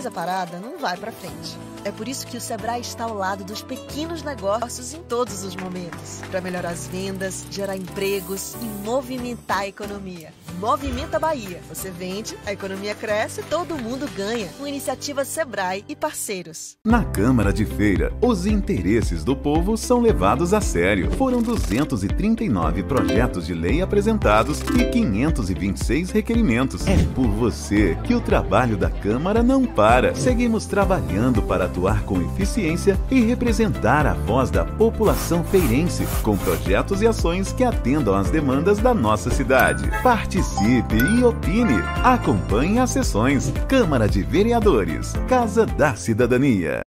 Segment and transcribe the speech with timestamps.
[0.00, 1.58] Mas a parada não vai para frente.
[1.84, 5.54] É por isso que o Sebrae está ao lado dos pequenos negócios em todos os
[5.54, 10.32] momentos, para melhorar as vendas, gerar empregos e movimentar a economia.
[10.60, 11.62] Movimenta Bahia.
[11.70, 14.48] Você vende, a economia cresce, todo mundo ganha.
[14.58, 16.76] Com iniciativa Sebrae e parceiros.
[16.84, 21.10] Na Câmara de Feira, os interesses do povo são levados a sério.
[21.12, 26.86] Foram 239 projetos de lei apresentados e 526 requerimentos.
[26.86, 30.14] É por você que o trabalho da Câmara não para.
[30.14, 37.00] Seguimos trabalhando para atuar com eficiência e representar a voz da população feirense, com projetos
[37.00, 39.90] e ações que atendam às demandas da nossa cidade.
[40.02, 41.80] Participe e opine.
[42.02, 43.52] Acompanhe as sessões.
[43.68, 45.12] Câmara de Vereadores.
[45.28, 46.82] Casa da Cidadania.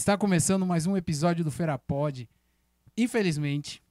[0.00, 2.26] Está começando mais um episódio do Feira Pod.
[2.96, 3.82] Infelizmente,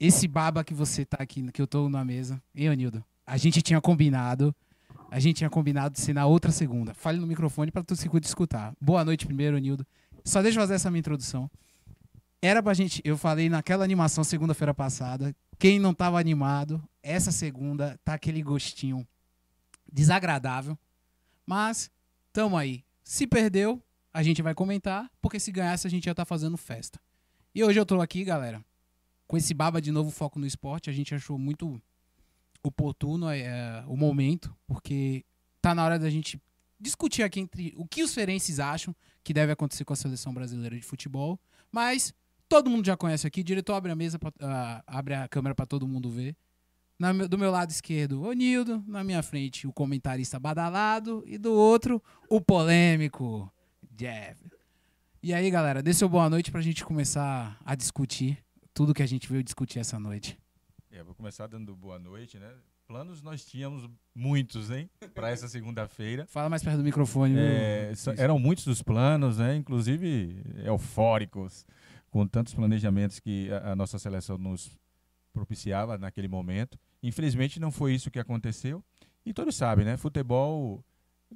[0.00, 3.04] esse baba que você tá aqui, que eu tô na mesa, hein, Anildo?
[3.24, 4.52] A gente tinha combinado,
[5.08, 6.92] a gente tinha combinado de ser na outra segunda.
[6.94, 8.74] Fale no microfone para tu se escutar.
[8.80, 9.86] Boa noite primeiro, Anildo.
[10.24, 11.48] Só deixa eu fazer essa minha introdução.
[12.42, 13.00] Era pra gente.
[13.04, 15.32] Eu falei naquela animação segunda-feira passada.
[15.60, 19.06] Quem não tava animado, essa segunda tá aquele gostinho
[19.92, 20.76] desagradável.
[21.46, 21.88] Mas
[22.32, 22.82] tamo aí.
[23.04, 23.80] Se perdeu,
[24.12, 27.00] a gente vai comentar, porque se ganhasse a gente já tá fazendo festa.
[27.54, 28.64] E hoje eu tô aqui, galera,
[29.26, 30.90] com esse baba de novo foco no esporte.
[30.90, 31.80] A gente achou muito
[32.62, 35.24] oportuno é, o momento, porque
[35.60, 36.40] tá na hora da gente
[36.78, 40.76] discutir aqui entre o que os ferenses acham que deve acontecer com a seleção brasileira
[40.76, 41.38] de futebol.
[41.70, 42.12] Mas
[42.48, 43.40] todo mundo já conhece aqui.
[43.40, 46.36] O diretor abre a mesa, pra, uh, abre a câmera para todo mundo ver.
[46.98, 48.84] Na, do meu lado esquerdo, o Nildo.
[48.86, 51.22] Na minha frente, o comentarista badalado.
[51.26, 53.50] E do outro, o polêmico,
[53.94, 54.50] Jeff.
[55.22, 58.38] E aí, galera, dê seu boa noite pra gente começar a discutir
[58.74, 60.38] tudo que a gente veio discutir essa noite.
[60.90, 62.50] É, vou começar dando boa noite, né?
[62.86, 64.90] Planos nós tínhamos muitos, hein?
[65.14, 66.26] Para essa segunda-feira.
[66.26, 67.36] Fala mais perto do microfone.
[67.38, 69.56] É, eram muitos dos planos, né?
[69.56, 71.64] Inclusive eufóricos,
[72.10, 74.76] com tantos planejamentos que a, a nossa seleção nos
[75.32, 76.78] propiciava naquele momento.
[77.02, 78.82] Infelizmente não foi isso que aconteceu.
[79.24, 79.96] E todos sabem, né?
[79.96, 80.84] Futebol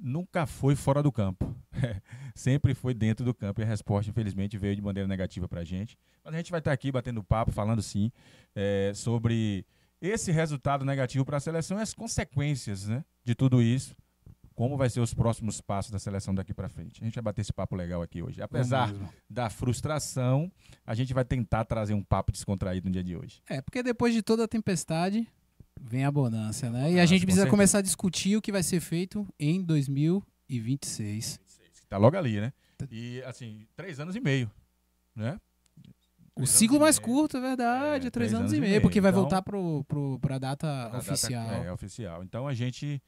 [0.01, 1.55] nunca foi fora do campo.
[2.35, 5.63] Sempre foi dentro do campo e a resposta, infelizmente, veio de maneira negativa para a
[5.63, 5.97] gente.
[6.23, 8.11] Mas a gente vai estar aqui batendo papo, falando sim
[8.55, 9.65] é, sobre
[10.01, 13.95] esse resultado negativo para a seleção e as consequências né, de tudo isso.
[14.53, 16.99] Como vai ser os próximos passos da seleção daqui para frente?
[16.99, 18.41] A gente vai bater esse papo legal aqui hoje.
[18.41, 18.91] Apesar
[19.29, 20.51] da frustração,
[20.83, 23.39] a gente vai tentar trazer um papo descontraído no dia de hoje.
[23.47, 25.27] É, porque depois de toda a tempestade,
[25.81, 26.93] vem a bonança, né?
[26.93, 31.39] E a gente precisa começar a discutir o que vai ser feito em 2026.
[31.89, 32.53] Tá logo ali, né?
[32.77, 32.85] Tá.
[32.91, 34.51] E, assim, três anos e meio,
[35.15, 35.39] né?
[36.35, 38.81] O ciclo mais curto, é verdade, é, três, três anos, anos, e meio, meio.
[38.81, 41.47] porque então, vai voltar para a data oficial.
[41.47, 42.23] Data, é, oficial.
[42.23, 43.01] Então a gente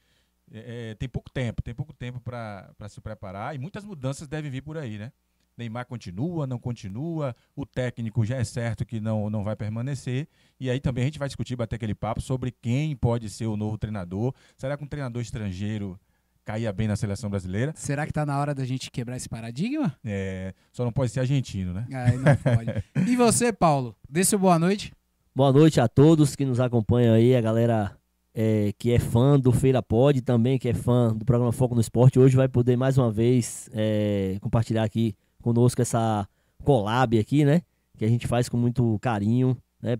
[0.52, 4.50] é, é, tem pouco tempo, tem pouco tempo para se preparar e muitas mudanças devem
[4.50, 5.12] vir por aí, né?
[5.56, 10.26] Neymar continua, não continua, o técnico já é certo que não, não vai permanecer.
[10.58, 13.56] E aí também a gente vai discutir, bater aquele papo sobre quem pode ser o
[13.56, 14.34] novo treinador.
[14.56, 15.98] Será que um treinador estrangeiro
[16.44, 17.72] caía bem na seleção brasileira?
[17.76, 19.96] Será que está na hora da gente quebrar esse paradigma?
[20.04, 21.86] É, só não pode ser argentino, né?
[21.92, 22.84] Aí não pode.
[23.10, 23.94] e você, Paulo?
[24.08, 24.92] Dê seu boa noite.
[25.34, 27.96] Boa noite a todos que nos acompanham aí, a galera
[28.34, 31.80] é, que é fã do Feira Pod, também que é fã do programa Foco no
[31.80, 36.28] Esporte, hoje vai poder mais uma vez é, compartilhar aqui conosco essa
[36.64, 37.62] collab aqui, né?
[37.96, 39.96] Que a gente faz com muito carinho, né?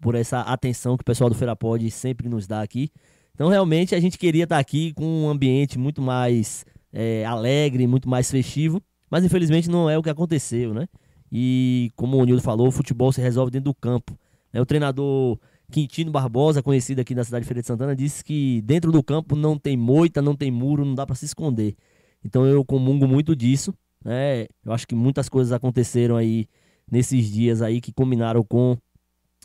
[0.00, 2.90] Por essa atenção que o pessoal do Feira Pod sempre nos dá aqui.
[3.34, 8.08] Então, realmente, a gente queria estar aqui com um ambiente muito mais é, alegre, muito
[8.08, 10.88] mais festivo, mas infelizmente não é o que aconteceu, né?
[11.30, 14.18] E como o Nildo falou, o futebol se resolve dentro do campo.
[14.52, 15.38] É, o treinador
[15.70, 19.36] Quintino Barbosa, conhecido aqui na cidade de Feira de Santana, disse que dentro do campo
[19.36, 21.76] não tem moita, não tem muro, não dá para se esconder.
[22.24, 23.74] Então eu comungo muito disso.
[24.04, 24.46] Né?
[24.64, 26.46] Eu acho que muitas coisas aconteceram aí
[26.90, 28.76] nesses dias aí que combinaram com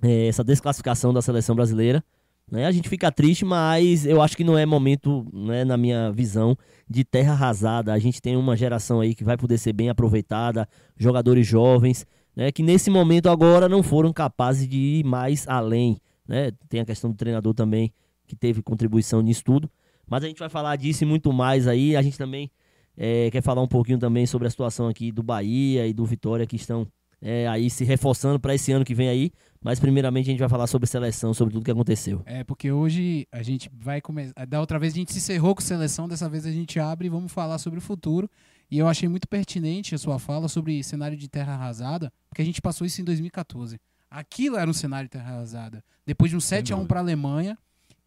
[0.01, 2.03] é, essa desclassificação da seleção brasileira.
[2.51, 2.65] Né?
[2.65, 6.57] A gente fica triste, mas eu acho que não é momento, né, na minha visão,
[6.89, 7.93] de terra arrasada.
[7.93, 10.67] A gente tem uma geração aí que vai poder ser bem aproveitada,
[10.97, 12.05] jogadores jovens,
[12.35, 15.97] né, que nesse momento agora não foram capazes de ir mais além.
[16.27, 16.51] Né?
[16.69, 17.93] Tem a questão do treinador também,
[18.27, 19.69] que teve contribuição nisso tudo.
[20.07, 21.95] Mas a gente vai falar disso e muito mais aí.
[21.95, 22.51] A gente também
[22.97, 26.45] é, quer falar um pouquinho também sobre a situação aqui do Bahia e do Vitória
[26.45, 26.87] que estão
[27.21, 29.31] é, aí se reforçando para esse ano que vem aí.
[29.63, 32.21] Mas primeiramente a gente vai falar sobre seleção, sobre tudo que aconteceu.
[32.25, 34.33] É, porque hoje a gente vai começar.
[34.45, 37.09] Da outra vez a gente se encerrou com seleção, dessa vez a gente abre e
[37.09, 38.29] vamos falar sobre o futuro.
[38.69, 42.45] E eu achei muito pertinente a sua fala sobre cenário de terra arrasada, porque a
[42.45, 43.79] gente passou isso em 2014.
[44.09, 45.83] Aquilo era um cenário de terra arrasada.
[46.05, 47.57] Depois de um 7 a 1 para a Alemanha,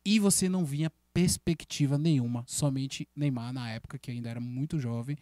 [0.04, 5.16] e você não vinha perspectiva nenhuma, somente Neymar na época que ainda era muito jovem,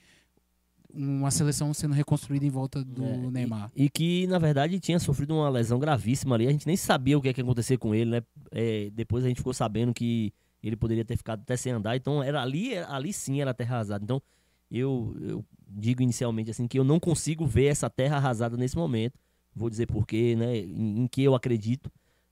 [0.93, 3.71] uma seleção sendo reconstruída em volta do é, Neymar.
[3.77, 6.49] E, e, que, na verdade, tinha sofrido uma lesão gravíssima ali.
[6.49, 8.23] A gente nem sabia o que ia acontecer com ele, né?
[8.51, 11.95] É, depois a gente ficou sabendo que ele poderia ter ficado até sem andar.
[11.95, 14.03] Então, era ali, ali sim era terra arrasada.
[14.03, 14.21] Então,
[14.69, 19.17] eu, eu digo inicialmente assim que eu não consigo ver essa terra arrasada nesse momento.
[19.55, 20.59] Vou dizer porquê, né?
[20.59, 21.89] Em, em que eu acredito.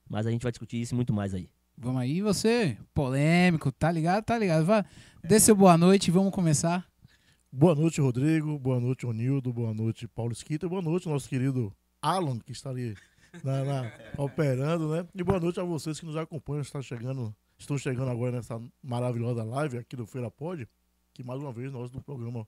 [0.08, 1.48] Mas a gente vai discutir isso muito mais aí.
[1.76, 4.24] Vamos aí, você, polêmico, tá ligado?
[4.24, 4.64] Tá ligado.
[4.64, 4.84] Vá,
[5.22, 6.86] dê seu boa noite, vamos começar.
[7.50, 8.58] Boa noite, Rodrigo.
[8.58, 9.52] Boa noite, Onildo.
[9.52, 10.68] Boa noite, Paulo Esquita.
[10.68, 12.96] Boa noite, nosso querido Alan, que está ali
[13.42, 15.06] na, na, operando, né?
[15.14, 19.42] E boa noite a vocês que nos acompanham, está chegando, estão chegando agora nessa maravilhosa
[19.42, 20.68] live aqui do Feira Pod,
[21.12, 22.46] que mais uma vez nós do programa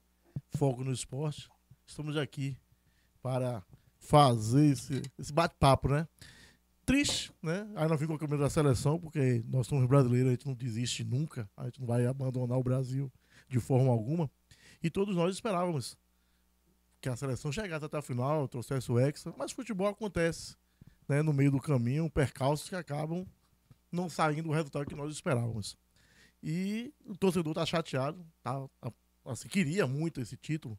[0.49, 1.49] Foco no Esporte
[1.85, 2.57] estamos aqui
[3.21, 3.63] para
[3.99, 6.07] fazer esse, esse bate-papo, né?
[6.85, 7.67] Triste, né?
[7.75, 11.03] Aí ficamos com a camisa da seleção, porque nós somos brasileiros, a gente não desiste
[11.03, 13.11] nunca, a gente não vai abandonar o Brasil
[13.47, 14.29] de forma alguma.
[14.81, 15.97] E todos nós esperávamos
[17.01, 20.55] que a seleção chegasse até a final, trouxesse o Hexa, mas futebol acontece,
[21.07, 21.21] né?
[21.21, 23.25] No meio do caminho, percalços que acabam
[23.91, 25.77] não saindo do resultado que nós esperávamos.
[26.43, 28.67] E o torcedor tá chateado, tá,
[29.25, 30.77] assim, queria muito esse título,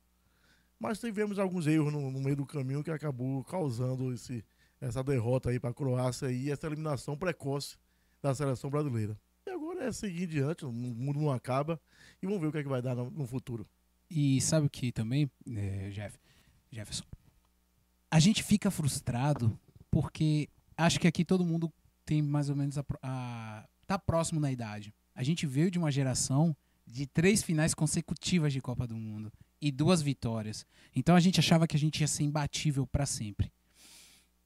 [0.78, 4.44] mas tivemos alguns erros no, no meio do caminho que acabou causando esse,
[4.80, 7.76] essa derrota aí para a Croácia e essa eliminação precoce
[8.23, 9.18] da seleção brasileira.
[9.47, 11.80] E agora é seguir em diante, o mundo não acaba
[12.23, 13.66] e vamos ver o que, é que vai dar no, no futuro.
[14.11, 16.18] E sabe o que também, é, Jeff,
[16.71, 17.04] Jefferson?
[18.11, 19.59] A gente fica frustrado
[19.90, 21.73] porque acho que aqui todo mundo
[22.04, 24.95] tem mais ou menos a, a tá próximo na idade.
[25.14, 26.56] A gente veio de uma geração
[26.87, 30.64] de três finais consecutivas de Copa do Mundo e duas vitórias.
[30.95, 33.50] Então a gente achava que a gente ia ser imbatível para sempre.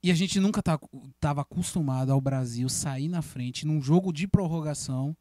[0.03, 5.15] E a gente nunca estava acostumado ao Brasil sair na frente num jogo de prorrogação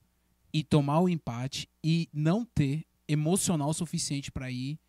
[0.54, 4.80] e tomar o empate e não ter emocional suficiente para ir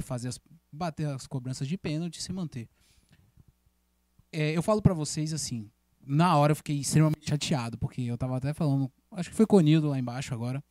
[0.00, 0.40] fazer as,
[0.72, 2.68] bater as cobranças de pênalti e se manter.
[4.32, 5.70] É, eu falo para vocês assim,
[6.00, 9.56] na hora eu fiquei extremamente chateado, porque eu tava até falando, acho que foi com
[9.56, 10.64] o Nildo lá embaixo agora.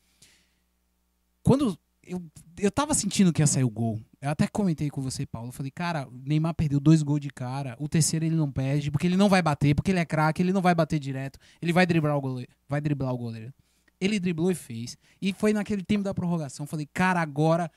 [1.43, 2.21] Quando eu,
[2.59, 3.99] eu tava sentindo que ia sair o gol.
[4.21, 5.49] Eu até comentei com você, Paulo.
[5.49, 7.75] Eu falei, cara, Neymar perdeu dois gols de cara.
[7.79, 10.53] O terceiro ele não perde, porque ele não vai bater, porque ele é craque, ele
[10.53, 11.39] não vai bater direto.
[11.61, 12.51] Ele vai driblar o goleiro.
[12.67, 13.53] Vai driblar o goleiro.
[13.99, 14.97] Ele driblou e fez.
[15.21, 16.65] E foi naquele tempo da prorrogação.
[16.65, 17.71] Falei, cara, agora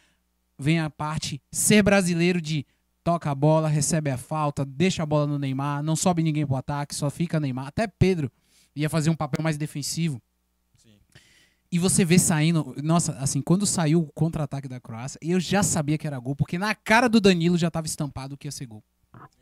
[0.59, 2.67] vem a parte ser brasileiro de
[3.05, 6.57] toca a bola, recebe a falta, deixa a bola no Neymar, não sobe ninguém pro
[6.57, 7.69] ataque, só fica Neymar.
[7.69, 8.33] Até Pedro
[8.75, 10.21] ia fazer um papel mais defensivo.
[11.71, 15.99] E você vê saindo, nossa, assim, quando saiu o contra-ataque da Croácia, eu já sabia
[15.99, 18.83] que era gol, porque na cara do Danilo já estava estampado que ia ser gol.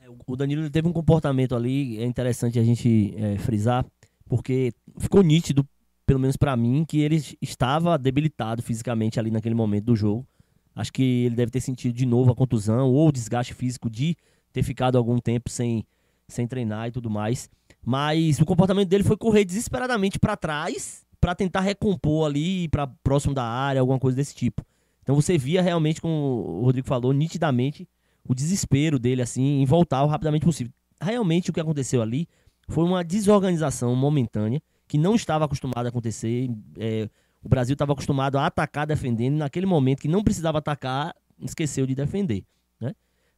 [0.00, 3.84] É, o Danilo teve um comportamento ali, é interessante a gente é, frisar,
[4.26, 5.66] porque ficou nítido
[6.06, 10.26] pelo menos para mim, que ele estava debilitado fisicamente ali naquele momento do jogo.
[10.74, 14.16] Acho que ele deve ter sentido de novo a contusão ou o desgaste físico de
[14.52, 15.86] ter ficado algum tempo sem,
[16.28, 17.48] sem treinar e tudo mais.
[17.84, 23.32] Mas o comportamento dele foi correr desesperadamente para trás para tentar recompor ali para próximo
[23.32, 24.62] da área, alguma coisa desse tipo.
[25.02, 27.88] Então você via realmente, como o Rodrigo falou, nitidamente
[28.28, 30.70] o desespero dele assim em voltar o rapidamente possível.
[31.00, 32.28] Realmente o que aconteceu ali
[32.68, 36.50] foi uma desorganização momentânea que não estava acostumado a acontecer.
[36.76, 37.08] É,
[37.42, 41.94] o Brasil estava acostumado a atacar defendendo, naquele momento que não precisava atacar, esqueceu de
[41.94, 42.44] defender.
[42.78, 42.92] Né?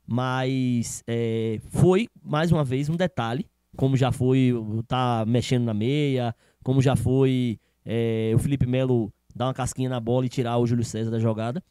[0.05, 4.53] Mas é, foi, mais uma vez, um detalhe, como já foi
[4.89, 10.01] tá mexendo na meia, como já foi é, o Felipe Melo dar uma casquinha na
[10.01, 11.63] bola e tirar o Júlio César da jogada.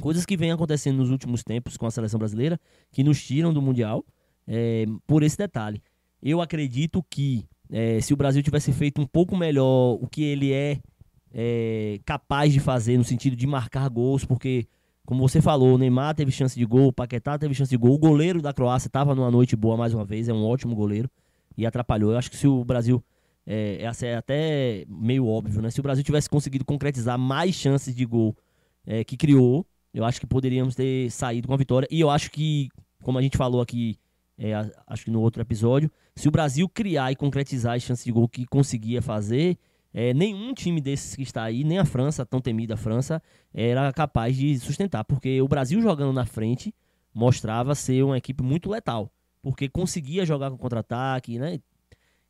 [0.00, 2.60] Coisas que vêm acontecendo nos últimos tempos com a seleção brasileira,
[2.92, 4.04] que nos tiram do Mundial
[4.46, 5.82] é, por esse detalhe.
[6.22, 10.52] Eu acredito que é, se o Brasil tivesse feito um pouco melhor o que ele
[10.52, 10.80] é,
[11.32, 14.66] é, capaz de fazer no sentido de marcar gols, porque,
[15.04, 17.94] como você falou, o Neymar teve chance de gol, o Paquetá teve chance de gol,
[17.94, 21.10] o goleiro da Croácia estava numa noite boa mais uma vez, é um ótimo goleiro
[21.56, 22.12] e atrapalhou.
[22.12, 23.02] Eu acho que se o Brasil,
[23.50, 25.70] é, é até meio óbvio, né?
[25.70, 28.36] Se o Brasil tivesse conseguido concretizar mais chances de gol
[28.86, 31.88] é, que criou, eu acho que poderíamos ter saído com a vitória.
[31.90, 32.68] E eu acho que,
[33.02, 33.98] como a gente falou aqui
[34.38, 34.52] é,
[34.86, 38.28] acho que no outro episódio, se o Brasil criar e concretizar as chances de gol
[38.28, 39.58] que conseguia fazer,
[39.92, 43.20] é, nenhum time desses que está aí, nem a França, tão temida França,
[43.52, 46.72] era capaz de sustentar, porque o Brasil jogando na frente
[47.12, 49.10] mostrava ser uma equipe muito letal,
[49.42, 51.58] porque conseguia jogar com contra-ataque, né?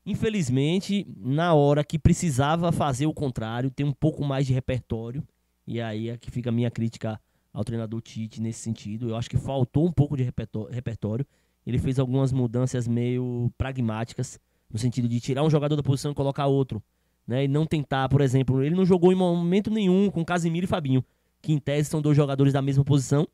[0.08, 5.22] Infelizmente, na hora que precisava fazer o contrário, ter um pouco mais de repertório,
[5.66, 7.20] e aí é que fica a minha crítica
[7.52, 9.10] ao treinador Tite nesse sentido.
[9.10, 11.26] Eu acho que faltou um pouco de repertório
[11.68, 14.40] ele fez algumas mudanças meio pragmáticas,
[14.72, 16.82] no sentido de tirar um jogador da posição e colocar outro.
[17.26, 17.44] Né?
[17.44, 21.04] E não tentar, por exemplo, ele não jogou em momento nenhum com Casimiro e Fabinho,
[21.42, 23.28] que em tese são dois jogadores da mesma posição,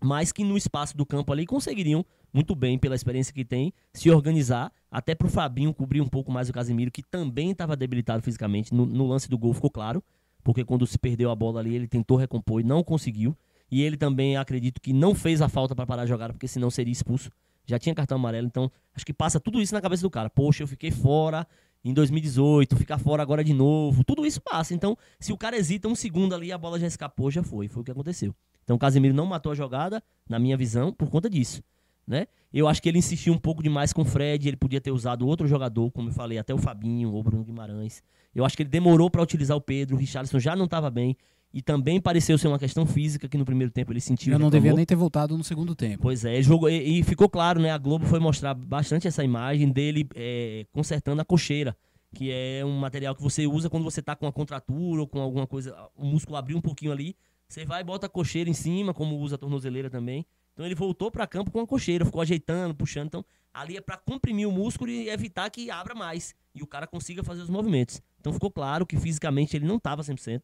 [0.00, 4.10] mas que no espaço do campo ali conseguiriam muito bem, pela experiência que tem, se
[4.10, 8.22] organizar, até para o Fabinho cobrir um pouco mais o Casimiro, que também estava debilitado
[8.22, 8.72] fisicamente.
[8.72, 10.02] No, no, lance do gol ficou claro,
[10.42, 13.36] porque quando se perdeu a bola ali, ele tentou recompor e não conseguiu.
[13.70, 16.70] E ele também, acredito que não fez a falta para parar a jogada, porque senão
[16.70, 17.30] seria expulso
[17.66, 20.28] já tinha cartão amarelo, então acho que passa tudo isso na cabeça do cara.
[20.28, 21.46] Poxa, eu fiquei fora
[21.84, 24.74] em 2018, ficar fora agora de novo, tudo isso passa.
[24.74, 27.82] Então, se o cara hesita um segundo ali, a bola já escapou, já foi, foi
[27.82, 28.34] o que aconteceu.
[28.62, 31.62] Então, o Casemiro não matou a jogada, na minha visão, por conta disso,
[32.06, 32.26] né?
[32.52, 35.26] Eu acho que ele insistiu um pouco demais com o Fred, ele podia ter usado
[35.26, 38.02] outro jogador, como eu falei, até o Fabinho ou o Bruno Guimarães.
[38.34, 41.16] Eu acho que ele demorou para utilizar o Pedro, o Richarlison já não estava bem.
[41.54, 44.32] E também pareceu ser uma questão física que no primeiro tempo ele sentiu.
[44.32, 45.98] Eu não devia nem ter voltado no segundo tempo.
[46.00, 47.70] Pois é, jogou, e, e, ficou claro, né?
[47.70, 51.76] A Globo foi mostrar bastante essa imagem dele é, consertando a cocheira,
[52.14, 55.20] que é um material que você usa quando você tá com uma contratura ou com
[55.20, 57.14] alguma coisa, o músculo abriu um pouquinho ali.
[57.46, 60.74] Você vai e bota a cocheira em cima, como usa a tornozeleira também, Então ele
[60.74, 63.06] voltou para campo com a cocheira, ficou ajeitando, puxando.
[63.06, 66.86] Então ali é para comprimir o músculo e evitar que abra mais e o cara
[66.86, 68.00] consiga fazer os movimentos.
[68.20, 70.42] Então ficou claro que fisicamente ele não estava 100%.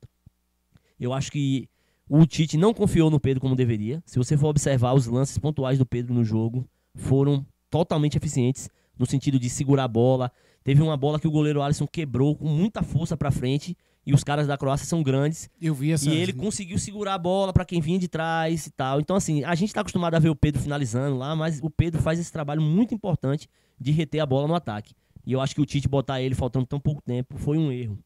[0.98, 1.68] Eu acho que
[2.08, 4.02] o Tite não confiou no Pedro como deveria.
[4.06, 9.06] Se você for observar os lances pontuais do Pedro no jogo, foram totalmente eficientes no
[9.06, 10.32] sentido de segurar a bola.
[10.64, 13.76] Teve uma bola que o goleiro Alisson quebrou com muita força para frente
[14.08, 15.50] e os caras da Croácia são grandes.
[15.60, 16.08] Eu vi essa.
[16.08, 19.00] E ele conseguiu segurar a bola para quem vinha de trás e tal.
[19.00, 22.00] Então, assim, a gente tá acostumado a ver o Pedro finalizando lá, mas o Pedro
[22.00, 24.94] faz esse trabalho muito importante de reter a bola no ataque.
[25.26, 27.98] E eu acho que o Tite botar ele faltando tão pouco tempo foi um erro,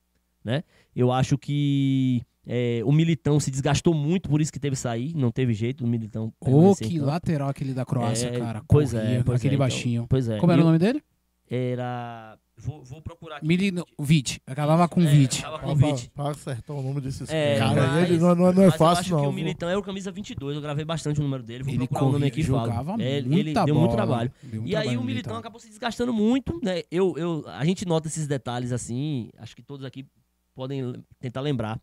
[0.45, 0.65] né?
[0.95, 5.15] Eu acho que é, o Militão se desgastou muito, por isso que teve que sair.
[5.15, 6.33] Não teve jeito, o Militão.
[6.41, 7.07] Ô, em que campo.
[7.07, 8.61] lateral aquele da Croácia, É, cara.
[8.67, 10.07] Pois Corria, é, pois aquele é, então, baixinho.
[10.09, 10.39] pois é.
[10.39, 11.01] Como era o nome dele?
[11.49, 12.37] Era.
[12.65, 13.47] Vou, vou procurar aqui.
[13.47, 13.85] Milino...
[14.01, 14.41] Vit.
[14.47, 15.41] Acabava com É, Vit.
[15.41, 16.11] acaba com Pra, Vite.
[16.15, 18.73] pra acertar o nome desses É, caras aí, mas- ele não, não, não é mas
[18.75, 19.21] eu fácil, acho não.
[19.23, 19.33] que o?
[19.33, 20.55] Militão era o camisa 22.
[20.57, 21.65] Eu gravei bastante o número dele.
[21.65, 23.01] Vou Ele procurar o nome aqui e falo.
[23.03, 24.33] É, ele deu muito trabalho.
[24.43, 26.83] Deu muito E aí trabalho o no Militão acabou se desgastando muito, né?
[26.91, 30.07] Eu, eu, a gente nota esses detalhes assim, acho que todos aqui
[30.55, 31.81] podem tentar lembrar.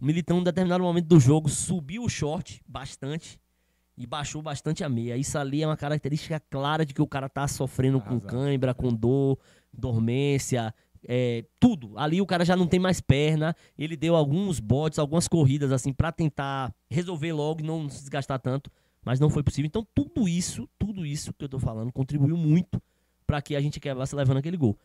[0.00, 3.38] O Militão, em determinado momento do jogo, subiu o short bastante
[3.98, 5.16] e baixou bastante a meia.
[5.16, 8.26] Isso ali é uma característica clara de que o cara tá sofrendo com Arrasado.
[8.30, 9.38] cãibra, com dor,
[9.72, 10.74] dormência,
[11.06, 11.98] é, tudo.
[11.98, 13.54] Ali o cara já não tem mais perna.
[13.78, 18.38] Ele deu alguns botes, algumas corridas assim pra tentar resolver logo e não se desgastar
[18.38, 18.70] tanto,
[19.04, 19.66] mas não foi possível.
[19.66, 22.80] Então tudo isso, tudo isso que eu tô falando contribuiu muito
[23.26, 24.78] pra que a gente acabasse levando aquele gol.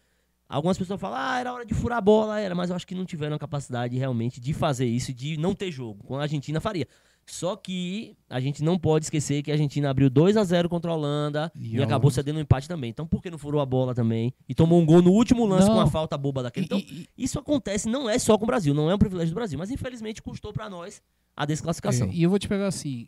[0.50, 2.96] Algumas pessoas falam, ah, era hora de furar a bola, era, mas eu acho que
[2.96, 6.06] não tiveram a capacidade realmente de fazer isso, de não ter jogo.
[6.06, 6.88] Com a Argentina faria.
[7.30, 10.90] Só que a gente não pode esquecer que a Argentina abriu 2 a 0 contra
[10.90, 12.90] a Holanda E e, a acabou Holanda- cedendo um empate também.
[12.90, 14.34] Então por que não furou a bola também?
[14.48, 15.74] E tomou um gol no último lance Não.
[15.76, 16.66] com uma falta boba daquele.
[16.66, 16.82] Então E-
[17.18, 19.60] e- isso acontece, não é só com o Brasil, não é um privilégio do Brasil,
[19.60, 21.02] mas infelizmente custou pra nós
[21.36, 22.08] a desclassificação.
[22.08, 23.08] É, e eu vou te pegar assim.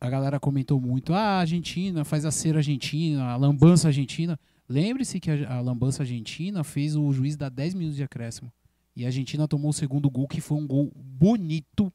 [0.00, 4.38] A galera comentou muito: ah, a Argentina faz a cera argentina, a lambança argentina.
[4.68, 8.50] Lembre-se que a, a lambança argentina fez o juiz dar 10 minutos de acréscimo.
[8.96, 11.92] E a Argentina tomou o segundo gol, que foi um gol bonito,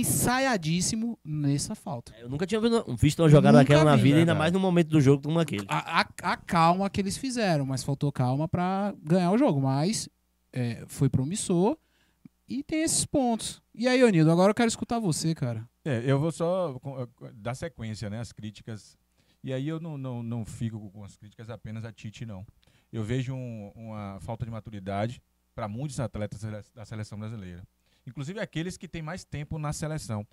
[0.00, 2.12] ensaiadíssimo nessa falta.
[2.18, 2.60] Eu nunca tinha
[2.96, 4.38] visto- uma jogada Nunca daquela na vi, vida, ainda verdade.
[4.38, 5.66] mais no momento do jogo como aquele.
[5.68, 9.60] A, a- a calma que eles fizeram, mas faltou calma pra ganhar o jogo.
[9.60, 10.08] Mas
[10.52, 11.76] é, foi promissor
[12.48, 13.62] e tem esses pontos.
[13.74, 15.68] E aí, Onildo, agora eu quero escutar você, cara.
[15.84, 16.78] É, eu vou só
[17.22, 18.20] eh, dar sequência, né?
[18.20, 18.96] As críticas.
[19.42, 22.46] E aí eu não, não, não fico com as críticas apenas a Tite, não.
[22.92, 25.20] Eu vejo um- uma falta de maturidade
[25.54, 26.40] para muitos atletas
[26.74, 27.62] da seleção brasileira.
[28.06, 30.26] Inclusive aqueles que têm mais tempo na seleção.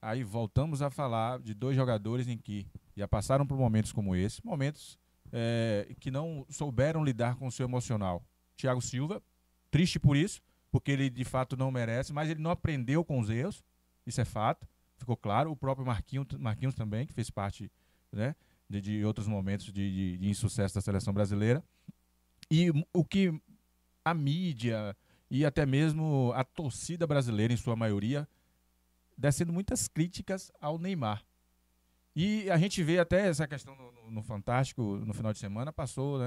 [0.00, 4.44] Aí voltamos a falar de dois jogadores em que já passaram por momentos como esse,
[4.44, 4.98] momentos
[5.32, 8.24] eh, que não souberam lidar com o seu emocional.
[8.56, 9.22] Thiago Silva,
[9.70, 13.28] triste por isso, porque ele de fato não merece, mas ele não aprendeu com os
[13.28, 13.64] erros,
[14.06, 15.50] isso é fato, ficou claro.
[15.50, 17.70] O próprio Marquinhos, Marquinhos também, que fez parte
[18.12, 18.34] né,
[18.68, 21.62] de, de outros momentos de, de, de insucesso da seleção brasileira.
[22.50, 23.32] E o que
[24.04, 24.96] a mídia
[25.30, 28.26] e até mesmo a torcida brasileira, em sua maioria,
[29.16, 31.22] descendo muitas críticas ao Neymar.
[32.14, 36.18] E a gente vê até essa questão no, no- Fantástico, no final de semana, passou
[36.18, 36.26] né,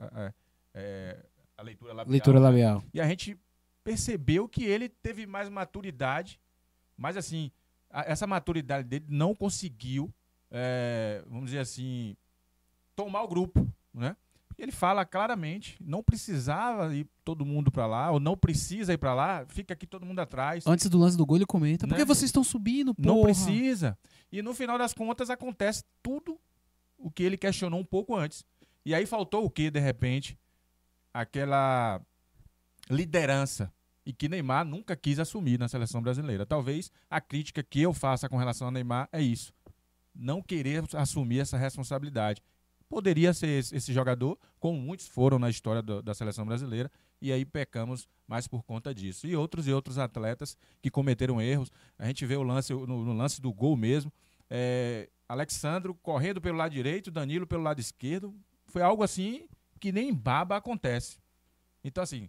[0.00, 0.34] a, a-
[0.74, 1.24] é,
[1.56, 2.12] a leitura labial.
[2.12, 2.84] Leitura labial.
[2.94, 3.36] E a gente
[3.82, 6.40] percebeu que ele teve mais maturidade,
[6.96, 7.50] mas assim,
[7.90, 10.12] a- essa maturidade dele não conseguiu,
[10.50, 12.16] é, vamos dizer assim,
[12.94, 14.16] tomar o grupo, né?
[14.58, 19.14] Ele fala claramente, não precisava ir todo mundo pra lá, ou não precisa ir pra
[19.14, 20.66] lá, fica aqui todo mundo atrás.
[20.66, 21.98] Antes do lance do gol, ele comenta: Por Né?
[21.98, 23.06] que vocês estão subindo, porra?
[23.08, 23.98] Não precisa.
[24.30, 26.38] E no final das contas acontece tudo
[26.96, 28.44] o que ele questionou um pouco antes.
[28.84, 30.38] E aí faltou o que, de repente?
[31.12, 32.00] Aquela
[32.88, 33.72] liderança.
[34.04, 36.44] E que Neymar nunca quis assumir na seleção brasileira.
[36.44, 39.52] Talvez a crítica que eu faça com relação a Neymar é isso.
[40.14, 42.42] Não querer assumir essa responsabilidade.
[42.92, 47.32] Poderia ser esse, esse jogador, como muitos foram na história do- da seleção brasileira, e
[47.32, 49.26] aí pecamos mais por conta disso.
[49.26, 51.70] E outros e outros atletas que cometeram erros.
[51.98, 54.12] A gente vê o lance no, no lance do gol mesmo.
[54.50, 58.34] É, Alexandro correndo pelo lado direito, Danilo pelo lado esquerdo.
[58.66, 59.48] Foi algo assim
[59.80, 61.16] que nem em baba acontece.
[61.82, 62.28] Então, assim,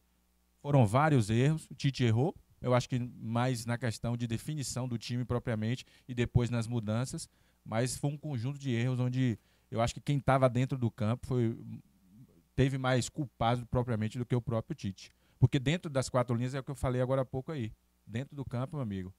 [0.62, 1.68] foram vários erros.
[1.70, 2.34] O Tite errou.
[2.62, 7.28] Eu acho que mais na questão de definição do time propriamente e depois nas mudanças.
[7.66, 9.38] Mas foi um conjunto de erros onde
[9.74, 11.58] eu acho que quem estava dentro do campo foi
[12.56, 15.12] teve mais culpado propriamente do que o próprio Tite.
[15.40, 17.74] Porque dentro das quatro linhas é o que eu falei agora há pouco aí.
[18.06, 19.12] Dentro do campo, meu amigo.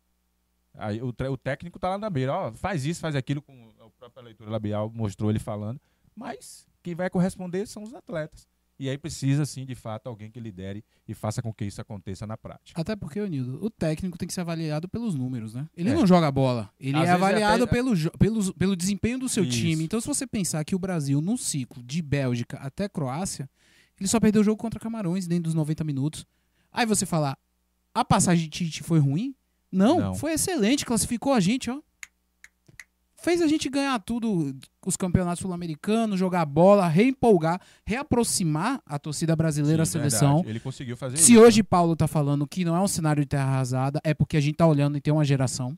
[0.74, 3.90] Aí, o, o técnico tá lá na beira, ó, faz isso, faz aquilo, com a
[3.90, 5.80] própria leitura labial mostrou ele falando.
[6.14, 8.48] Mas quem vai corresponder são os atletas.
[8.78, 12.26] E aí precisa, sim, de fato, alguém que lidere e faça com que isso aconteça
[12.26, 12.80] na prática.
[12.80, 15.68] Até porque, Nildo, o técnico tem que ser avaliado pelos números, né?
[15.76, 15.94] Ele É.
[15.94, 16.68] não joga bola.
[16.80, 19.56] Ele Às é vezes avaliado até- pelo, pelo, pelo desempenho do seu Isso.
[19.58, 19.84] time.
[19.84, 23.48] Então, se você pensar que o Brasil, num ciclo de Bélgica até Croácia,
[24.00, 26.26] ele só perdeu o jogo contra Camarões dentro dos 90 minutos.
[26.72, 27.38] Aí você falar,
[27.94, 29.36] a passagem de Tite foi ruim?
[29.70, 30.14] Não, Não.
[30.16, 30.84] foi excelente.
[30.84, 31.80] Classificou a gente, ó.
[33.24, 39.84] Fez a gente ganhar tudo, os campeonatos sul-americanos, jogar bola, reempolgar, reaproximar a torcida brasileira
[39.84, 40.28] à Sim, seleção.
[40.34, 40.50] verdade.
[40.50, 41.24] Ele conseguiu fazer isso.
[41.24, 44.36] Se hoje Paulo tá falando que não é um cenário de terra arrasada, é porque
[44.36, 45.74] a gente tá olhando e tem uma geração.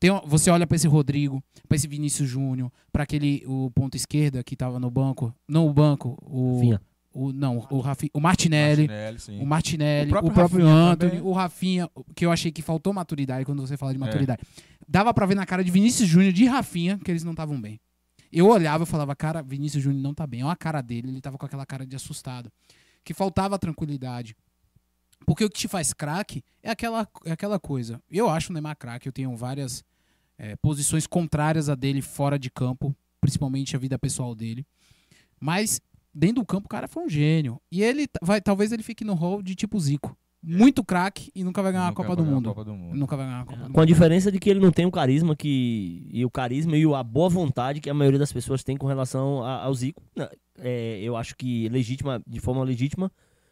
[0.00, 4.42] Tem, você olha pra esse Rodrigo, pra esse Vinícius Júnior, pra aquele o ponto esquerda
[4.42, 6.80] que tava no banco, não o banco, o Rafinha.
[7.18, 11.10] O não, o Rafi, o Martinelli, Martinelli, o Martinelli, O o próprio próprio, Rafinha Anthony,
[11.12, 11.26] também.
[11.26, 14.00] o Rafinha, que eu achei que faltou maturidade quando você fala de É.
[14.00, 14.42] maturidade.
[14.86, 17.80] Dava pra ver na cara de Vinícius Júnior, de Rafinha, que eles não estavam bem.
[18.30, 20.42] Eu olhava e falava, cara, Vinícius Júnior não tá bem.
[20.44, 22.52] Olha a cara dele, ele tava com aquela cara de assustado.
[23.02, 24.36] Que faltava tranquilidade.
[25.24, 28.00] Porque o que te faz craque é aquela, é aquela coisa.
[28.10, 29.82] Eu acho o Neymar craque, eu tenho várias
[30.36, 34.66] é, posições contrárias a dele fora de campo, principalmente a vida pessoal dele.
[35.40, 35.80] Mas
[36.16, 37.60] dentro do campo o cara foi um gênio.
[37.70, 40.16] E ele vai, talvez ele fique no rol de tipo Zico.
[40.48, 42.48] Muito craque e nunca vai ganhar Nunca a Copa vai do ganhar a Mundo.
[42.48, 42.96] Copa do Mundo.
[42.96, 43.86] Nunca vai ganhar a Copa do Com a Mundo.
[43.88, 46.08] diferença de que ele não tem o carisma que.
[46.12, 49.42] E o carisma e a boa vontade que a maioria das pessoas tem com relação
[49.42, 50.02] a- ao Zico.
[50.58, 53.10] É, eu acho que legítima, de forma legítima,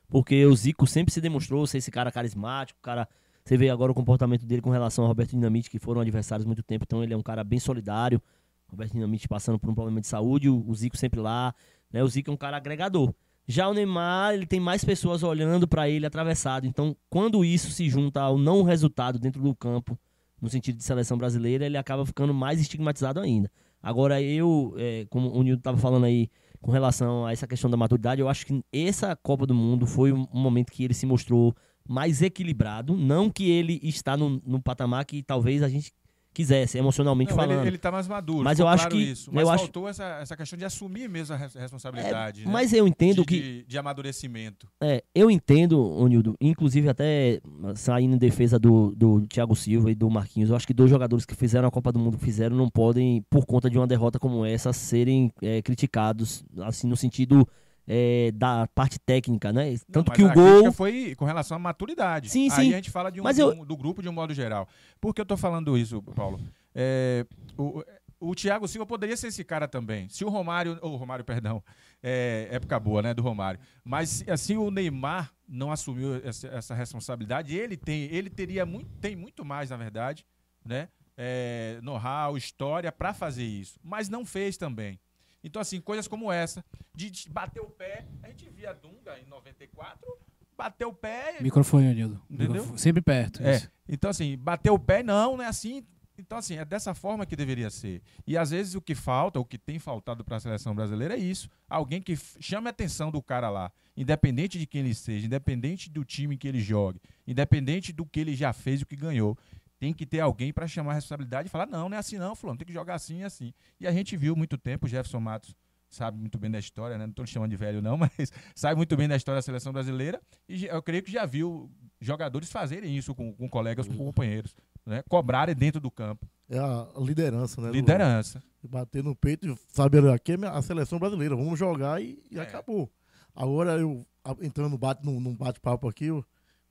[0.09, 3.09] porque o Zico sempre se demonstrou ser esse cara carismático, cara.
[3.44, 6.48] Você vê agora o comportamento dele com relação ao Roberto Dinamite, que foram adversários há
[6.48, 8.22] muito tempo, então ele é um cara bem solidário.
[8.68, 11.55] Roberto Dinamite passando por um problema de saúde, o Zico sempre lá.
[11.94, 12.02] Né?
[12.02, 13.14] O Zico é um cara agregador.
[13.46, 16.66] Já o Neymar, ele tem mais pessoas olhando pra ele atravessado.
[16.66, 19.96] Então, quando isso se junta ao não resultado dentro do campo,
[20.42, 23.48] no sentido de seleção brasileira, ele acaba ficando mais estigmatizado ainda.
[23.80, 26.28] Agora, eu, é, como o Nildo estava falando aí,
[26.61, 30.11] com relação a essa questão da maturidade, eu acho que essa Copa do Mundo foi
[30.11, 31.54] um momento que ele se mostrou
[31.88, 32.96] mais equilibrado.
[32.96, 35.92] Não que ele está no, no patamar que talvez a gente
[36.35, 37.61] quisesse, emocionalmente Não, falando.
[37.61, 38.42] ele, ele tá mais maduro.
[38.44, 41.09] Mas eu acho claro que- Isso, eu mas acho- faltou essa, essa questão de assumir
[41.09, 42.42] mesmo a res- responsabilidade.
[42.42, 42.53] É, né?
[42.53, 43.40] Mas eu entendo de, que.
[43.40, 44.66] de, de amadurecimento.
[44.83, 47.40] É, eu entendo, ô Nildo, inclusive até
[47.77, 51.25] saindo em defesa do, do Thiago Silva e do Marquinhos, eu acho que dois jogadores
[51.25, 54.44] que fizeram a Copa do Mundo fizeram não podem, por conta de uma derrota como
[54.44, 57.47] essa, serem é, criticados, assim, no sentido
[57.87, 59.77] é, da parte técnica, né?
[59.92, 60.73] Tanto Não, que o gol.
[60.73, 62.29] foi com relação à maturidade.
[62.31, 62.73] Sim, Aí sim.
[62.73, 64.68] a gente fala de um, eu- um- do grupo de um modo geral.
[65.01, 66.40] Por que eu tô falando isso, Paulo?
[66.75, 67.27] É,
[67.59, 67.83] o,
[68.20, 70.09] o Thiago Silva poderia ser esse cara também.
[70.09, 71.62] Se o Romário, ou Romário, perdão,
[72.03, 73.61] é, época boa, né, do Romário.
[73.85, 79.14] Mas assim o Neymar não assumiu essa, essa responsabilidade, ele tem, ele teria muito, tem
[79.14, 80.25] muito mais, na verdade,
[80.64, 80.88] né?
[81.16, 84.99] É, know-how, história para fazer isso, mas não fez também.
[85.44, 89.26] Então, assim, coisas como essa, de de bater o pé, a gente via Dunga em
[89.26, 90.18] 94,
[90.57, 91.37] bateu o pé.
[91.40, 92.20] Microfone, Nildo.
[92.30, 92.48] Entendeu?
[92.54, 93.42] Microfone, Sempre perto.
[93.42, 93.70] É, isso.
[93.87, 95.85] então, assim, bater o pé, não, não é assim.
[96.16, 98.00] Então, assim, é dessa forma que deveria ser.
[98.26, 101.18] E às vezes o que falta, o que tem faltado para a seleção brasileira é
[101.18, 101.50] isso.
[101.68, 106.04] Alguém que chame a atenção do cara lá, independente de quem ele seja, independente do
[106.04, 109.37] time que ele jogue, independente do que ele já fez e o que ganhou.
[109.78, 112.34] Tem que ter alguém para chamar a responsabilidade e falar: não, não é assim, não,
[112.34, 113.52] Fulano, tem que jogar assim e assim.
[113.80, 115.54] E a gente viu muito tempo, o Jefferson Matos
[115.90, 117.04] sabe muito bem da história, né?
[117.06, 118.10] Não estou chamando de velho, não, mas
[118.54, 120.20] sabe muito bem da história da seleção brasileira.
[120.48, 124.54] E eu creio que já viu jogadores fazerem isso com, com colegas, com companheiros,
[124.87, 125.02] né?
[125.08, 126.26] Cobrarem dentro do campo.
[126.48, 127.68] É a liderança, né?
[127.68, 128.42] do- Liderança.
[128.62, 131.37] Bater no peito e saber aqui é a seleção brasileira.
[131.37, 132.42] Vamos jogar e, e É.
[132.42, 132.90] acabou.
[133.34, 134.06] Agora eu
[134.40, 136.24] entrando no bate, num, num bate-papo aqui, eu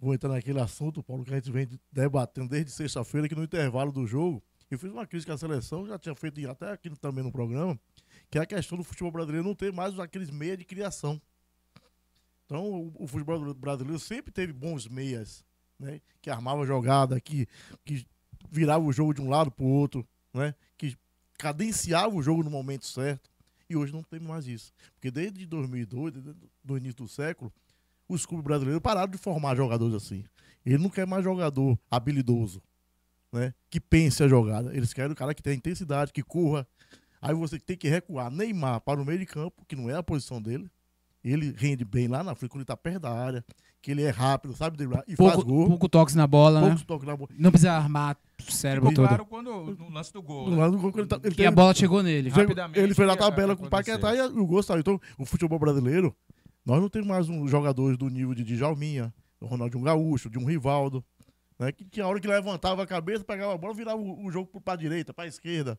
[0.04, 3.92] vou entrar naquele assunto, Paulo, que a gente vem debatendo desde sexta-feira, que no intervalo
[3.92, 7.32] do jogo, eu fiz uma crítica à seleção, já tinha feito até aqui também no
[7.32, 7.80] programa,
[8.30, 11.22] que é a questão do futebol brasileiro não ter mais aqueles meias de criação.
[12.46, 15.46] Então, o, o futebol brasileiro sempre teve bons meias,
[15.80, 16.02] né?
[16.22, 17.48] Que armava jogada, que,
[17.86, 18.06] que
[18.52, 20.54] virava o jogo de um lado para o outro, né?
[20.78, 20.98] Que
[21.38, 23.32] cadenciava o jogo no momento certo.
[23.70, 24.74] E hoje não tem mais isso.
[24.96, 27.52] Porque desde 2002, desde do início do século,
[28.14, 30.24] os clubes brasileiros pararam de formar jogadores assim.
[30.66, 32.62] Ele não quer mais jogador habilidoso,
[33.32, 33.54] né?
[33.70, 34.76] Que pense a jogada.
[34.76, 36.66] Eles querem o cara que tenha intensidade, que corra.
[37.22, 40.04] Aí você tem que recuar Neymar para o meio de campo, que não é a
[40.04, 40.70] posição dele.
[41.24, 43.46] Ele rende bem lá na frente, quando ele tá perto da área,
[43.82, 45.68] que ele é rápido, sabe driblar e faz Pouco, gol.
[45.70, 46.68] pouco toques na bola, né?
[46.68, 47.30] Poucos toques na bola.
[47.38, 49.08] Não precisa armar o cérebro todo.
[49.08, 49.50] claro quando,
[49.80, 50.46] no lance do gol.
[50.46, 50.58] Do né?
[50.58, 52.30] lado do gol, ele tá- ele Que tem- a bola chegou nele.
[52.30, 53.70] Rapidamente Ele fez na ia tabela com o.
[53.70, 54.82] Paquetá e o gol saiu.
[54.82, 56.14] Então, o futebol brasileiro,
[56.66, 60.46] nós não temos mais um jogadores do nível de Djalminha, do Ronaldinho Gaúcho, de um
[60.46, 61.04] Rivaldo,
[61.60, 61.72] né?
[61.72, 64.74] Que tinha hora que levantava a cabeça, pegava a bola, virava o, o jogo para
[64.74, 65.78] a direita, para a esquerda.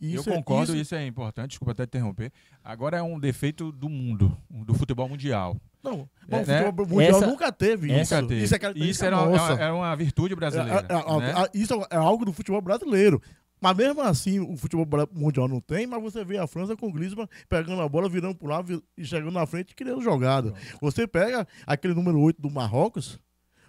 [0.00, 2.30] E Eu isso é- concordo, isso- isso é importante, desculpa até interromper.
[2.62, 5.56] Agora é um defeito do mundo, do futebol mundial.
[5.82, 6.58] Não, É, o né?
[6.64, 8.14] futebol mundial Essa- nunca teve essa- isso.
[8.22, 8.44] Nunca teve.
[8.44, 9.52] Isso é Isso era, uma- nossa.
[9.62, 10.86] era uma virtude brasileira.
[10.88, 11.34] É, é, é, né?
[11.52, 13.22] é, Isso é algo do futebol brasileiro.
[13.64, 16.92] Mas mesmo assim, o futebol mundial não tem, mas você vê a França com o
[16.92, 20.52] Griezmann pegando a bola, virando pro lado vi- e chegando na frente e criando jogada.
[20.82, 23.18] Você pega aquele número 8 do Marrocos,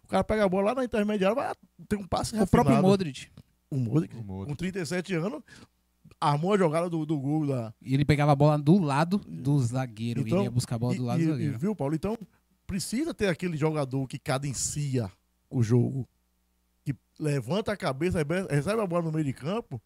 [0.03, 1.53] o cara pega a bola lá na intermediária, vai
[1.87, 2.81] tem um passe O próprio.
[2.81, 3.27] Modric.
[3.71, 4.49] O Modric, O Modric.
[4.49, 5.41] com 37 anos,
[6.19, 9.57] armou a jogada do, do gol da, E ele pegava a bola do lado do
[9.59, 10.21] zagueiro.
[10.21, 11.57] Então, ele ia buscar a bola E- do lado e- do e zagueiro.
[11.59, 11.95] viu, Paulo?
[11.95, 12.17] Então,
[12.67, 15.09] precisa ter aquele jogador que cadencia
[15.49, 16.05] o jogo,
[17.19, 19.81] levanta a cabeça, recebe a bola no meio de campo,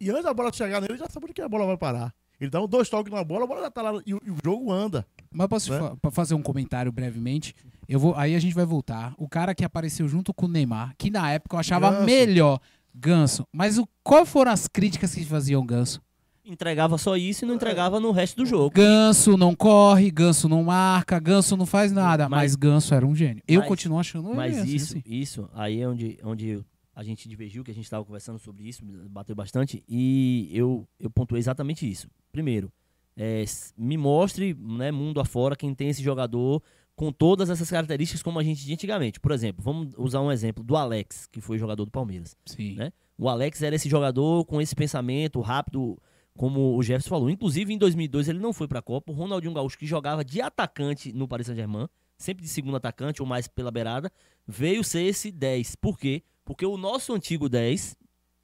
[0.00, 2.14] e antes da bola chegar nele, ele já sabe onde que a bola vai parar.
[2.40, 4.70] Ele dá um dois toques na bola, a bola já tá lá e, o- jogo
[4.70, 5.04] anda.
[5.30, 5.78] Mas posso né?
[6.00, 7.52] fa- fazer um comentário brevemente?
[7.88, 9.12] Eu vou, aí a gente vai voltar.
[9.18, 12.04] O cara que apareceu junto com o Neymar, que na época eu achava Ganso.
[12.04, 12.60] melhor
[12.94, 13.44] Ganso.
[13.52, 16.00] Mas o, qual foram as críticas que faziam Ganso?
[16.48, 18.70] Entregava só isso e não entregava no resto do jogo.
[18.74, 22.26] Ganso não corre, Ganso não marca, Ganso não faz nada.
[22.28, 23.42] Mas, Mas- Ganso era um gênio.
[23.46, 25.02] Eu Mas- continuo achando ele Mas assim, isso, assim.
[25.06, 26.64] isso, aí é onde, onde
[26.96, 31.10] a gente divergiu, que a gente estava conversando sobre isso, bateu bastante, e eu, eu
[31.10, 32.08] pontuei exatamente isso.
[32.32, 32.72] Primeiro,
[33.16, 33.44] é,
[33.76, 36.62] me mostre, né, mundo afora, quem tem esse jogador
[36.96, 39.20] com todas essas características como a gente tinha antigamente.
[39.20, 42.34] Por exemplo, vamos usar um exemplo do Alex, que foi jogador do Palmeiras.
[42.46, 42.74] Sim.
[42.74, 42.90] né?
[43.16, 45.96] O Alex era esse jogador com esse pensamento rápido,
[46.38, 47.28] como o Jefferson falou.
[47.28, 49.12] Inclusive, em 2002, ele não foi para a Copa.
[49.12, 53.28] O Ronaldinho Gaúcho, que jogava de atacante no Paris Saint-Germain, sempre de segundo atacante ou
[53.28, 54.10] mais pela beirada,
[54.46, 55.74] veio ser esse 10.
[55.76, 56.22] Por quê?
[56.44, 57.96] Porque o nosso antigo 10,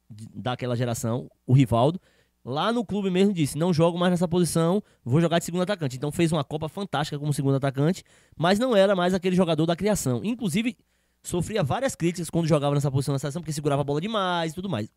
[0.09, 1.99] de- daquela geração, o Rivaldo,
[2.43, 5.95] lá no clube mesmo disse: não jogo mais nessa posição, vou jogar de segundo atacante.
[5.95, 8.03] Então fez uma Copa fantástica como segundo atacante,
[8.37, 10.21] mas não era mais aquele jogador da criação.
[10.23, 10.77] Inclusive,
[11.23, 14.55] sofria várias críticas quando jogava nessa posição na seleção, porque segurava a bola demais e
[14.55, 14.89] tudo mais.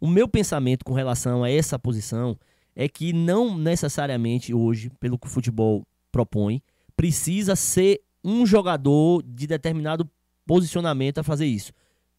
[0.00, 2.38] O meu pensamento com relação a essa posição
[2.74, 6.62] é que não necessariamente hoje, pelo que o futebol propõe,
[6.96, 10.08] precisa ser um jogador de determinado
[10.46, 11.72] posicionamento a fazer isso.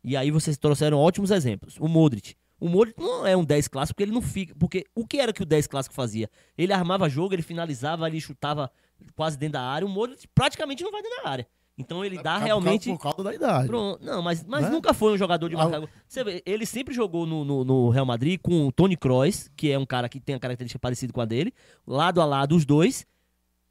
[0.03, 1.77] E aí vocês trouxeram ótimos exemplos.
[1.79, 2.35] O Modric.
[2.59, 4.53] O Modric não é um 10 clássico porque ele não fica.
[4.55, 6.29] Porque o que era que o 10 clássico fazia?
[6.57, 8.71] Ele armava jogo, ele finalizava, ele chutava
[9.15, 9.85] quase dentro da área.
[9.85, 11.47] O Modric praticamente não vai dentro da área.
[11.77, 12.85] Então ele dá Por realmente.
[12.89, 13.67] causa- Por causa da idade.
[13.67, 14.03] Pronto.
[14.03, 14.69] Não, mas, mas Né?
[14.69, 15.81] nunca foi um jogador de marcar.
[16.07, 19.71] Você vê, ele sempre jogou no, no, no Real Madrid com o Tony Kroos, que
[19.71, 21.53] é um cara que tem a característica parecida com a dele,
[21.87, 23.05] lado a lado os dois.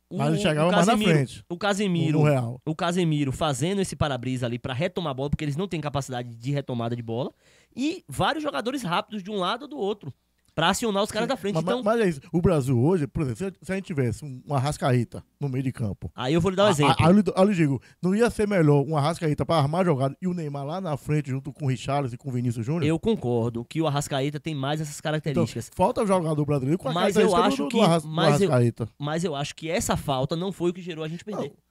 [0.09, 1.45] O, Mas ele chegava o mais na Casemiro- frente.
[1.49, 2.61] O Casemiro, no Real.
[2.67, 6.35] o Casemiro fazendo esse para-brisa ali pra retomar a bola, porque eles não têm capacidade
[6.35, 7.33] de retomada de bola,
[7.77, 10.13] e vários jogadores rápidos de um lado ou do outro,
[10.61, 11.55] pra acionar os caras da frente.
[11.55, 12.21] Mas, Então, mas é isso.
[12.33, 15.73] O Brasil hoje, por exemplo, se- a gente tivesse um- uma Rascaíta no meio de
[15.73, 16.11] campo.
[16.15, 16.97] aí eu vou lhe dar um a- exemplo.
[16.99, 19.87] Aí eu lhe- aí eu lhe digo, não ia ser melhor uma Rascaíta para armar
[19.87, 22.67] jogada e o Neymar lá na frente, junto com o Richarlison e com o Vinícius
[22.67, 22.85] Júnior?
[22.85, 25.71] Eu concordo que o Arrascaeta tem mais essas Então, características.
[25.75, 28.89] falta jogador brasileiro com a Mas eu acho do, que- do, Arras- mas eu- Arrascaeta.
[28.99, 31.49] Mas eu acho que essa falta não foi o que gerou a gente perder.
[31.49, 31.71] Não.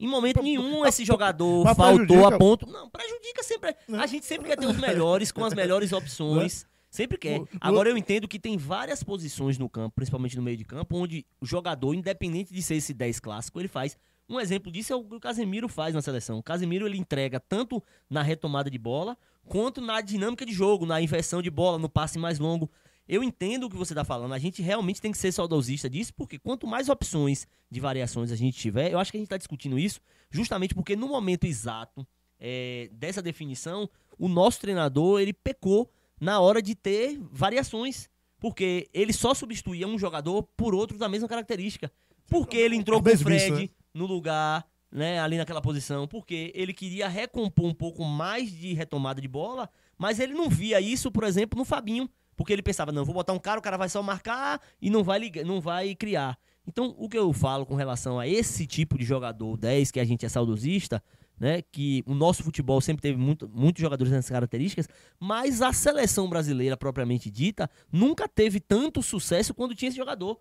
[0.00, 2.66] Em momento Pra- nenhum pra- esse jogador faltou a ponto.
[2.70, 3.74] Não, prejudica sempre.
[3.88, 3.98] Né?
[3.98, 6.64] A gente sempre quer ter os melhores, com as melhores opções.
[6.94, 7.42] Sempre quer.
[7.60, 11.26] Agora eu entendo que tem várias posições no campo, principalmente no meio de campo, onde
[11.40, 13.98] o jogador, independente de ser esse 10 clássico, ele faz.
[14.28, 16.38] Um exemplo disso é o que o Casemiro faz na seleção.
[16.38, 21.02] O Casemiro ele entrega tanto na retomada de bola, quanto na dinâmica de jogo, na
[21.02, 22.70] inversão de bola, no passe mais longo.
[23.08, 24.32] Eu entendo o que você está falando.
[24.32, 28.36] A gente realmente tem que ser saudosista disso, porque quanto mais opções de variações a
[28.36, 32.06] gente tiver, eu acho que a gente está discutindo isso justamente porque no momento exato
[32.38, 38.08] é, dessa definição, o nosso treinador ele pecou na hora de ter variações.
[38.38, 41.90] Porque ele só substituía um jogador por outro da mesma característica.
[42.28, 43.68] Porque ele entrou A com o Fred né?
[43.92, 46.06] no lugar, né, ali naquela posição.
[46.06, 50.80] Porque ele queria recompor um pouco mais de retomada de bola, mas ele não via
[50.80, 52.08] isso, por exemplo, no Fabinho.
[52.36, 55.04] Porque ele pensava, não, vou botar um cara, o cara vai só marcar e não
[55.04, 56.38] vai, ligar, não vai criar.
[56.66, 60.04] Então, o que eu falo com relação a esse tipo de jogador 10, que a
[60.04, 61.02] gente é saudosista,
[61.38, 61.62] né?
[61.72, 66.76] Que o nosso futebol sempre teve muito, muitos jogadores nessas características, mas a seleção brasileira,
[66.76, 70.38] propriamente dita, nunca teve tanto sucesso quando tinha esse jogador.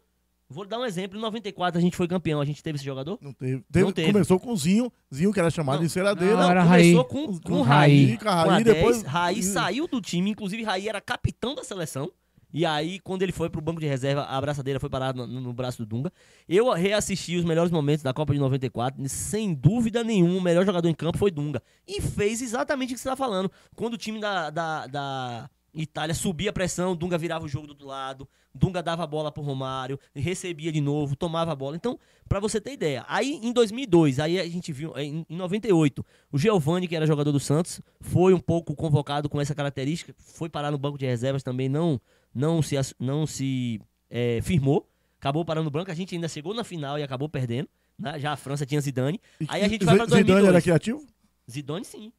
[0.49, 1.17] Vou dar um exemplo.
[1.17, 3.17] Em 94 a gente foi campeão, a gente teve esse jogador?
[3.21, 3.63] Não teve.
[3.71, 4.11] Teve- Não teve.
[4.11, 5.81] Começou com o Zinho, Zinho que era chamado Não.
[5.81, 6.35] de enceradeira.
[6.35, 7.09] Não, era começou Raí.
[7.09, 8.05] com, com, Com Raí.
[8.05, 8.17] Raí.
[8.17, 12.11] Com Raí, 10, depois- Raí saiu do time, inclusive Raí era capitão da seleção.
[12.53, 15.51] E aí, quando ele foi pro banco de reserva, a abraçadeira foi parada no, no
[15.51, 16.13] braço do Dunga.
[16.47, 20.63] Eu reassisti os melhores momentos da Copa de 94, e, sem dúvida nenhuma, o melhor
[20.63, 21.63] jogador em campo foi Dunga.
[21.87, 23.51] E fez exatamente o que você tá falando.
[23.75, 27.71] Quando o time da, da, da, Itália subia a pressão, Dunga virava o jogo do
[27.71, 31.75] outro lado, Dunga dava a bola pro Romário, recebia de novo, tomava a bola.
[31.75, 31.97] Então,
[32.29, 33.03] pra você ter ideia.
[33.07, 37.31] Aí em 2002, aí a gente viu em em 98, o Giovani, que era jogador
[37.31, 41.41] do Santos, foi um pouco convocado com essa característica, foi parar no banco de reservas
[41.41, 41.99] também, não
[42.33, 46.63] não se não se eh, firmou, acabou parando no banco, a gente ainda chegou na
[46.63, 47.69] final e acabou perdendo.
[47.97, 48.19] né?
[48.19, 49.19] Já a França tinha Zidane.
[49.39, 50.49] E- Aí a gente vai pra Zidane 2002.
[50.53, 51.05] era criativo?
[51.49, 52.11] Zidane sim.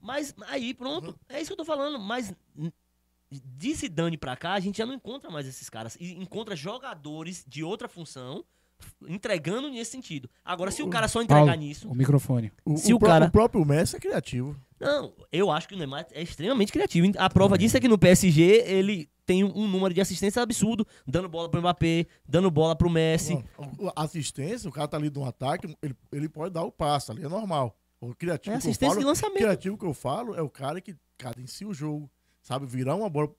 [0.00, 1.18] Mas aí, pronto.
[1.28, 1.98] É isso que eu tô falando.
[1.98, 2.32] Mas
[3.30, 5.96] de Zidane pra cá, a gente já não encontra mais esses caras.
[6.00, 8.44] E encontra jogadores de outra função
[9.08, 10.28] entregando nesse sentido.
[10.44, 11.88] Agora, se o cara só entregar Paulo, nisso.
[11.88, 12.52] o microfone.
[12.64, 14.56] O, Se o pró- cara- o próprio Messi é criativo.
[14.78, 17.12] Não, eu acho que o Neymar é extremamente criativo.
[17.18, 20.86] A prova disso é que no PSG ele tem um, um número de assistência absurdo,
[21.06, 23.34] dando bola pro Mbappé, dando bola pro Messi.
[23.78, 27.24] Não, assistência, o cara tá ali no ataque, ele, ele pode dar o passo ali,
[27.24, 27.76] é normal.
[28.00, 29.36] O criativo É que eu assistência falo, de lançamento.
[29.38, 32.10] criativo que eu falo é o cara que cadencia o jogo,
[32.42, 33.30] sabe virar uma bola.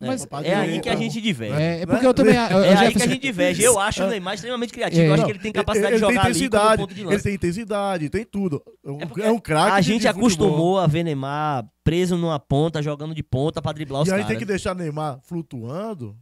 [0.00, 1.60] Mas pra É aí que a gente diverge.
[1.60, 2.34] É, é porque eu também.
[2.36, 3.62] eu- É eu aí já que a gente diverge.
[3.62, 5.02] Eu acho o Neymar extremamente criativo.
[5.02, 5.08] É.
[5.08, 7.08] Eu acho que ele tem capacidade ele, de jogar ali como intensidade, ponto de ele
[7.10, 7.24] lança.
[7.24, 8.62] tem intensidade, tem tudo.
[8.84, 9.72] É um, É é um craque.
[9.72, 10.22] A gente de futebol.
[10.46, 14.16] acostumou a ver Neymar preso numa ponta, jogando de ponta pra driblar os E aí
[14.18, 14.28] caras.
[14.28, 16.16] tem que deixar Neymar flutuando,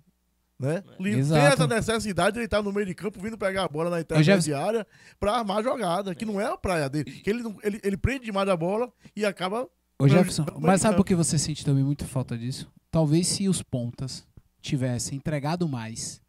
[0.58, 0.82] né?
[0.98, 3.98] Tem essa necessidade de ele estar no meio de campo vindo pegar a bola na
[3.98, 4.86] Eu já- intermediária
[5.20, 7.10] pra armar a jogada, que não é a praia dele.
[7.10, 9.68] Que ele, não- ele, ele prende demais a bola e acaba.
[9.98, 12.70] Ô, Jefferson, mas sabe por que você sente também muito falta disso?
[12.96, 14.26] Talvez se os pontas
[14.62, 16.22] tivessem entregado mais,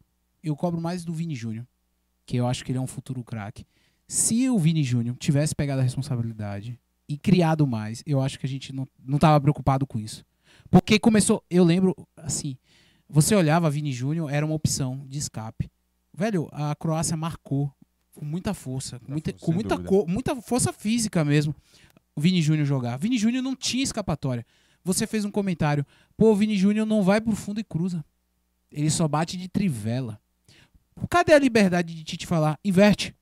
[0.44, 1.66] eu cobro mais do Vini Júnior,
[2.26, 3.64] que eu acho que ele é um futuro craque.
[4.06, 6.78] Se o Vini Júnior tivesse pegado a responsabilidade
[7.08, 10.22] e criado mais, eu acho que a gente não, não tava preocupado com isso.
[10.70, 12.58] Porque começou, eu lembro, assim,
[13.08, 15.70] você olhava Vini Júnior, era uma opção de escape.
[16.12, 17.72] Velho, a Croácia marcou
[18.14, 19.88] com muita força, com muita, força, com muita, dúvida.
[19.88, 21.54] co- muita força física mesmo.
[22.14, 22.98] O Vini Júnior jogar.
[22.98, 24.44] Vini Júnior não tinha escapatória.
[24.84, 25.84] Você fez um comentário,
[26.18, 28.04] pô, o Vini Júnior não vai pro fundo e cruza.
[28.70, 30.20] Ele só bate de trivela.
[31.08, 32.58] Cadê a liberdade de Tite falar?
[32.62, 33.14] Inverte.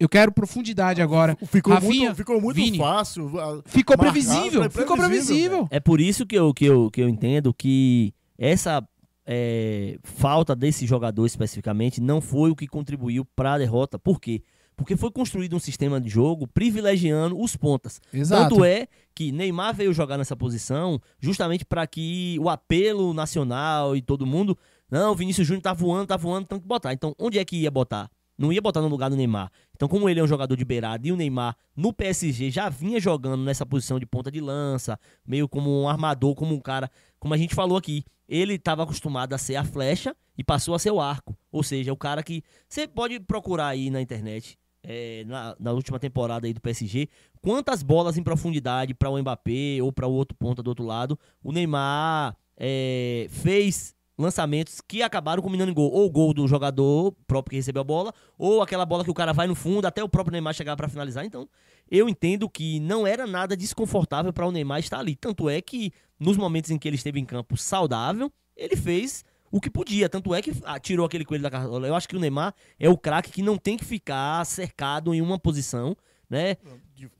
[0.00, 1.36] Eu quero profundidade agora.
[1.46, 2.78] Ficou Rafinha, muito, ficou muito Vini.
[2.78, 3.28] fácil.
[3.66, 4.62] Ficou Marcado, previsível.
[4.62, 5.68] é Ficou previsível, previsível.
[5.70, 8.82] É por isso que eu, que eu, que eu entendo que essa
[9.26, 13.98] é, falta desse jogador especificamente não foi o que contribuiu para a derrota.
[13.98, 14.42] Por quê?
[14.76, 18.00] Porque foi construído um sistema de jogo privilegiando os pontas.
[18.12, 18.50] Exato.
[18.50, 18.86] Tanto é
[19.18, 24.56] que Neymar veio jogar nessa posição justamente para que o apelo nacional e todo mundo.
[24.88, 26.92] Não, Vinícius Júnior tá voando, tá voando, tem que botar.
[26.92, 28.08] Então, onde é que ia botar?
[28.38, 29.50] Não ia botar no lugar do Neymar.
[29.74, 33.00] Então, como ele é um jogador de beirada e o Neymar no PSG já vinha
[33.00, 37.34] jogando nessa posição de ponta de lança, meio como um armador, como um cara, como
[37.34, 40.92] a gente falou aqui, ele estava acostumado a ser a flecha e passou a ser
[40.92, 41.36] o arco.
[41.50, 42.44] Ou seja, o cara que.
[42.68, 47.08] Você pode procurar aí na internet é, na, na última temporada aí do PSG,
[47.42, 51.18] quantas bolas em profundidade para o Mbappé ou para o outro ponta do outro lado,
[51.42, 55.90] o Neymar é, fez lançamentos que acabaram combinando em gol.
[55.92, 59.32] Ou gol do jogador próprio que recebeu a bola, ou aquela bola que o cara
[59.32, 61.24] vai no fundo, até o próprio Neymar chegar para finalizar.
[61.24, 61.48] Então,
[61.88, 65.14] eu entendo que não era nada desconfortável para o Neymar estar ali.
[65.14, 69.60] Tanto é que nos momentos em que ele esteve em campo saudável, ele fez o
[69.60, 70.08] que podia.
[70.08, 71.86] Tanto é que ah, tirou aquele coelho da cartola.
[71.86, 75.20] Eu acho que o Neymar é o craque que não tem que ficar cercado em
[75.20, 75.96] uma posição,
[76.28, 76.56] né?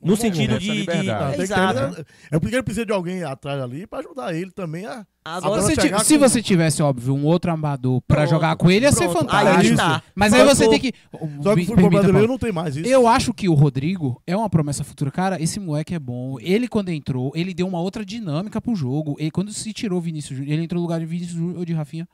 [0.01, 0.85] No sentido de.
[0.85, 1.03] de-.
[1.03, 1.95] Não, que exato.
[1.95, 5.05] ter- é porque ele precisa de alguém atrás ali pra ajudar ele também a.
[5.23, 8.85] Agora, Se, se com- você tivesse, óbvio, um outro armador pra Pronto, jogar com ele,
[8.85, 9.19] ia ser pronto.
[9.19, 9.71] fantástico.
[9.71, 10.01] Aí tá.
[10.15, 10.91] Mas aí você tem que.
[11.41, 12.89] Só que o futebol brasileiro não tem mais isso.
[12.89, 15.11] Eu acho que o Rodrigo é uma promessa futura.
[15.11, 16.37] Cara, esse moleque é bom.
[16.41, 19.15] Ele, quando entrou, ele deu uma outra dinâmica pro jogo.
[19.19, 21.65] E quando se tirou o Vinícius Júnior, ele entrou no lugar de Vinícius Júnior ou
[21.65, 22.07] de Rafinha?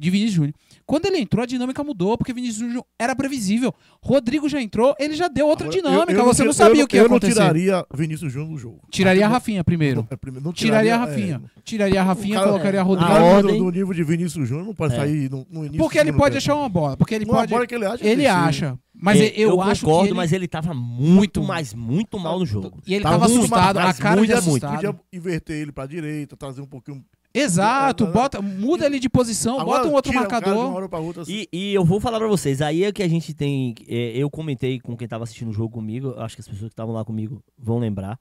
[0.00, 0.54] De Vinícius Júnior.
[0.86, 3.72] Quando ele entrou, a dinâmica mudou, porque Vinícius Júnior era previsível.
[4.02, 6.12] Rodrigo já entrou, ele já deu outra Agora, eu- dinâmica.
[6.18, 7.34] eu você não tira- sabia eu o que ia Eu não acontecer.
[7.34, 8.80] tiraria Vinícius Júnior do jogo.
[8.90, 10.06] Tiraria a Não- Rafinha primeiro.
[10.10, 11.42] é, primeiro, não Tiraria a é, Rafinha.
[11.62, 13.10] Tiraria a Rafinha, cara- colocaria é, Rodrigo.
[13.10, 14.96] a O cara do- ordem- do nível de Vinícius Júnior não pode É.
[14.96, 15.78] sair no, no início.
[15.78, 16.96] Porque ele pode achar uma bola.
[16.96, 17.50] Porque ele Uma pode.
[17.52, 18.06] bola que ele acha.
[18.06, 18.78] Ele acha.
[19.02, 20.08] Mas É, eu, acho concordo, que.
[20.10, 22.80] Ele, mas ele tava muito, Muito mais, muito mal no jogo.
[22.86, 24.74] E ele Tava tava assustado, a cara muito, de assustado.
[24.74, 27.02] Podia inverter ele pra direita, trazer um pouquinho.
[27.32, 30.88] Exato, bota, muda ele de posição, Agora, bota um outro marcador.
[30.88, 31.32] pra outra, assim.
[31.32, 33.74] E, e eu vou falar pra vocês, aí é que a gente tem.
[33.88, 36.72] é, eu comentei com quem tava assistindo o jogo comigo, acho que as pessoas que
[36.72, 38.18] estavam lá comigo vão lembrar,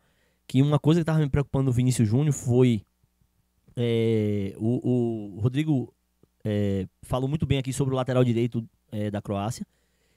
[0.47, 2.83] que uma coisa que tava me preocupando no Vinícius Júnior foi.
[3.75, 5.93] é, o, o Rodrigo
[6.43, 9.65] é, falou muito bem aqui sobre o lateral direito é, da Croácia.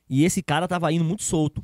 [0.08, 1.62] E esse cara tava indo muito solto.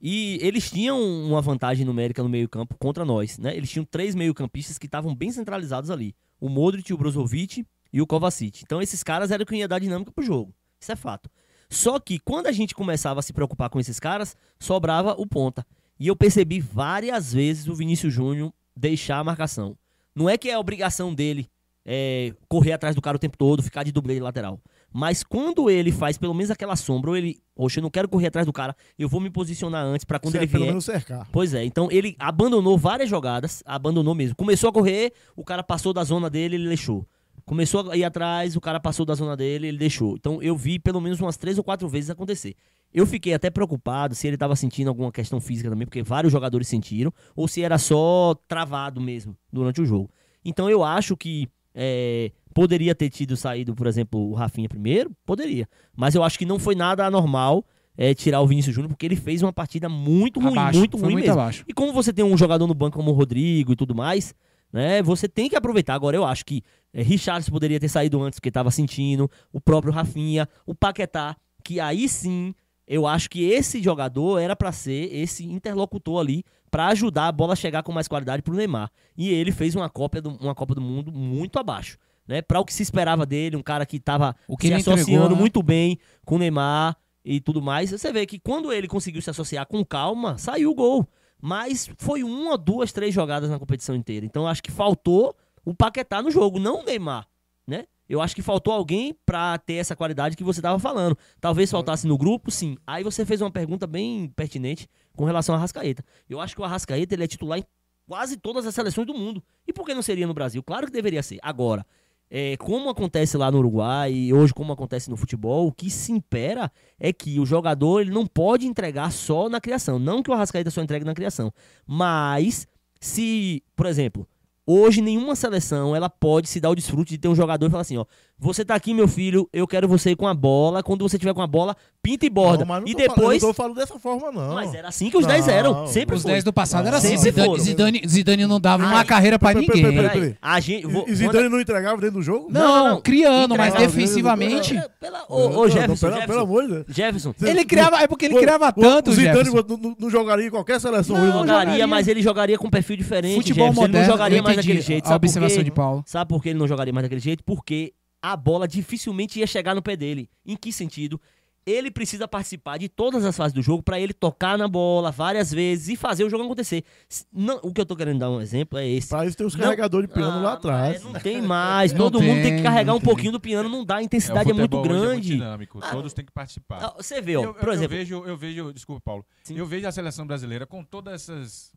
[0.00, 3.54] E eles tinham uma vantagem numérica no meio-campo contra nós, né?
[3.54, 8.06] Eles tinham três meio-campistas que estavam bem centralizados ali: o Modric, o Brozovic e o
[8.06, 8.62] Kovacic.
[8.62, 10.54] Então esses caras eram quem ia dar dinâmica pro jogo.
[10.80, 11.30] Isso é fato.
[11.68, 15.64] Só que quando a gente começava a se preocupar com esses caras, sobrava o ponta.
[15.98, 19.76] E eu percebi várias vezes o Vinícius Júnior deixar a marcação.
[20.14, 21.48] Não é que é obrigação dele
[21.84, 24.60] é, correr atrás do cara o tempo todo, ficar de dublê de lateral.
[24.92, 28.26] Mas quando ele faz pelo menos aquela sombra, ou ele, poxa, eu não quero correr
[28.26, 30.72] atrás do cara, eu vou me posicionar antes pra quando Você ele é pelo vier.
[30.72, 31.28] menos cercar.
[31.30, 34.34] Pois é, então ele abandonou várias jogadas, abandonou mesmo.
[34.34, 37.06] Começou a correr, o cara passou da zona dele, ele deixou.
[37.44, 40.16] Começou a ir atrás, o cara passou da zona dele, ele deixou.
[40.16, 42.54] Então eu vi pelo menos umas três ou quatro vezes acontecer.
[42.92, 46.66] Eu fiquei até preocupado se ele estava sentindo alguma questão física também, porque vários jogadores
[46.66, 50.10] sentiram, ou se era só travado mesmo durante o jogo.
[50.44, 51.48] Então eu acho que
[51.82, 55.66] é, poderia ter tido saído, por exemplo, o Rafinha primeiro, poderia.
[55.96, 57.64] Mas eu acho que não foi nada anormal
[57.96, 61.12] é, tirar o Vinícius Júnior, porque ele fez uma partida muito ruim, Abaixo, muito ruim
[61.12, 61.40] muito mesmo.
[61.40, 61.64] abaixo.
[61.66, 64.34] E como você tem um jogador no banco como o Rodrigo e tudo mais,
[64.70, 65.02] né?
[65.02, 65.94] Você tem que aproveitar.
[65.94, 66.62] Agora eu acho que
[66.92, 67.02] é,
[67.50, 72.54] poderia ter saído antes porque estava sentindo, o próprio Rafinha, o Paquetá, que aí sim
[72.86, 77.54] eu acho que esse jogador era pra ser esse interlocutor ali pra ajudar a bola
[77.54, 78.90] a chegar com mais qualidade pro Neymar.
[79.16, 81.98] E ele fez uma Copa do, uma Copa do Mundo muito abaixo.
[82.28, 85.30] Né, para o que se esperava dele, um cara que estava O se associando entregou,
[85.30, 85.34] né?
[85.34, 87.90] muito bem com o Neymar e tudo mais.
[87.90, 91.08] Você vê que quando ele conseguiu se associar com calma, saiu o gol.
[91.42, 94.24] Mas foi uma, duas, três jogadas na competição inteira.
[94.24, 97.26] Então acho que faltou o Paquetá no jogo, não o Neymar,
[97.66, 97.86] né?
[98.08, 101.16] Eu acho que faltou alguém pra ter essa qualidade que você tava falando.
[101.40, 102.76] Talvez faltasse no grupo, sim.
[102.84, 104.88] Aí você fez uma pergunta bem pertinente
[105.20, 106.02] com relação ao Arrascaeta.
[106.30, 107.64] Eu acho que o Arrascaeta ele é titular em
[108.08, 109.44] quase todas as seleções do mundo.
[109.68, 110.62] E por que não seria no Brasil?
[110.62, 111.38] Claro que deveria ser.
[111.42, 111.84] Agora,
[112.30, 116.10] é, como acontece lá no Uruguai e hoje como acontece no futebol, o que se
[116.10, 119.98] impera é que o jogador ele não pode entregar só na criação.
[119.98, 121.52] Não que o Arrascaeta só entregue na criação.
[121.86, 122.66] Mas
[122.98, 124.26] se, por exemplo,
[124.66, 127.82] hoje nenhuma seleção ela pode se dar o desfrute de ter um jogador e falar
[127.82, 128.06] assim, ó,
[128.40, 130.82] você tá aqui, meu filho, eu quero você com a bola.
[130.82, 132.60] Quando você tiver com a bola, pinta e borda.
[132.60, 133.42] Não, mas não e tô falando- depois.
[133.42, 134.54] eu não tô falando dessa forma, não.
[134.54, 135.52] Mas era assim que os 10 Não.
[135.54, 135.86] eram.
[135.86, 136.32] Sempre Os foi.
[136.32, 137.16] 10 do passado era assim.
[137.18, 137.60] Sempre Zidane.
[137.60, 139.82] Zidane, Zidane não dava uma Ai, carreira pra peraí, ninguém.
[139.94, 140.36] Peraí, peraí.
[140.40, 142.48] a gente, vou, E Zidane não entregava dentro do jogo?
[142.50, 143.00] Não, Não, não, não.
[143.02, 143.92] criando, mas Entregava.
[143.94, 144.76] defensivamente.
[144.76, 146.84] É, pela- ô, Não, ô, não, Jefferson, pelo, Jefferson, amor de Deus.
[146.88, 147.34] Jefferson.
[147.42, 149.94] Ele criava, é porque ele O- criava o- tanto, O Zidane Jefferson.
[149.98, 151.16] não, jogaria em qualquer seleção.
[151.16, 151.86] Não jogaria, jogaria.
[151.86, 153.34] mas ele jogaria com um perfil diferente.
[153.34, 153.80] Futebol Jefferson.
[153.84, 155.06] Ele moderno, não jogaria mais daquele jeito.
[155.10, 156.02] a observação de Paulo.
[156.06, 157.42] Sabe por que ele não jogaria mais daquele jeito?
[157.44, 160.28] Porque a bola dificilmente ia chegar no pé dele.
[160.44, 161.20] Em que sentido?
[161.66, 165.52] Ele precisa participar de todas as fases do jogo pra ele tocar na bola várias
[165.52, 166.82] vezes e fazer o jogo acontecer.
[167.30, 169.08] Não, o que eu tô querendo dar um exemplo é esse.
[169.08, 169.64] Pra isso tem os Não.
[169.64, 171.04] carregadores de piano Ah, lá atrás.
[171.04, 171.92] Não tem mais.
[171.92, 173.04] Não Todo mundo tem tem, que carregar um tem.
[173.04, 173.96] pouquinho do piano, não dá.
[173.96, 175.28] A intensidade é, o muito futebol hoje grande.
[175.28, 176.94] dinâmico, Ah, todos têm que participar.
[176.96, 177.94] Você vê, ó, eu, por eu- exemplo.
[177.94, 179.24] eu vejo, eu vejo, desculpa, Paulo.
[179.44, 179.56] Sim.
[179.58, 181.72] Eu vejo a seleção brasileira com todas essas,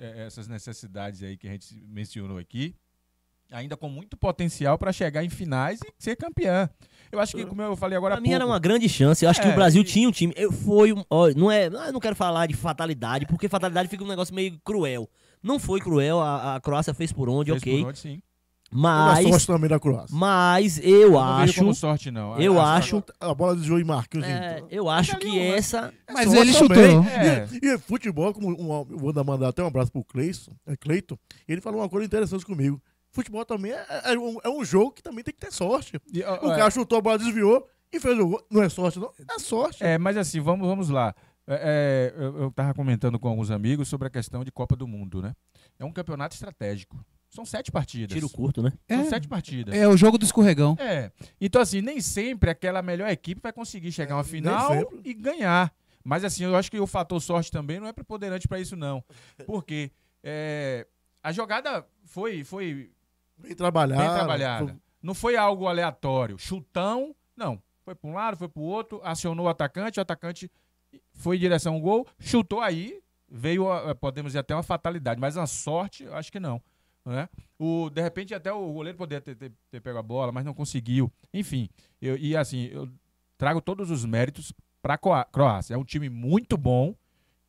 [0.00, 2.74] eh, essas necessidades aí que a gente mencionou aqui,
[3.50, 6.68] ainda com muito potencial para chegar em finais e ser campeã.
[7.10, 9.24] Eu acho que, como eu falei agora Pra mim era pouco, uma grande chance.
[9.24, 10.32] Eu acho que É, o Brasil e- tinha um time.
[10.36, 14.04] Eu, foi um, ó, não é, eu não quero falar de fatalidade, porque fatalidade fica
[14.04, 15.08] um negócio meio cruel.
[15.42, 17.80] Não foi cruel, a, a Croácia fez por onde, fez ok.
[17.82, 18.22] por onde, sim.
[18.70, 19.24] Mas...
[19.24, 20.14] Mas, sorte também da Croácia.
[20.14, 22.38] mas eu Eu não acho, como sorte, não.
[22.38, 24.26] eu acho, A bola desviou em Marquinhos.
[24.26, 26.76] é, eu acho que uma- essa, Mas ele chutou.
[26.76, 27.48] É.
[27.62, 30.76] E, e futebol, como um, eu vou dar- mandar até um abraço pro Cleison, é
[30.76, 31.16] Cleiton,
[31.48, 32.78] ele falou uma coisa interessante comigo.
[33.10, 36.00] Futebol também é, é um, é um jogo que também tem que ter sorte.
[36.12, 38.46] E, ó, O é, cara chutou, a bola desviou e fez o gol.
[38.50, 39.10] Não é sorte, não?
[39.30, 39.82] É sorte.
[39.82, 41.14] É, mas assim, vamos, vamos lá.
[41.46, 44.86] É, é, eu, eu tava comentando com alguns amigos sobre a questão de Copa do
[44.86, 45.34] Mundo, né?
[45.78, 47.02] É um campeonato estratégico.
[47.30, 48.14] São sete partidas.
[48.14, 48.72] tiro curto, né?
[48.88, 49.04] São É.
[49.04, 49.74] sete partidas.
[49.74, 50.76] É o jogo do escorregão.
[50.78, 51.10] É.
[51.40, 55.00] Então, assim, nem sempre aquela melhor equipe vai conseguir chegar a uma final sempre.
[55.04, 55.72] e ganhar.
[56.04, 59.04] Mas, assim, eu acho que o fator sorte também não é preponderante para isso, não.
[59.46, 59.90] Porque
[60.22, 60.86] é,
[61.22, 62.90] a jogada foi, foi
[63.38, 64.02] Bem trabalhado.
[64.02, 64.78] bem trabalhada.
[65.02, 66.38] Não foi algo aleatório.
[66.38, 67.62] Chutão, não.
[67.84, 70.50] Foi para um lado, foi para o outro, acionou o atacante, o atacante
[71.12, 75.20] foi em direção ao gol, chutou aí, veio, a- podemos dizer, até uma fatalidade.
[75.20, 76.60] Mas a sorte, acho que não.
[77.04, 77.28] Né?
[77.58, 80.52] O, de repente, até o goleiro poderia ter, ter, ter pego a bola, mas não
[80.52, 81.10] conseguiu.
[81.32, 81.70] Enfim,
[82.02, 82.88] eu- e assim, eu
[83.38, 85.74] trago todos os méritos para a Croácia.
[85.74, 86.94] É um time muito bom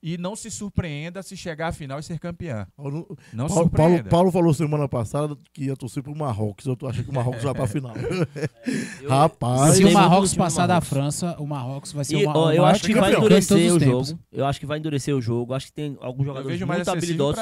[0.01, 2.65] e não se surpreenda se chegar à final e ser campeã.
[2.75, 4.09] Paulo, Não se Paulo, Paulo, surpreenda.
[4.09, 6.65] Paulo falou semana passada que ia torcer pro Marrocos.
[6.65, 7.93] Eu tô achando que o Marrocos vai pra final.
[7.95, 8.27] Eu-
[9.09, 10.79] Rapaz, Se o Marrocos passar da.
[10.81, 14.19] França, o Marrocos vai ser E, o, eu maior acho que vai endurecer o jogo.
[14.31, 15.53] Eu acho que vai endurecer o jogo.
[15.53, 17.41] Acho que tem alguns Eu jogadores vejo mais muito habilidosos.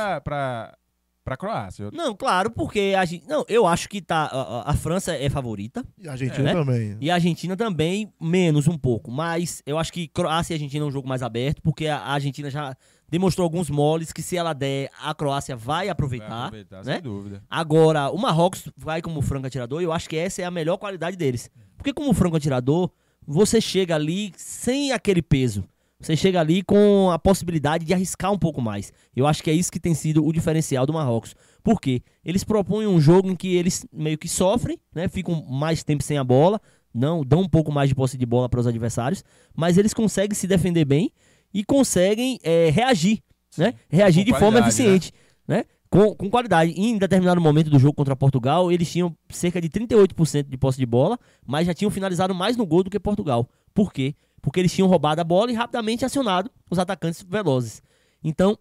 [1.27, 1.83] Para a Croácia.
[1.83, 5.29] Eu- Não, claro, porque a gente, não, eu acho que tá a, a- França é
[5.29, 6.59] favorita E a Argentina É, né?
[6.59, 6.97] também.
[7.01, 10.87] e a Argentina também menos um pouco, mas eu acho que Croácia e Argentina é
[10.87, 12.73] um jogo mais aberto, porque a a Argentina já
[13.09, 16.45] demonstrou alguns moles que se ela der, a Croácia vai Vai aproveitar.
[16.45, 16.93] aproveitar, né?
[16.93, 17.43] sem dúvida.
[17.49, 20.77] Agora, o Marrocos vai como franco atirador e eu acho que essa é a melhor
[20.77, 21.49] qualidade deles.
[21.77, 22.89] Porque como franco atirador,
[23.25, 25.65] você chega ali sem aquele peso.
[25.99, 28.93] Você chega ali com a possibilidade de arriscar um pouco mais.
[29.15, 31.35] Eu acho que é isso que tem sido o diferencial do Marrocos.
[31.63, 32.01] Por quê?
[32.23, 35.07] Eles propõem um jogo em que eles meio que sofrem, né?
[35.07, 36.61] Ficam mais tempo sem a bola,
[36.93, 39.23] não dão um pouco mais de posse de bola para os adversários,
[39.55, 41.11] mas eles conseguem se defender bem
[41.51, 43.23] e conseguem é, reagir,
[43.57, 43.73] né?
[43.89, 45.11] Reagir Com de forma qualidade, eficiente,
[45.47, 45.65] né?
[45.89, 46.73] Com, com qualidade.
[46.77, 50.77] E em determinado momento do jogo contra Portugal, eles tinham cerca de 38% de posse
[50.77, 53.49] de bola, mas já tinham finalizado mais no gol do que Portugal.
[53.73, 54.15] Por quê?
[54.47, 57.83] Porque eles tinham roubado a bola e rapidamente acionado os atacantes velozes.
[58.23, 58.57] Então,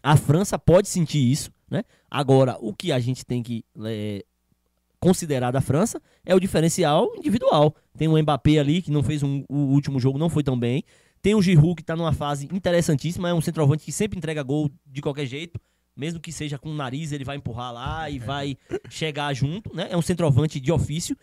[0.00, 1.82] a França pode sentir isso, né?
[2.08, 4.24] Agora, o que a gente tem que é,
[5.00, 7.74] considerar da França é o diferencial individual.
[7.96, 10.84] Tem o Mbappé ali, que não fez um- o último jogo, não foi tão bem.
[11.20, 14.70] Tem o Giroud, que está numa fase interessantíssima, é um centroavante que sempre entrega gol
[14.86, 15.60] de qualquer jeito.
[15.96, 18.56] Mesmo que seja com o nariz, ele vai empurrar lá e vai
[18.88, 19.88] chegar junto, né?
[19.90, 21.16] É um centroavante de ofício.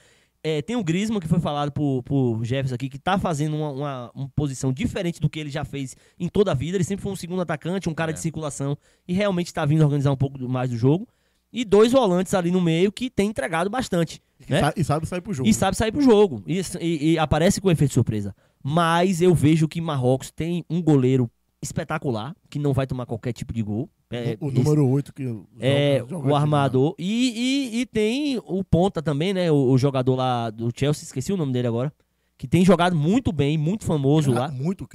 [0.48, 3.72] É, tem o Griezmann, que foi falado por, por Jefferson aqui, que tá fazendo uma,
[3.72, 6.78] uma, uma posição diferente do que ele já fez em toda a vida.
[6.78, 8.14] Ele sempre foi um segundo atacante, um cara É.
[8.14, 8.78] de circulação,
[9.08, 11.08] e realmente está vindo organizar um pouco mais do jogo.
[11.52, 14.22] E dois volantes ali no meio que tem entregado bastante.
[14.48, 14.60] E, né?
[14.60, 15.50] sa- e sabe sair pro jogo.
[15.50, 16.44] E sabe sair pro jogo.
[16.46, 18.36] E, e- e aparece com efeito surpresa.
[18.64, 21.28] Mas eu vejo que Marrocos tem um goleiro
[21.62, 23.90] espetacular, que não vai tomar qualquer tipo de gol.
[24.12, 26.96] É, o, número 8 que joga- é, joga o aqui, armador.
[27.00, 29.52] E, e, e tem o ponta também, né?
[29.52, 31.92] O, o jogador lá do Chelsea, esqueci o nome dele agora.
[32.38, 34.40] Que tem jogado muito bem, muito famoso né?
[34.42, 34.52] lá.
[34.52, 34.88] Muito.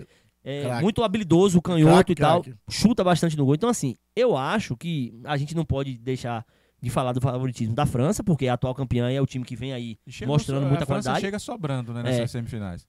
[0.44, 2.42] É, muito habilidoso, canhoto Craque, e tal.
[2.42, 2.58] craque.
[2.70, 3.54] Chuta bastante no gol.
[3.54, 6.46] Então, assim, eu acho que a gente não pode deixar
[6.80, 9.44] de falar do favoritismo da França, porque é a atual campeã e é o time
[9.44, 11.20] que vem aí chega mostrando muita a França qualidade.
[11.20, 12.26] chega sobrando, né, nessas É.
[12.26, 12.86] semifinais.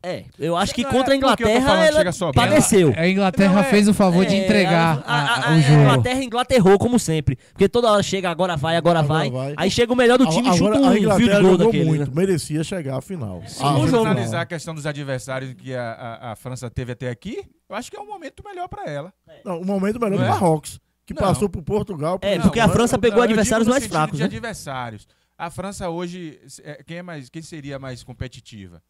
[0.00, 2.94] É, eu acho que Não, contra a é Inglaterra falando ela padeceu.
[2.96, 5.54] A Inglaterra Não, é- fez o favor de É, entregar a, a- a- a- o
[5.54, 5.80] a jogo.
[5.82, 7.34] Inglaterra englaterrou, como sempre.
[7.52, 9.30] Porque toda hora chega, agora vai, agora, Agora vai.
[9.30, 9.54] vai.
[9.56, 11.84] Aí chega o melhor do time e chuta um a de gol jogou daquele.
[11.84, 12.06] muito.
[12.06, 12.12] né?
[12.14, 13.42] Merecia chegar à final.
[13.46, 17.10] Se Ah, um analisar a questão dos adversários que a, a- a França teve até
[17.10, 19.12] aqui, eu acho que é um momento melhor para ela.
[19.44, 20.28] Não, o momento melhor do é?
[20.28, 21.20] Marrocos, que Não.
[21.22, 22.20] passou por Portugal.
[22.22, 22.68] É, por porque a.
[22.68, 24.26] França pegou eu digo adversários mais fracos, de né?
[24.26, 25.08] adversários.
[25.36, 28.80] A França hoje, é, quem é mais, quem seria mais competitiva?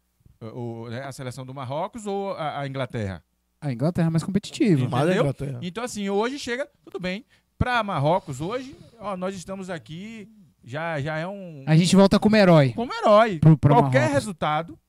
[0.41, 3.23] O, né, a seleção do Marrocos ou a, a Inglaterra?
[3.59, 4.83] A Inglaterra é mais competitiva.
[4.97, 5.33] A entendeu?
[5.61, 7.25] Então assim, hoje chega, tudo bem.
[7.57, 10.29] Para Marrocos hoje, ó, nós estamos aqui,
[10.63, 12.71] já já é um A gente volta como herói.
[12.73, 13.39] como herói.
[13.39, 14.13] Pro- pro Qualquer Marrocos.
[14.13, 14.79] resultado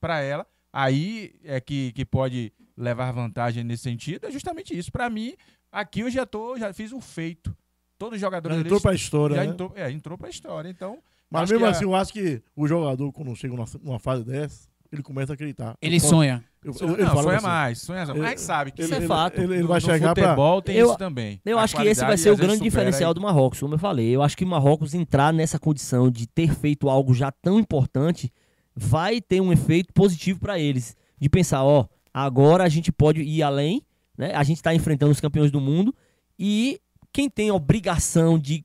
[0.00, 4.26] para ela, aí é que, que pode levar vantagem nesse sentido.
[4.26, 4.92] É justamente isso.
[4.92, 5.34] Para mim,
[5.72, 7.52] aqui eu já tô, já fiz um feito.
[7.98, 9.50] Todos os jogadores Já entrou ali pra história, já né?
[9.50, 10.68] entrou, é, entrou pra história.
[10.68, 10.98] Então,
[11.28, 14.24] Mas mesmo que a- assim, eu acho que o jogador, quando chega numa, numa fase
[14.24, 15.74] dessa, ele começa a acreditar.
[15.80, 16.44] Ele Eu- sonha.
[16.64, 18.08] eu- eu- ele não, fala sonha assim, mais, sonha mais.
[18.10, 19.40] Ele- Mas sabe que Isso é ele- fato.
[19.40, 20.24] Ele, ele no- vai no chegar pra...
[20.24, 21.40] futebol tem Eu- isso também.
[21.44, 23.14] Eu A acho que esse vai ser o grande diferencial aí.
[23.14, 24.08] do Marrocos, como eu falei.
[24.14, 28.30] Eu acho que o Marrocos entrar nessa condição de ter feito algo já tão importante
[28.76, 30.96] vai ter um efeito positivo para eles.
[31.18, 33.82] De pensar, ó, agora a gente pode ir além,
[34.18, 34.34] né?
[34.34, 35.94] A gente está enfrentando os campeões do mundo
[36.38, 36.78] e
[37.12, 38.64] quem tem a obrigação de,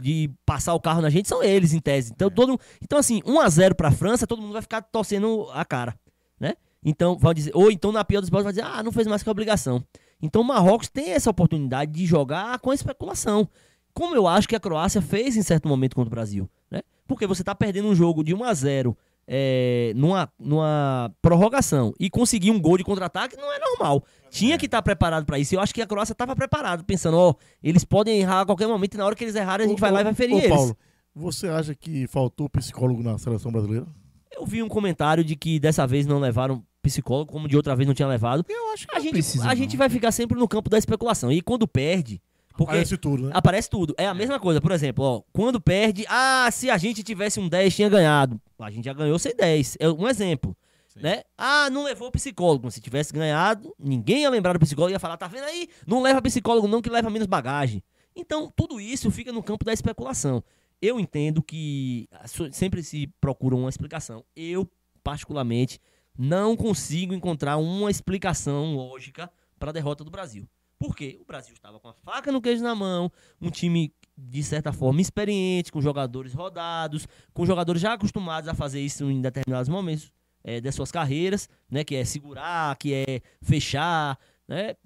[0.00, 2.12] de passar o carro na gente são eles, em tese.
[2.14, 5.48] Então, todo, então assim, 1 a 0 para a França, todo mundo vai ficar torcendo
[5.52, 5.98] a cara,
[6.38, 6.54] né?
[6.84, 9.22] Então, vai dizer, ou então na pior dos hipóteses vai dizer, ah, não fez mais
[9.22, 9.82] que a obrigação.
[10.20, 13.48] Então o Marrocos tem essa oportunidade de jogar com a especulação.
[13.92, 16.50] Como eu acho que a Croácia fez em certo momento contra o Brasil.
[16.70, 16.82] Né?
[17.06, 22.10] Porque você está perdendo um jogo de 1 a 0 é, numa, numa prorrogação e
[22.10, 24.04] conseguir um gol de contra-ataque não é normal.
[24.34, 25.54] Tinha que estar preparado para isso.
[25.54, 28.66] E eu acho que a Croácia estava preparada, pensando, ó, eles podem errar a qualquer
[28.66, 30.34] momento e na hora que eles errarem a gente Ô, vai lá e vai ferir
[30.34, 30.48] ô, eles.
[30.48, 30.76] Paulo,
[31.14, 33.86] você acha que faltou psicólogo na seleção brasileira?
[34.32, 37.86] Eu vi um comentário de que dessa vez não levaram psicólogo, como de outra vez
[37.86, 38.44] não tinha levado.
[38.48, 39.56] Eu acho que A gente, precisa, a não.
[39.56, 41.30] gente vai ficar sempre no campo da especulação.
[41.30, 42.20] E quando perde.
[42.56, 43.30] Porque Parece tudo, né?
[43.34, 43.94] Aparece tudo.
[43.96, 44.60] É a mesma coisa.
[44.60, 48.40] Por exemplo, ó, quando perde, ah, se a gente tivesse um 10, tinha ganhado.
[48.58, 49.76] A gente já ganhou sem 10.
[49.80, 50.56] É um exemplo.
[50.94, 51.24] Né?
[51.36, 52.70] Ah, não levou psicólogo.
[52.70, 55.68] Se tivesse ganhado, ninguém ia lembrar do psicólogo ia falar, tá vendo aí?
[55.86, 57.82] Não leva psicólogo, não, que leva menos bagagem.
[58.14, 60.42] Então, tudo isso fica no campo da especulação.
[60.80, 62.08] Eu entendo que
[62.52, 64.24] sempre se procura uma explicação.
[64.36, 64.70] Eu,
[65.02, 65.80] particularmente,
[66.16, 70.48] não consigo encontrar uma explicação lógica para a derrota do Brasil.
[70.78, 71.18] Por quê?
[71.20, 75.00] O Brasil estava com a faca no queijo na mão, um time de certa forma
[75.00, 80.12] experiente, com jogadores rodados, com jogadores já acostumados a fazer isso em determinados momentos
[80.44, 81.82] eh, das suas carreiras, né?
[81.82, 84.76] Que é segurar, que é fechar, né?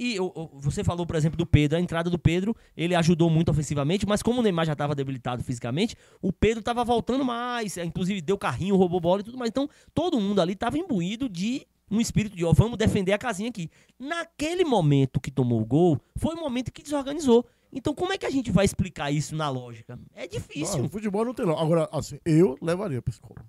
[0.00, 0.16] E
[0.54, 1.76] você falou, por exemplo, do Pedro.
[1.76, 5.42] A entrada do Pedro, ele ajudou muito ofensivamente, mas como o Neymar já estava debilitado
[5.42, 7.76] fisicamente, o Pedro estava voltando mais.
[7.76, 9.48] eh, Inclusive, deu carrinho, roubou bola e tudo mais.
[9.50, 13.48] Então, todo mundo ali estava imbuído de um espírito de, ó, vamos defender a casinha
[13.48, 13.68] aqui.
[13.98, 17.44] Naquele momento que tomou o gol, foi o momento que desorganizou.
[17.72, 19.98] Então, como é que a gente vai explicar isso na lógica?
[20.14, 20.84] É Não, difícil.
[20.84, 21.58] o futebol não tem não.
[21.58, 23.44] Agora, assim, eu levaria psicólogo.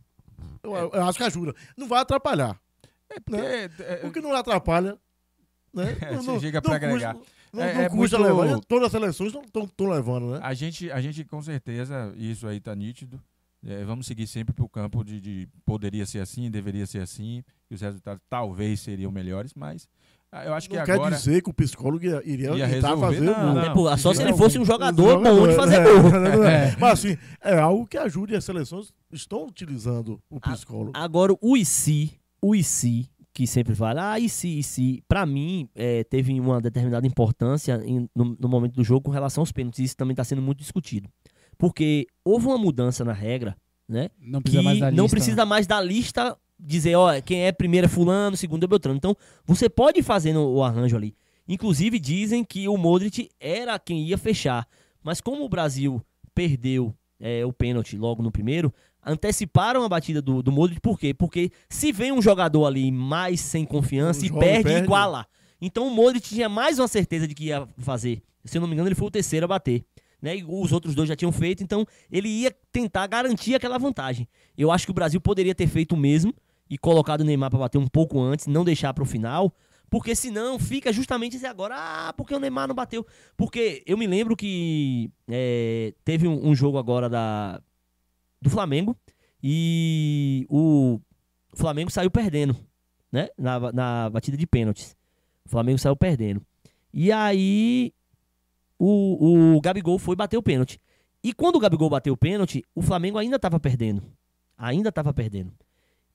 [0.63, 1.53] Eu, eu acho que ajuda.
[1.77, 2.59] Não vai atrapalhar.
[3.09, 4.97] É porque é, é, O que não atrapalha.
[5.73, 5.85] Né?
[6.17, 7.15] Você chega pra agregar.
[7.51, 8.59] Não, É- não é custa muito- levar.
[8.61, 10.39] Todas as seleções estão levando, né?
[10.43, 13.19] a gente, a gente com certeza, isso aí tá nítido.
[13.65, 17.75] É, vamos seguir sempre pro campo de, de poderia ser assim, deveria ser assim, e
[17.75, 19.85] os resultados talvez seriam melhores, mas
[20.31, 23.15] eu acho que Não agora quer dizer que o psicólogo ia, iria Ia tentar resolver,
[23.15, 23.73] fazer não, não.
[23.73, 26.11] Por- só se ele fosse um jogador bom de fazer é, gol.
[26.11, 26.69] não é.
[26.69, 26.75] É.
[26.79, 30.91] Mas assim, é algo que ajude e as seleções estão utilizando o Ah, psicólogo.
[30.93, 32.11] Agora, o IC,
[32.41, 37.81] o IC, que sempre fala, ah, IC, IC, pra mim, é, teve uma determinada importância
[37.83, 39.79] em- no, no momento do jogo com relação aos pênaltis.
[39.79, 41.09] Isso também está sendo muito discutido.
[41.57, 43.55] Porque houve uma mudança na regra,
[43.87, 44.09] né?
[44.19, 45.01] Não precisa que mais da lista.
[45.01, 48.97] não precisa mais da lista dizer, ó, quem é primeiro é fulano, segundo é Beltrano.
[48.97, 51.15] Então, você pode fazendo o arranjo ali.
[51.47, 54.67] Inclusive, dizem que o Modric era quem ia fechar.
[55.03, 56.01] Mas como o Brasil
[56.35, 58.73] perdeu é, o pênalti logo no primeiro,
[59.05, 60.79] anteciparam a batida do, do Modric.
[60.79, 61.13] Por quê?
[61.13, 64.83] Porque se vem um jogador ali mais sem confiança e perde, perde.
[64.83, 65.25] iguala.
[65.61, 68.21] Então o Modric tinha mais uma certeza de que ia fazer.
[68.45, 69.83] Se eu não me engano, ele foi o terceiro a bater.
[70.21, 70.37] Né?
[70.37, 74.27] E os outros dois já tinham feito, então ele ia tentar garantir aquela vantagem.
[74.57, 76.33] Eu acho que o Brasil poderia ter feito o mesmo
[76.69, 79.53] e colocado o Neymar para bater um pouco antes, não deixar para o final,
[79.89, 83.05] porque senão fica justamente esse agora, ah, porque o Neymar não bateu.
[83.35, 87.59] Porque eu me lembro que é, teve um, um jogo agora da,
[88.41, 88.95] do Flamengo
[89.41, 90.99] e o
[91.55, 92.55] Flamengo saiu perdendo,
[93.11, 93.29] né?
[93.37, 94.95] Na, na batida de pênaltis.
[95.43, 96.41] O Flamengo saiu perdendo.
[96.93, 97.91] E aí
[98.77, 100.79] o, o Gabigol foi bater o pênalti.
[101.23, 104.03] E quando o Gabigol bateu o pênalti, o Flamengo ainda estava perdendo.
[104.57, 105.51] Ainda estava perdendo.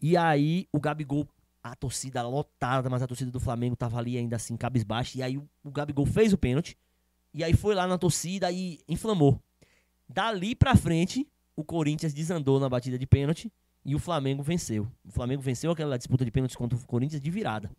[0.07, 1.27] E aí o Gabigol,
[1.63, 5.17] a torcida lotada, mas a torcida do Flamengo tava ali ainda assim, cabisbaixo.
[5.17, 6.77] E aí o, o Gabigol fez o pênalti.
[7.33, 9.41] E aí foi lá na torcida e inflamou.
[10.07, 11.27] Dali pra frente,
[11.57, 13.51] o Corinthians desandou na batida de pênalti
[13.83, 14.87] e o Flamengo venceu.
[15.03, 17.71] O Flamengo venceu aquela disputa de pênaltis contra o Corinthians de virada.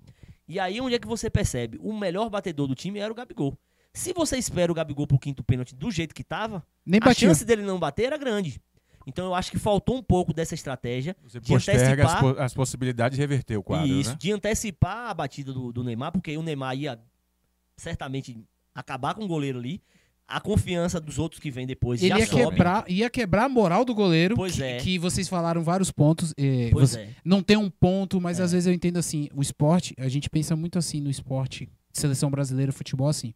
[0.48, 1.78] E aí onde é que você percebe?
[1.80, 3.56] O melhor batedor do time era o Gabigol.
[3.94, 7.28] Se você espera o Gabigol pro quinto pênalti do jeito que tava, Nem a batia.
[7.30, 8.60] chance dele não bater era grande.
[9.08, 12.42] Então eu acho que faltou um pouco dessa estratégia você de posterga as, antecipar- po-
[12.42, 14.18] as possibilidades de reverter o quadro, isso, né?
[14.20, 17.00] de antecipar a batida do, do Neymar, porque o Neymar ia
[17.78, 18.38] certamente
[18.74, 19.82] acabar com o goleiro ali.
[20.28, 22.44] A confiança dos outros que vem depois Ele já ia sobe.
[22.50, 24.36] quebrar, ia quebrar a moral do goleiro.
[24.36, 24.78] Pois que, é.
[24.78, 26.34] que vocês falaram vários pontos.
[26.36, 27.10] eh, Pois você- é.
[27.24, 28.44] Não tem um ponto, mas É.
[28.44, 32.32] às vezes eu entendo assim, o esporte, a gente pensa muito assim no esporte, seleção
[32.32, 33.36] brasileira, futebol assim.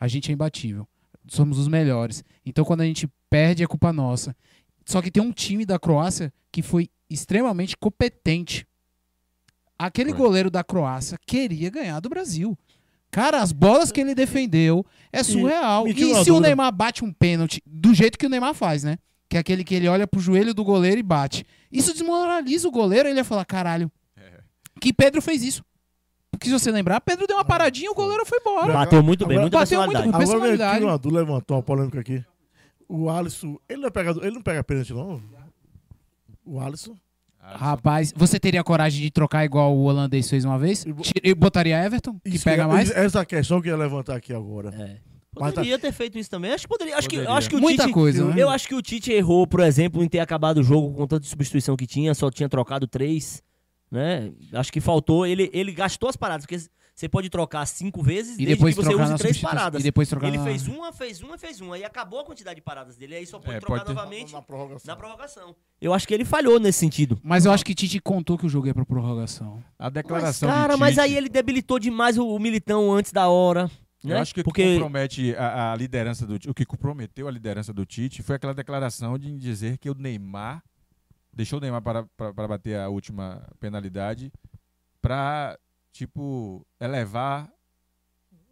[0.00, 0.88] A gente é imbatível.
[1.28, 2.24] Somos os melhores.
[2.46, 4.34] Então quando a gente perde é culpa nossa.
[4.84, 8.66] Só que tem um time da Croácia que foi extremamente competente.
[9.78, 12.56] Aquele goleiro da Croácia queria ganhar do Brasil.
[13.10, 15.86] Cara, as bolas que ele defendeu é surreal.
[15.88, 16.40] E uma se o.
[16.40, 18.96] Neymar bate um pênalti do jeito que o Neymar faz, né?
[19.28, 21.44] Que é aquele que ele olha pro joelho do goleiro e bate.
[21.70, 24.40] Isso desmoraliza o goleiro, ele ia falar, caralho, É.
[24.80, 25.64] que Pedro fez isso.
[26.30, 28.72] Porque se você lembrar, Pedro deu uma paradinha, o goleiro foi embora.
[28.72, 30.18] Bateu muito bem, muita Bateu muito personalidade.
[30.18, 30.22] bem.
[30.22, 30.84] Agora vem aqui personalidade.
[30.84, 32.24] uma dúvida, levantou uma polêmica aqui.
[32.94, 35.18] O Alisson, ele não pega, ele não pega pênalti, não?
[36.44, 36.94] O Alisson?
[37.40, 40.84] Rapaz, você teria coragem de trocar igual o holandês fez uma vez?
[41.24, 42.90] E botaria Everton, que Isso pega que- mais?
[42.90, 44.68] Essa questão que eu ia levantar aqui agora.
[44.68, 44.98] É.
[45.34, 46.52] Mas tá- Poderia ter feito isso também.
[46.52, 46.96] Acho que poderia.
[46.98, 47.34] Acho que, Poderia.
[47.36, 48.34] acho que o Muita Tite, coisa, né?
[48.42, 51.26] Eu acho que o Tite errou, por exemplo, em ter acabado o jogo com tanta
[51.26, 53.42] substituição que tinha, só tinha trocado três.
[53.90, 54.30] Né?
[54.52, 55.26] Acho que faltou.
[55.26, 56.62] Ele, ele gastou as paradas, porque
[56.94, 59.80] você pode trocar cinco vezes E desde depois que você trocar use três paradas.
[59.80, 61.74] E depois trocar Ele na- fez uma, fez uma, fez uma.
[61.74, 63.14] Aí acabou a quantidade de paradas dele.
[63.16, 64.86] Aí só pode É, trocar pode ter- novamente Na prorrogação.
[64.86, 65.56] na prorrogação.
[65.80, 67.18] Eu acho que ele falhou nesse sentido.
[67.22, 69.64] Mas eu acho que Tite contou que o jogo ia pra prorrogação.
[69.78, 73.26] A Mas, declaração cara, de mas aí ele debilitou demais o, o Militão antes da
[73.28, 73.70] hora.
[74.04, 74.14] Né?
[74.14, 76.50] Eu acho que Porque compromete a, a liderança do Tite.
[76.50, 80.62] O que comprometeu a liderança do Tite foi aquela declaração de dizer que o Neymar
[81.32, 84.30] deixou o Neymar para, para, para bater a última penalidade
[85.00, 85.56] para,
[85.92, 87.48] tipo, elevar.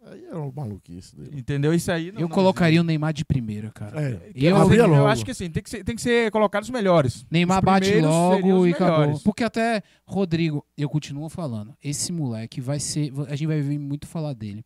[0.03, 1.29] Aí é uma maluquice dele.
[1.39, 1.73] Entendeu?
[1.75, 2.11] Isso aí.
[2.11, 4.01] não- eu não colocaria o Neymar de primeira, cara.
[4.01, 5.05] É, Eu- Eu, abria eu logo.
[5.05, 7.23] acho que assim, tem que ser, tem que ser colocado os melhores.
[7.29, 9.19] Neymar Os bate logo e acabou.
[9.19, 13.11] Porque até Rodrigo, eu continuo falando, esse moleque vai ser.
[13.27, 14.65] A gente vai ver muito falar dele.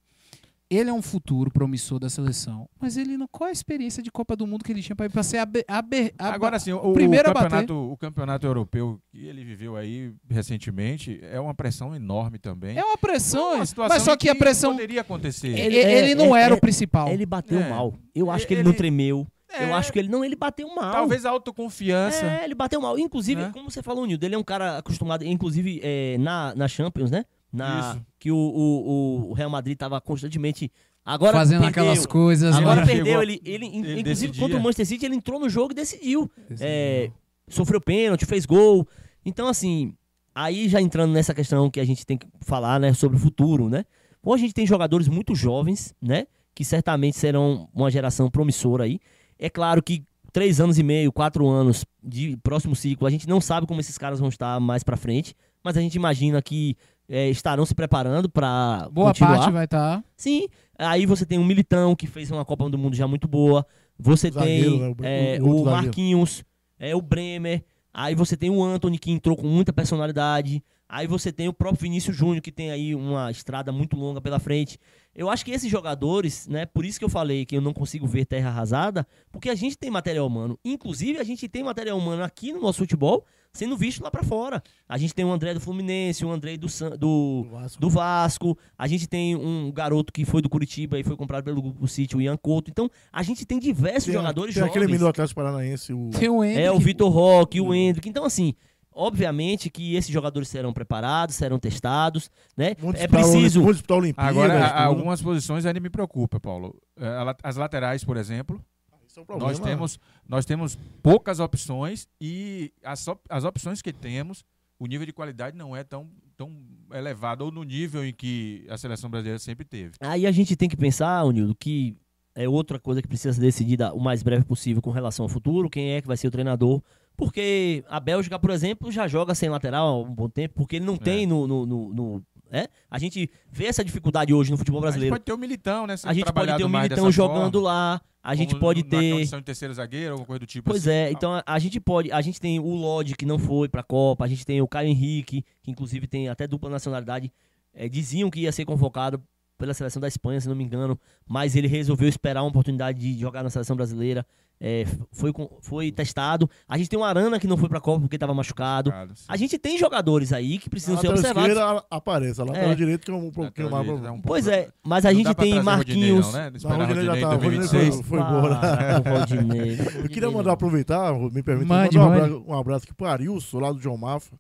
[0.70, 2.68] Ele é um futuro promissor da seleção.
[2.82, 3.28] Mas ele não.
[3.28, 5.64] Qual é a experiência de Copa do Mundo que ele tinha pra, pra ser abe,
[5.68, 10.12] abe, abe- Agora sim, o, primeiro o campeonato, o campeonato europeu que ele viveu aí
[10.28, 12.78] recentemente é uma pressão enorme também.
[12.78, 14.72] É uma pressão, uma situação mas só em que a pressão.
[14.72, 15.50] poderia acontecer.
[15.58, 17.10] Ele, É, ele não é, era é, o principal.
[17.10, 17.70] ele bateu É.
[17.70, 17.94] mal.
[18.14, 19.28] Eu acho que ele, Ele- não tremeu.
[19.54, 20.92] É, Eu acho que ele não, ele bateu mal.
[20.92, 22.26] Talvez a autoconfiança.
[22.26, 22.98] É, ele bateu mal.
[22.98, 23.52] Inclusive, Né?
[23.54, 27.24] como você falou, Nildo, ele é um cara acostumado, inclusive é, na, na Champions, né?
[27.56, 28.06] Na, Isso.
[28.20, 30.72] que o, o, o Real Madrid tava constantemente.
[31.04, 32.56] Agora fazendo perdeu, aquelas coisas.
[32.56, 32.82] Agora né?
[32.82, 34.42] Ele perdeu, chegou- ele, ele, ele inclusive decidia.
[34.42, 36.30] contra o Manchester City, ele entrou no jogo e decidiu.
[36.60, 37.12] É,
[37.48, 38.88] sofreu pênalti, fez gol.
[39.24, 39.94] Então, assim,
[40.34, 43.70] aí já entrando nessa questão que a gente tem que falar, né, sobre o futuro,
[43.70, 43.86] né?
[44.24, 46.26] Hoje a gente tem jogadores muito jovens, né?
[46.56, 49.00] Que certamente serão uma geração promissora aí.
[49.38, 50.04] É claro que
[50.34, 53.98] três anos e meio, quatro anos de próximo ciclo, a gente não sabe como esses
[53.98, 56.76] caras vão estar mais pra frente, mas a gente imagina que
[57.10, 59.38] é, estarão se preparando para Boa continuar.
[59.38, 59.96] parte vai tá.
[59.98, 60.10] estar.
[60.18, 60.48] Sim,
[60.78, 63.66] aí você tem o Militão, que fez uma Copa do Mundo já muito boa.
[63.98, 64.90] Você Zagueiro, tem né?
[64.90, 65.66] O- é, o.
[65.66, 66.44] Marquinhos,
[66.80, 67.64] é, o Bremer.
[67.94, 70.62] Aí você tem o Anthony, que entrou com muita personalidade.
[70.88, 74.38] Aí você tem o próprio Vinícius Júnior, que tem aí uma estrada muito longa pela
[74.38, 74.78] frente.
[75.16, 76.66] Eu acho que esses jogadores, né?
[76.66, 79.78] Por isso que eu falei que eu não consigo ver terra arrasada, porque a gente
[79.78, 80.60] tem material humano.
[80.64, 84.62] Inclusive, a gente tem material humano aqui no nosso futebol sendo visto lá pra fora.
[84.90, 87.80] A gente tem o André do Fluminense, o André do, do, Do Vasco.
[87.82, 88.58] do Vasco.
[88.78, 92.18] A gente tem um garoto que foi do Curitiba e foi comprado pelo Grupo City,
[92.18, 92.70] o Ian Couto.
[92.70, 94.88] Então, a gente tem diversos Tem, jogadores tem aquele jovens.
[94.88, 96.62] menino do Atlético Paranaense, o Tem o Hendrick.
[96.66, 98.10] É, o Vitor Roque, o Hendrick.
[98.10, 98.54] Então, assim,
[98.96, 102.76] obviamente que esses jogadores serão preparados, serão testados, né?
[102.80, 103.62] Vamos É preciso...
[103.64, 104.30] Olimpíada.
[104.30, 106.82] Agora, a- algumas posições ainda me preocupa, Paulo.
[106.98, 107.08] É,
[107.44, 108.60] As laterais, por exemplo,
[109.08, 109.50] Esse é problema.
[109.52, 114.44] nós temos, nós temos poucas opções e as, op- as opções que temos,
[114.80, 116.52] o nível de qualidade não é tão, tão
[116.94, 119.92] elevado ou no nível em que a seleção brasileira sempre teve.
[120.00, 121.96] Aí a gente tem que pensar, Nildo, que
[122.34, 125.70] é outra coisa que precisa ser decidida o mais breve possível com relação ao futuro,
[125.70, 126.82] quem é que vai ser o treinador.
[127.18, 130.86] Porque a Bélgica, por exemplo, já joga sem lateral há um bom tempo, porque ele
[130.86, 131.48] não tem no.
[131.48, 132.68] no, no- no- é?
[132.92, 135.16] A gente vê essa dificuldade hoje no futebol A gente brasileiro.
[135.16, 135.96] pode ter o Militão, né?
[136.04, 139.12] A gente pode ter o mais Militão jogando forma, lá, a gente pode Na ter.
[139.14, 140.92] condição de terceiro zagueiro, alguma coisa do tipo Pois assim.
[140.96, 142.12] é, então a, a gente pode.
[142.12, 144.88] A gente tem o Lodge, que não foi pra Copa, a gente tem o Caio
[144.88, 147.32] Henrique, que inclusive tem até dupla nacionalidade.
[147.74, 149.22] É, diziam que ia ser convocado
[149.58, 153.20] pela seleção da Espanha, se não me engano, mas ele resolveu esperar uma oportunidade de
[153.20, 154.26] jogar na seleção brasileira.
[154.60, 156.50] É, foi, foi testado.
[156.68, 158.92] A gente tem o Arana que não foi pra Copa porque estava machucado.
[159.14, 159.26] Sim.
[159.28, 161.50] A gente tem jogadores aí que A precisam ser lateral observados.
[161.52, 162.76] esquerda a- aparece, a lateral É.
[162.76, 163.86] direita que é um pouquinho mais...
[163.86, 166.34] Lateral direita é um Pois é, mas a Não gente tem trazer o Rodinei, Marquinhos.
[166.34, 166.52] né?
[166.64, 167.96] O Rodinei tá, o Rodinei 2026.
[167.96, 168.56] foi, foi embora.
[168.56, 169.78] Ah, o Rodinei.
[170.04, 173.60] Eu queria mandar aproveitar, me permite, Mande, mandar um abraço, um abraço aqui pro Arilson,
[173.60, 174.36] lá do João Mafa.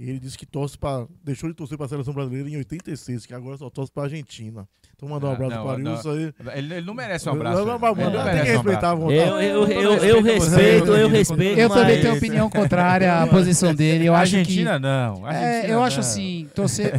[0.00, 3.34] E ele disse que torce pra, deixou de torcer pra seleção brasileira em 86, que
[3.34, 4.68] agora só torce pra Argentina.
[4.94, 6.34] Então mandar um Ah, abraço não, pro Arilson aí.
[6.58, 7.58] Ele, ele não merece um abraço.
[7.64, 8.04] Não, não, né?
[8.06, 8.96] Ele não tem que um respeitar a abraço.
[8.96, 9.28] vontade.
[9.28, 11.58] Eu, eu, eu, eu respeito a respeito, eu respeito.
[11.60, 14.06] Eu também tenho opinião contrária à posição dele.
[14.06, 14.38] Eu acho que.
[14.38, 15.28] Argentina não.
[15.28, 16.00] É, Argentina eu acho não.
[16.00, 16.92] assim, torcer.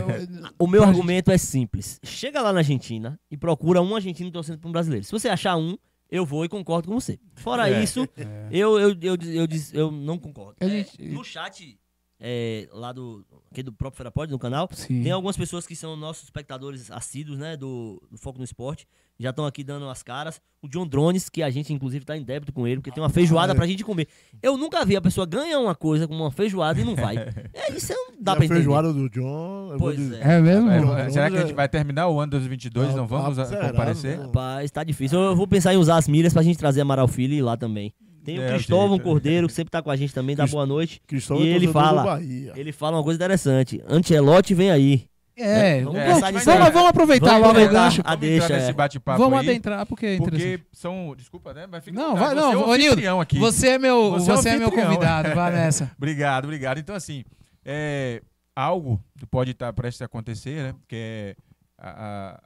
[0.60, 2.00] O meu argumento é simples.
[2.04, 5.06] Chega lá na Argentina e procura um argentino torcendo para um brasileiro.
[5.06, 5.78] Se você achar um,
[6.12, 7.18] eu vou e concordo com você.
[7.36, 7.82] Fora É.
[7.82, 8.06] isso,
[8.52, 10.56] eu, eu, eu, eu, dis- eu não concordo.
[10.62, 11.78] A É, no chat
[12.20, 15.04] é, lá do, aqui do próprio Ferapod, no canal, Sim.
[15.04, 18.88] tem algumas pessoas que são nossos espectadores assíduos, né, do, do Foco no Esporte.
[19.22, 20.42] Já estão aqui dando as caras.
[20.62, 23.10] O John Drones, que a gente inclusive tá em débito com ele, porque tem uma
[23.10, 23.58] feijoada Ah, é.
[23.58, 24.08] pra gente comer.
[24.42, 27.16] Eu nunca vi a pessoa ganhar uma coisa com uma feijoada e não vai.
[27.54, 28.60] É, isso não dá a pra entender.
[28.62, 29.76] feijoada do John.
[29.78, 30.36] Pois dizer- é.
[30.38, 30.70] É mesmo?
[30.72, 33.08] É, é, será que a já- gente vai terminar o ano 2022 e Não, não
[33.08, 34.18] vamos a- zerado, comparecer?
[34.18, 34.26] não.
[34.28, 35.20] Rapaz, tá difícil.
[35.20, 37.94] Eu vou pensar em usar as milhas pra gente trazer Amaral Filho e lá também.
[38.24, 39.00] Tem o É, Cristóvão.
[39.00, 41.02] Cordeiro, que sempre tá com a gente também, dá Crist- boa noite.
[41.08, 42.22] Cristóvão E é ele fala-.
[42.22, 43.82] Ele fala uma coisa interessante.
[43.88, 45.10] Antelote vem aí.
[45.42, 48.02] É, Vamos vamos, pensar vamos, vamos aproveitar Vamos logo o gancho.
[48.04, 48.74] Ah, Vamos deixa, entrar nesse é.
[48.74, 50.58] bate-papo Vamos aí, adentrar, porque é interessante.
[50.58, 51.16] porque são...
[51.18, 51.66] Desculpa, né?
[51.66, 53.40] Mas fica Não, vai, não, Você é Nildo, aqui.
[53.40, 55.90] Você é meu, Você você, é é meu convidado, vai nessa.
[55.98, 56.78] Obrigado, obrigado.
[56.80, 57.24] Então, assim,
[57.64, 58.22] é,
[58.54, 60.76] algo que pode estar prestes a acontecer, né?
[60.90, 61.36] Que é
[61.78, 61.90] a,
[62.36, 62.42] a,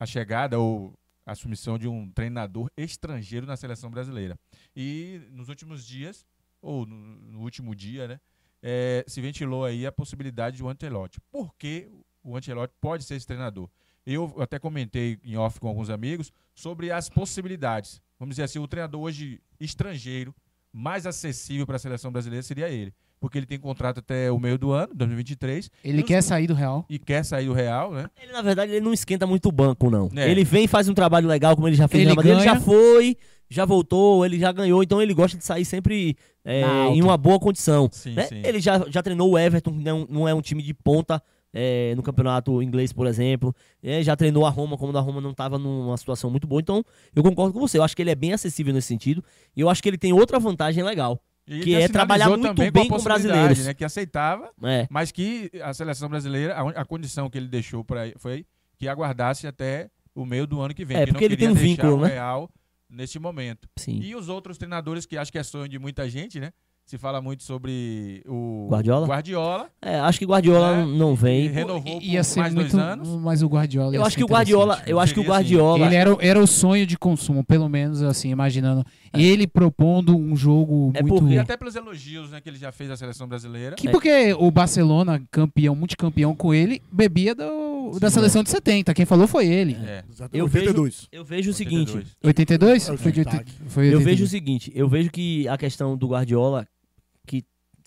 [0.00, 0.94] a chegada ou
[1.28, 4.38] a assumição de um treinador estrangeiro na seleção brasileira.
[4.74, 6.26] E nos últimos dias,
[6.62, 8.20] ou no, no último dia, né?
[8.62, 11.20] é, se ventilou aí a possibilidade de um Ancelotti.
[11.30, 11.88] Por que
[12.22, 13.68] o Ancelotti pode ser esse treinador?
[14.04, 18.00] Eu até comentei em off com alguns amigos sobre as possibilidades.
[18.18, 20.34] Vamos dizer assim, o treinador hoje estrangeiro
[20.72, 22.92] mais acessível para a seleção brasileira seria ele.
[23.20, 26.46] Porque ele tem contrato até o meio do ano, 2023, Ele E quer os- sair
[26.46, 26.84] do Real.
[26.88, 28.06] e quer sair do Real, né?
[28.22, 30.08] Ele, na verdade, ele não esquenta muito o banco, não.
[30.14, 30.30] É.
[30.30, 32.32] Ele vem e faz um trabalho legal, como ele já fez Ele Madrid.
[32.34, 33.16] Ele já foi,
[33.50, 37.16] já voltou, ele já ganhou, então ele gosta de sair sempre é, Na em uma
[37.16, 37.88] boa condição.
[37.92, 38.24] Sim, né?
[38.26, 38.40] sim.
[38.44, 41.20] Ele já, já treinou o Everton, que não, não é um time de ponta
[41.52, 43.54] é, no campeonato inglês, por exemplo.
[43.82, 46.60] É, já treinou a Roma, como a Roma não estava numa situação muito boa.
[46.60, 46.84] Então,
[47.16, 47.78] eu concordo com você.
[47.78, 49.24] Eu acho que ele é bem acessível nesse sentido.
[49.56, 51.20] E eu acho que ele tem outra vantagem legal.
[51.48, 53.66] E que é trabalhar muito também bem com possibilidade, brasileiros.
[53.66, 57.82] Né, que aceitava, É, mas que a seleção brasileira, a, a condição que ele deixou
[57.82, 58.44] para foi
[58.76, 60.96] que aguardasse até o meio do ano que vem.
[60.96, 62.08] É, que porque ele tem um vínculo, né?
[62.08, 62.50] Real
[62.88, 63.68] nesse momento.
[63.76, 64.00] sim.
[64.00, 66.52] E os outros treinadores que acho que é sonho de muita gente, né?
[66.90, 69.06] Se fala muito sobre o Guardiola?
[69.06, 71.48] Guardiola É, acho que Guardiola É, não e vem.
[71.48, 72.70] renovou Ia por ser mais muito.
[72.72, 73.08] dois anos.
[73.20, 73.94] Mas o Guardiola.
[73.94, 75.30] Eu acho que o Guardiola, eu acho que o assim.
[75.30, 78.84] Guardiola, Ele era, o- era o sonho de consumo, pelo menos assim, imaginando.
[79.12, 81.20] Ele propondo um jogo É muito.
[81.20, 83.76] porque- E até pelos elogios né, que ele já fez à seleção brasileira.
[83.76, 88.92] Que porque o Barcelona, campeão, multicampeão com ele, bebia do- da seleção de 70.
[88.94, 89.74] Quem falou foi ele.
[89.84, 90.04] É.
[90.10, 90.38] Exatamente.
[90.38, 91.08] Eu 82.
[91.12, 92.16] eu vejo o seguinte, 82.
[92.22, 92.88] 82?
[92.88, 93.50] É Foi de destaque.
[93.52, 94.04] 80, foi Eu 82.
[94.04, 96.66] vejo o seguinte, eu vejo que a questão do Guardiola,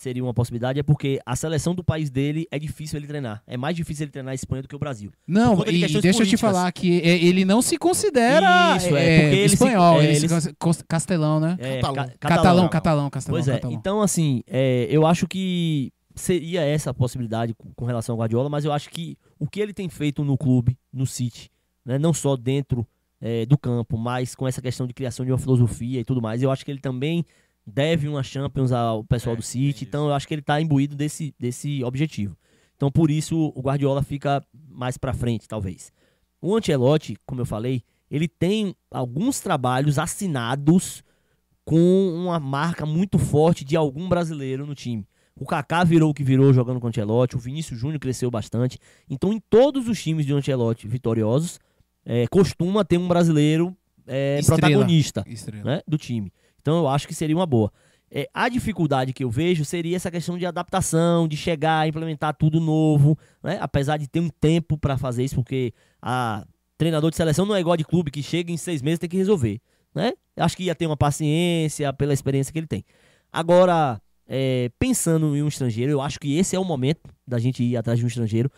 [0.02, 3.44] seria uma possibilidade, é porque a seleção do país dele é difícil ele treinar.
[3.46, 5.12] É mais difícil ele treinar a Espanha do que o Brasil.
[5.28, 6.42] Não, de e deixa eu te políticas.
[6.42, 10.16] falar que é, ele não se considera Isso, é, é, ele se- espanhol, é, ele,
[10.18, 10.56] ele se
[10.88, 11.56] castelão, né?
[11.60, 11.94] É, Catalão.
[12.08, 13.38] ca- Catalão, catalão, castelão.
[13.40, 13.78] Pois é, catalão.
[13.78, 18.50] então assim, é, eu acho que seria essa a possibilidade com, com relação ao Guardiola,
[18.50, 21.52] mas eu acho que o que ele tem feito no clube, no City,
[21.86, 22.88] né, não só dentro
[23.22, 26.42] é, do campo, mas com essa questão de criação de uma filosofia e tudo mais,
[26.42, 27.24] eu acho que ele também
[27.66, 29.84] deve uma Champions ao pessoal É, do City, isso.
[29.84, 32.36] então eu acho que ele está imbuído desse, desse objetivo.
[32.76, 35.92] Então por isso o Guardiola fica mais pra frente, talvez.
[36.42, 41.04] O Ancelotti, como eu falei, ele tem alguns trabalhos assinados
[41.64, 45.08] com uma marca muito forte de algum brasileiro no time.
[45.36, 48.78] O Kaká virou o que virou jogando com o Ancelotti, o Vinícius Júnior cresceu bastante.
[49.10, 51.60] Então, em todos os times de Ancelotti vitoriosos,
[52.06, 54.60] é, costuma ter um brasileiro é, Estrela.
[54.62, 55.64] protagonista Estrela.
[55.64, 56.34] né, do time.
[56.62, 57.72] Então, eu acho que seria uma boa.
[58.14, 62.60] É, a dificuldade que eu vejo seria essa questão de adaptação, de chegar, implementar tudo
[62.60, 63.58] novo, né?
[63.62, 66.46] apesar de ter um tempo para fazer isso, porque a
[66.78, 69.10] treinador de seleção não é igual de clube que chega em seis meses e tem
[69.10, 69.62] que resolver.
[69.96, 70.12] Né?
[70.36, 72.84] Acho que ia ter uma paciência pela experiência que ele tem.
[73.32, 77.64] Agora, é, pensando em um estrangeiro, eu acho que esse é o momento da gente
[77.64, 78.52] ir atrás de um estrangeiro,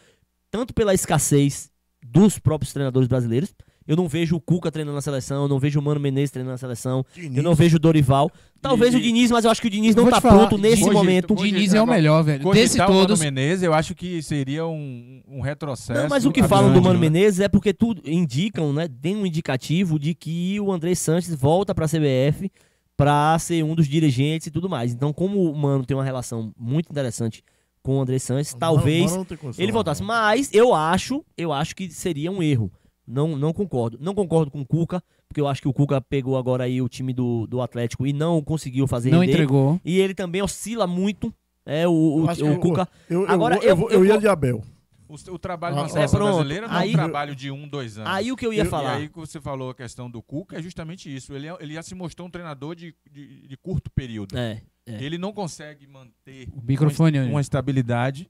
[0.49, 1.69] tanto pela escassez
[2.03, 3.53] dos próprios treinadores brasileiros.
[3.87, 6.53] Eu não vejo o Cuca treinando na seleção, eu não vejo o Mano Menezes treinando
[6.53, 7.35] na seleção, Diniz.
[7.37, 8.31] eu não vejo o Dorival.
[8.61, 10.83] Talvez E- o Diniz, mas eu acho que o Diniz não tá falar, pronto nesse
[10.83, 11.33] hoje- momento.
[11.33, 12.49] O Diniz é o melhor, velho.
[12.53, 13.19] Desse Cogitar o Mano todos.
[13.19, 16.01] Menezes, eu acho que seria um, um retrocesso.
[16.01, 17.09] Não, mas o que falam do Mano né?
[17.09, 18.87] Menezes é porque tudo indicam, né?
[19.01, 22.49] Tem um indicativo de que o André Sanches volta pra CBF
[22.95, 24.93] pra ser um dos dirigentes e tudo mais.
[24.93, 27.43] Então, como o Mano tem uma relação muito interessante
[27.81, 29.73] com o André Sanches, talvez não condição, ele não.
[29.73, 30.01] voltasse.
[30.01, 32.71] Mas eu acho, eu acho que seria um erro.
[33.05, 33.97] Não, não concordo.
[33.99, 36.87] Não concordo com o Cuca, porque eu acho que o Cuca pegou agora aí o
[36.87, 39.33] time do, do Atlético e não conseguiu fazer Não render.
[39.33, 39.79] entregou.
[39.83, 41.33] E ele também oscila muito.
[41.65, 42.87] É, o, o, Eu o que Cuca.
[43.09, 44.63] Eu, eu, Agora, eu, eu- eu eu ia de Abel.
[45.07, 46.33] O, o trabalho Ah, na é, seleção pronto.
[46.35, 48.09] brasileira não Aí- é um trabalho de um, dois anos.
[48.11, 48.99] Aí o que eu ia Eu- falar.
[48.99, 51.33] E aí que você falou a questão do Cuca é justamente isso.
[51.33, 54.37] Ele, é- ele já se mostrou um treinador de, de, de curto período.
[54.37, 55.03] É, é.
[55.03, 58.29] Ele não consegue manter O microfone, uma, uma estabilidade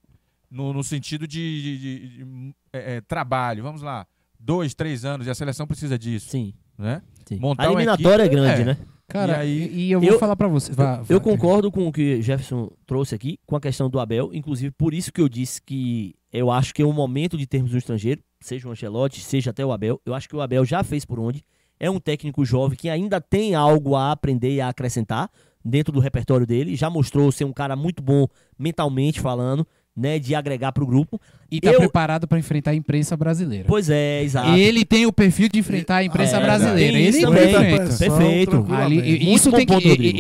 [0.52, 3.64] no, no sentido de, de- de- de, é, é, trabalho.
[3.64, 4.06] Vamos lá,
[4.44, 7.02] dois, três anos e a seleção precisa disso, Sim, né?
[7.26, 7.38] sim.
[7.40, 8.66] Montar a eliminatória equipe- é grande, é.
[8.66, 8.78] né?
[9.08, 10.72] Cara, E aí- e, eu vou eu- falar pra você.
[10.72, 14.32] Vá, Eu concordo com o que Jefferson trouxe aqui, com a questão do Abel.
[14.34, 17.74] Inclusive, por isso que eu disse que eu acho que é o momento de termos
[17.74, 20.02] um estrangeiro, seja o Ancelotti, seja até o Abel.
[20.06, 21.44] Eu acho que o Abel já fez por onde.
[21.80, 25.30] É um técnico jovem que ainda tem algo a aprender e a acrescentar
[25.64, 26.76] dentro do repertório dele.
[26.76, 28.26] Já mostrou ser um cara muito bom
[28.58, 30.18] mentalmente falando, né?
[30.20, 31.20] De agregar pro grupo.
[31.52, 33.66] E tá eu- preparado pra enfrentar a imprensa brasileira.
[33.68, 34.50] Pois é, exato.
[34.58, 36.98] Ele tem o perfil de enfrentar a imprensa É, brasileira.
[37.00, 37.50] isso Ele também.
[37.52, 37.76] enfrenta.
[37.84, 38.50] Pressão, Perfeito.
[38.52, 39.02] tranquilamente.
[39.02, 39.74] Ali, isso tem que,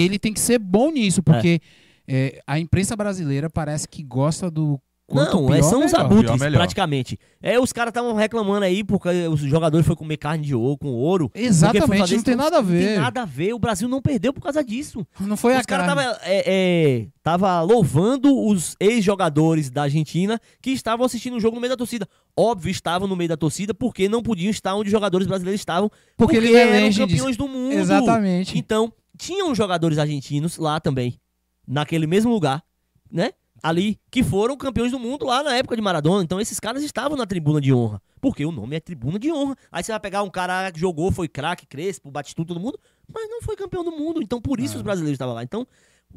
[0.03, 1.59] ele tem que ser bom nisso, porque
[2.07, 6.05] é, a imprensa brasileira parece que gosta do quanto Não, pior, é, são os melhor.
[6.05, 7.19] abutres, Pior, praticamente.
[7.41, 10.87] É, os caras estavam reclamando aí porque os jogadores foram comer carne de ouro com
[10.87, 11.29] ouro.
[11.35, 12.23] Exatamente, não isso.
[12.23, 12.99] tem nada a Não tem ver.
[12.99, 13.53] nada a ver.
[13.53, 15.05] O Brasil não perdeu por causa disso.
[15.19, 16.01] Não foi a os caras cara.
[16.01, 21.61] estavam é, é, tava louvando os ex-jogadores da Argentina que estavam assistindo o jogo no
[21.61, 22.07] meio da torcida.
[22.35, 25.89] Óbvio, estavam no meio da torcida porque não podiam estar onde os jogadores brasileiros estavam.
[26.17, 27.73] Porque Porque, ele eram elege campeões do mundo.
[27.73, 28.57] Exatamente.
[28.57, 31.19] Então, tinham jogadores argentinos lá também,
[31.67, 32.63] naquele mesmo lugar,
[33.11, 33.31] né?
[33.63, 36.21] Ali, que foram campeões do mundo lá na época de Maradona.
[36.21, 38.01] Então, esses caras estavam na tribuna de honra.
[38.19, 39.55] Porque o nome é tribuna de honra.
[39.71, 42.77] Aí você vai pegar um cara que jogou, foi craque, Crespo, Batistuta, todo mundo,
[43.11, 44.21] mas não foi campeão do mundo.
[44.21, 44.77] Então, por isso É.
[44.77, 45.43] os brasileiros estavam lá.
[45.43, 45.65] Então,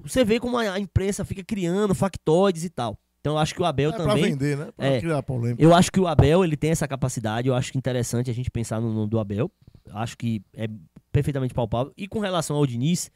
[0.02, 2.98] você vê como a imprensa fica criando factoides e tal.
[3.20, 4.24] Então, eu acho que o Abel É pra também.
[4.24, 4.68] vender, né?
[4.76, 5.00] Pra É.
[5.00, 5.62] criar polêmica.
[5.62, 7.46] Eu acho que o Abel ele tem essa capacidade.
[7.48, 9.48] Eu acho que interessante a gente pensar no, no do Abel.
[9.92, 10.68] Acho que é
[11.12, 11.92] perfeitamente palpável.
[11.96, 13.10] E com relação ao Diniz,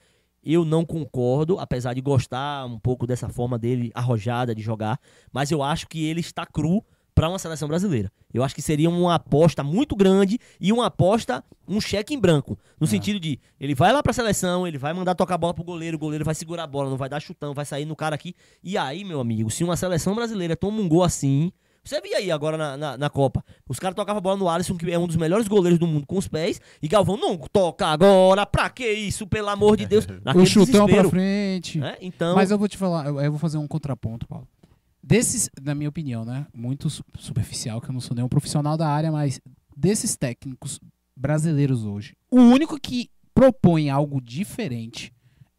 [0.44, 4.98] eu não concordo, apesar de gostar um pouco dessa forma dele arrojada de jogar.
[5.32, 6.84] Mas eu acho que ele está cru
[7.14, 8.10] para uma seleção brasileira.
[8.32, 12.58] Eu acho que seria uma aposta muito grande e uma aposta, um cheque em branco.
[12.80, 15.62] No sentido de, ele vai lá pra seleção, ele vai mandar tocar a bola pro
[15.64, 18.14] goleiro, o goleiro vai segurar a bola, não vai dar chutão, vai sair no cara
[18.14, 18.34] aqui.
[18.62, 22.30] E aí, meu amigo, se uma seleção brasileira toma um gol assim, Você via aí
[22.30, 23.42] agora na, na, na Copa.
[23.68, 26.06] Os caras tocavam a bola no Alisson, que é um dos melhores goleiros do mundo
[26.06, 26.60] com os pés.
[26.82, 28.44] E Galvão, não toca agora.
[28.44, 29.26] Pra que isso?
[29.26, 30.06] Pelo amor de Deus.
[30.24, 31.78] Naquele o chutão pra desespero, frente.
[31.78, 31.96] né?
[32.00, 34.46] Então, Mas eu vou te falar, eu, eu vou fazer um contraponto, Paulo.
[35.02, 36.46] Desses, na minha opinião, né?
[36.54, 39.40] Muito su- superficial, que eu não sou nenhum profissional da área, mas
[39.74, 40.78] desses técnicos
[41.16, 45.12] brasileiros hoje, o único que propõe algo diferente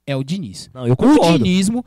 [0.06, 0.70] é o Diniz.
[0.74, 1.38] não, eu O concordo.
[1.40, 1.84] dinismo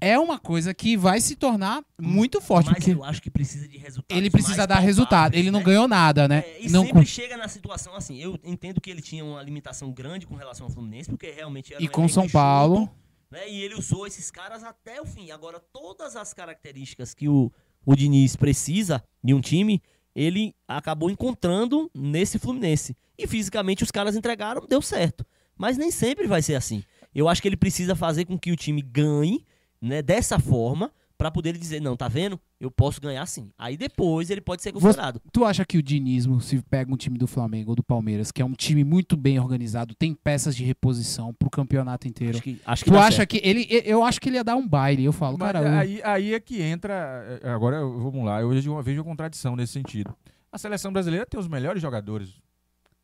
[0.00, 3.66] é uma coisa que vai se tornar muito forte, Mas porque eu acho que precisa
[3.68, 4.16] de resultados.
[4.16, 5.34] ele precisa dar resultado.
[5.34, 5.64] Ele não né?
[5.64, 6.44] ganhou nada, né?
[6.46, 8.16] É, e não sempre com- chega na situação assim.
[8.18, 11.82] Eu entendo que ele tinha uma limitação grande com relação ao Fluminense, porque realmente era
[11.82, 12.88] E um com São Paulo.
[13.30, 13.48] né?
[13.50, 15.30] E ele usou esses caras até o fim.
[15.30, 17.52] Agora, todas as características que o,
[17.84, 19.82] o Diniz precisa de um time,
[20.14, 22.96] ele acabou encontrando nesse Fluminense.
[23.18, 25.26] E fisicamente os caras entregaram, deu certo.
[25.56, 26.84] Mas nem sempre vai ser assim.
[27.14, 29.44] Eu acho que ele precisa fazer com que o time ganhe,
[29.80, 32.38] né, dessa forma, pra poder ele dizer, não, tá vendo?
[32.60, 33.50] Eu posso ganhar sim.
[33.58, 35.20] Aí depois ele pode ser Você- considerado.
[35.32, 38.40] Tu acha que o dinismo, se pega um time do Flamengo ou do Palmeiras, que
[38.40, 42.34] é um time muito bem organizado, tem peças de reposição pro campeonato inteiro?
[42.34, 43.30] Acho que, acho que Tu acha certo.
[43.30, 43.66] que ele.
[43.84, 45.04] Eu acho que ele ia dar um baile.
[45.04, 45.66] Eu falo, Mas cara.
[45.68, 47.40] eu- aí, aí é que entra.
[47.42, 50.14] é, Agora vamos lá, eu vejo uma, vejo uma contradição nesse sentido.
[50.52, 52.30] A seleção brasileira tem os melhores jogadores.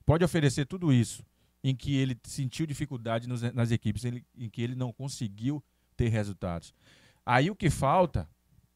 [0.07, 1.23] Pode oferecer tudo isso,
[1.65, 5.63] em que ele sentiu dificuldade nos- nas equipes, em que ele não conseguiu
[5.97, 6.75] ter resultados.
[7.25, 8.29] Aí o que falta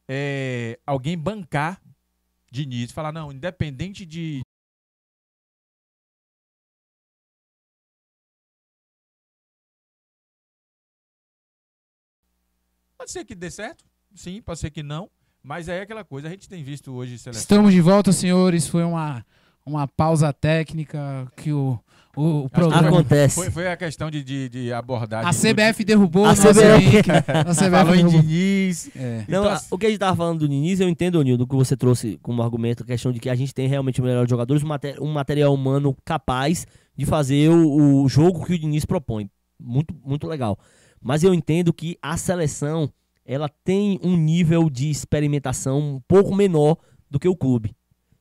[0.08, 1.80] é alguém bancar
[2.50, 4.42] Diniz falar: não, independente de.
[12.96, 15.10] Pode ser que dê certo, sim, pode ser que não.
[15.40, 17.40] Mas é aquela coisa, a gente tem visto hoje seleção.
[17.40, 18.66] Estamos de volta, senhores.
[18.66, 19.24] Foi uma,
[19.68, 21.78] uma pausa técnica que o,
[22.16, 22.88] o, o programa.
[22.88, 23.34] Acontece.
[23.34, 25.26] Foi, foi a questão de, de, de abordar.
[25.26, 26.90] A de- CBF derrubou A o nosso CBF.
[26.96, 27.10] link.
[27.10, 27.22] A
[27.54, 28.20] CBF Falou em derrubou.
[28.22, 28.90] Diniz.
[28.96, 29.24] É.
[29.28, 31.54] Não, Então, a- o que a gente tava falando do Diniz, eu entendo, Nildo, que
[31.54, 34.62] você trouxe como argumento a questão de que a gente tem realmente os melhores jogadores,
[34.62, 34.68] um,
[35.04, 36.66] um material humano capaz
[36.96, 39.30] de fazer o, o jogo que o Diniz propõe.
[39.60, 40.58] Muito, muito legal.
[41.00, 42.90] Mas eu entendo que a seleção,
[43.24, 46.76] ela tem um nível de experimentação um pouco menor
[47.10, 47.72] do que o clube.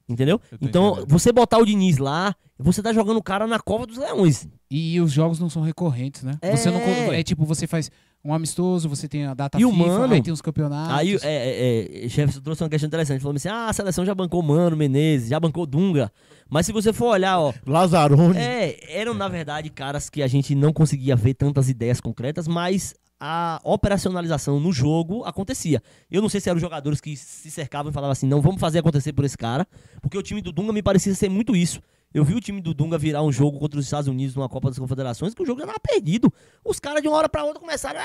[0.10, 0.40] Entendeu?
[0.62, 1.10] Então, entendendo.
[1.12, 4.48] você botar o Diniz lá, você tá jogando o cara na cova dos leões.
[4.72, 6.38] E os jogos não são recorrentes, né?
[6.56, 7.20] Você não, É.
[7.20, 7.92] é tipo, você faz
[8.24, 10.94] um amistoso, você tem a data E o FIFA, Mano- aí tem os campeonatos.
[10.96, 13.22] Aí, é, é, é, Jefferson trouxe uma questão interessante.
[13.22, 16.12] Falou assim: ah, a seleção já bancou Mano, Menezes, já bancou Dunga.
[16.50, 18.38] Mas se você for olhar, ó, Lazarone.
[18.38, 22.96] é, eram na verdade caras que a gente não conseguia ver tantas ideias concretas, mas
[23.20, 25.82] a operacionalização no jogo acontecia.
[26.10, 28.60] Eu não sei se eram os jogadores que se cercavam e falavam assim: não, vamos
[28.60, 29.68] fazer acontecer por esse cara,
[30.02, 31.82] porque o time do Dunga me parecia ser muito isso.
[32.18, 34.70] Eu vi o time do Dunga virar um jogo contra os Estados Unidos numa Copa
[34.70, 36.34] das Confederações que o jogo já tava perdido.
[36.66, 38.00] Os caras de uma hora pra outra começaram,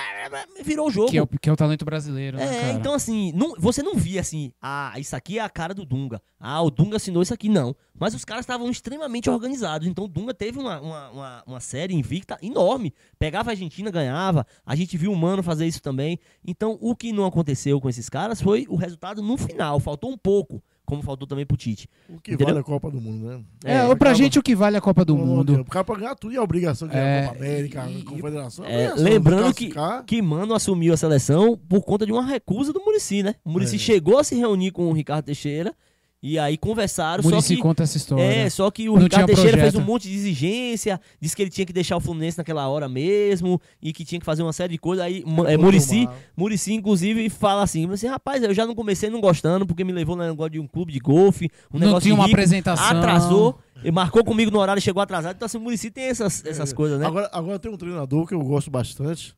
[0.63, 1.11] virou o jogo.
[1.11, 3.95] que, é o, que é o talento brasileiro, né, É, então assim, não- você não
[3.95, 6.21] via assim, ah, isso aqui é a cara do Dunga.
[6.39, 7.75] Ah, o Dunga assinou isso aqui, não.
[7.99, 9.89] Mas os caras estavam extremamente organizados.
[9.89, 12.93] Então o Dunga teve uma, uma, uma, uma série invicta enorme.
[13.19, 14.47] Pegava a Argentina, ganhava.
[14.67, 16.19] A gente viu o Mano fazer isso também.
[16.47, 19.81] Então o que não aconteceu com esses caras foi o resultado no final.
[19.81, 20.63] Faltou um pouco,
[20.93, 21.89] como faltou também pro Tite.
[22.09, 22.49] O que Entendeu?
[22.49, 23.41] vale a Copa do Mundo, né?
[23.65, 25.61] É, É, pra acaba- gente o que vale a Copa do Mundo.
[25.61, 28.01] O cara pra ganhar tudo e a obrigação de ganhar É, a Copa América, e-
[28.01, 28.65] a Confederação.
[28.65, 29.73] é, obrigação, lembrando que-.
[30.07, 33.35] Que Mano assumiu a seleção por conta de uma recusa do Murici, né?
[33.45, 33.79] O Murici É.
[33.79, 35.75] chegou a se reunir com o Ricardo Teixeira
[36.23, 38.23] e aí conversaram, só Muricy que conta essa história.
[38.23, 41.43] É, só que o Não Ricardo tinha Teixeira fez um monte de exigência, disse que
[41.43, 44.53] ele tinha que deixar o Fluminense naquela hora mesmo e que tinha que fazer uma
[44.53, 45.05] série de coisas.
[45.05, 46.09] Aí é, Murici.
[46.37, 50.15] Murici, inclusive, fala assim, assim: rapaz, eu já não comecei não gostando porque me levou
[50.15, 52.99] no negócio de um clube de golfe, um não negócio tinha de uma rico, apresentação.
[52.99, 55.35] atrasou, e marcou comigo no horário e chegou atrasado.
[55.35, 57.07] Então, assim, o Murici tem essas, essas coisas, né?
[57.07, 59.35] Agora, agora tem um treinador que eu gosto bastante.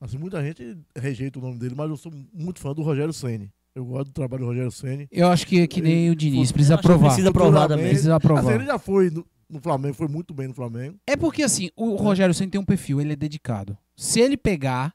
[0.00, 3.52] Assim, muita gente rejeita o nome dele, mas eu sou muito fã do Rogério Ceni.
[3.74, 5.08] Eu gosto do trabalho do Rogério Ceni.
[5.10, 7.08] Eu acho que é que nem o Diniz, precisa provar.
[7.08, 7.88] Precisa provar também.
[7.88, 8.40] Precisa provar.
[8.40, 10.96] Assim, ele já foi no, no Flamengo, foi muito bem no Flamengo.
[11.06, 13.78] É porque assim, o Rogério Ceni tem um perfil, ele é dedicado.
[13.96, 14.92] Se ele pegar,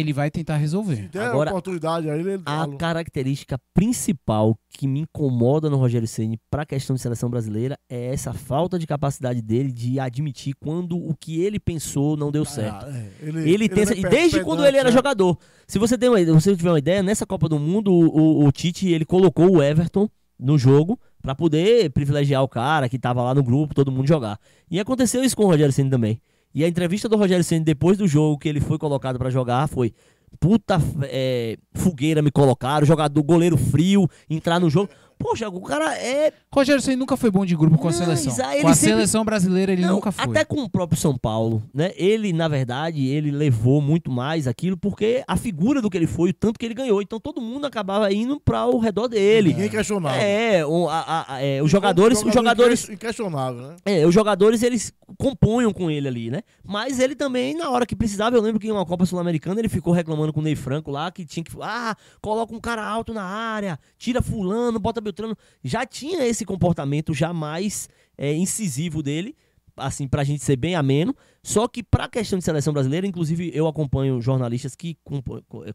[0.00, 1.08] ele vai tentar Se resolver.
[1.08, 6.38] der Agora, a oportunidade aí, ele A característica principal que me incomoda no Rogério Ceni
[6.50, 10.96] para a questão de seleção brasileira é essa falta de capacidade dele de admitir quando
[10.96, 12.86] o que ele pensou não deu certo.
[12.86, 13.10] Ah, é.
[13.22, 14.94] Ele, Ele tem essa- é e desde quando ele era né?
[14.94, 15.38] jogador.
[15.66, 18.46] Se você tem uma, se você tiver uma ideia, nessa Copa do Mundo o, o-
[18.46, 23.22] o Tite ele colocou o Everton no jogo para poder privilegiar o cara que tava
[23.22, 24.38] lá no grupo, todo mundo jogar.
[24.70, 26.20] E aconteceu isso com o Rogério Ceni também.
[26.54, 29.68] E a entrevista do Rogério Ceni depois do jogo que ele foi colocado para jogar
[29.68, 29.92] foi
[30.38, 34.90] Puta é, fogueira me colocaram, jogador, goleiro frio, entrar no jogo.
[35.18, 38.34] Poxa, o cara é Rogério Ceni nunca foi bom de grupo com a Não, seleção.
[38.34, 40.24] Com a sempre- seleção brasileira ele Não, nunca foi.
[40.24, 41.92] Até com o próprio São Paulo, né?
[41.96, 46.30] Ele, na verdade, ele levou muito mais aquilo porque a figura do que ele foi,
[46.30, 47.02] o tanto que ele ganhou.
[47.02, 49.50] Então todo mundo acabava indo para o redor dele.
[49.50, 50.16] Ninguém questionava.
[50.16, 53.76] É, o- a- a- é, os jogadores, os Jogador jogadores, Inquestionável, né?
[53.84, 56.42] é, os jogadores eles compunham com ele ali, né?
[56.64, 59.68] Mas ele também, na hora que precisava, eu lembro que em uma Copa Sul-Americana ele
[59.68, 63.12] ficou reclamando com o Ney Franco lá, que tinha que, ah, coloca um cara alto
[63.12, 65.36] na área, tira fulano, bota Beltrano.
[65.62, 69.34] Já tinha esse comportamento já mais é, incisivo dele,
[69.76, 71.14] assim, pra gente ser bem ameno.
[71.42, 75.22] Só que pra questão de seleção brasileira, inclusive eu acompanho jornalistas que co-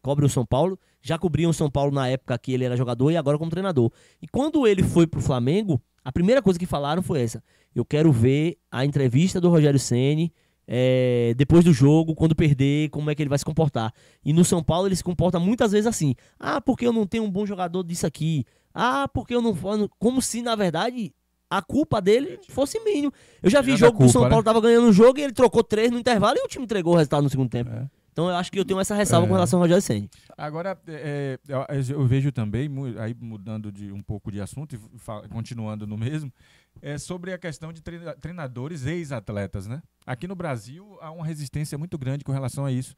[0.02, 3.10] cobrem o São Paulo, já cobriam o São Paulo na época que ele era jogador
[3.10, 3.90] e agora como treinador.
[4.20, 7.42] E quando ele foi pro Flamengo, a primeira coisa que falaram foi essa:
[7.74, 10.32] eu quero ver a entrevista do Rogério Ceni
[10.66, 13.92] é, depois do jogo, quando perder, como é que ele vai se comportar.
[14.24, 17.24] E no São Paulo ele se comporta muitas vezes assim: ah, porque eu não tenho
[17.24, 18.44] um bom jogador disso aqui.
[18.74, 19.54] Ah, porque eu não.
[19.98, 21.14] Como se, na verdade,
[21.48, 23.12] a culpa dele fosse mínima.
[23.42, 24.44] Eu já vi Tirando jogo que o São culpa, Paulo né?
[24.44, 26.96] tava ganhando um jogo e ele trocou três no intervalo e o time entregou o
[26.96, 27.70] resultado no segundo tempo.
[27.70, 27.88] É.
[28.12, 29.28] Então eu acho que eu tenho essa ressalva É.
[29.28, 30.08] com relação ao Rogério Ceni.
[30.36, 32.68] Agora, é, é, eu, vejo também,
[32.98, 36.32] aí mudando de um pouco de assunto e continuando no mesmo,
[36.80, 39.82] é sobre a questão de treina- treinadores ex-atletas, né?
[40.06, 42.96] Aqui no Brasil há uma resistência muito grande com relação a isso.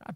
[0.00, 0.14] Há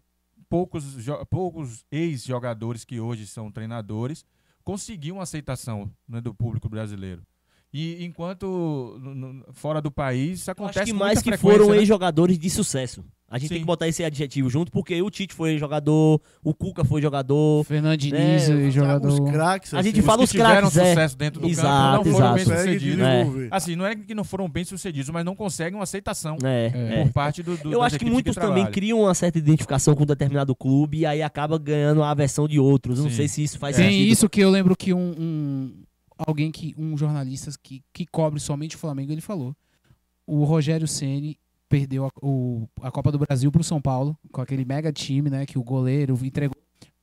[0.49, 0.83] poucos,
[1.29, 4.25] poucos ex-jogadores que hoje são treinadores
[4.69, 7.25] conseguiam aceitação né, do público brasileiro.
[7.71, 11.69] E enquanto no- no- fora do país isso Eu acontece acho que mais que foram
[11.69, 11.77] né?
[11.77, 13.03] ex-jogadores de sucesso.
[13.31, 13.61] A gente tem Sim.
[13.61, 17.63] que botar esse adjetivo junto, porque o Tite foi jogador, o Cuca foi jogador.
[17.63, 19.07] Fernando Diniz, É, e jogador.
[19.07, 19.71] Os craques.
[19.75, 20.89] A gente assim, fala os os que tiveram craques, é.
[20.89, 22.35] sucesso dentro do Exato, campo não foram exato.
[22.37, 23.05] bem consegue sucedidos.
[23.05, 23.47] É.
[23.51, 27.01] Assim, não é que não foram bem sucedidos, mas não conseguem uma aceitação É, É.
[27.01, 27.03] é.
[27.03, 28.71] por parte do, do Eu acho que muitos também trabalham.
[28.71, 32.59] criam uma certa identificação com um determinado clube e aí acaba ganhando a aversão de
[32.59, 32.97] outros.
[32.97, 33.17] Eu Não Sim.
[33.17, 34.11] sei se isso faz Tem sentido.
[34.11, 35.73] isso que eu lembro que um, um-
[36.27, 39.55] alguém que um jornalista que, que cobre somente o Flamengo ele falou.
[40.27, 44.65] O Rogério Ceni perdeu a, o- a Copa do Brasil pro São Paulo com aquele
[44.65, 46.55] mega time, né, que o goleiro entregou.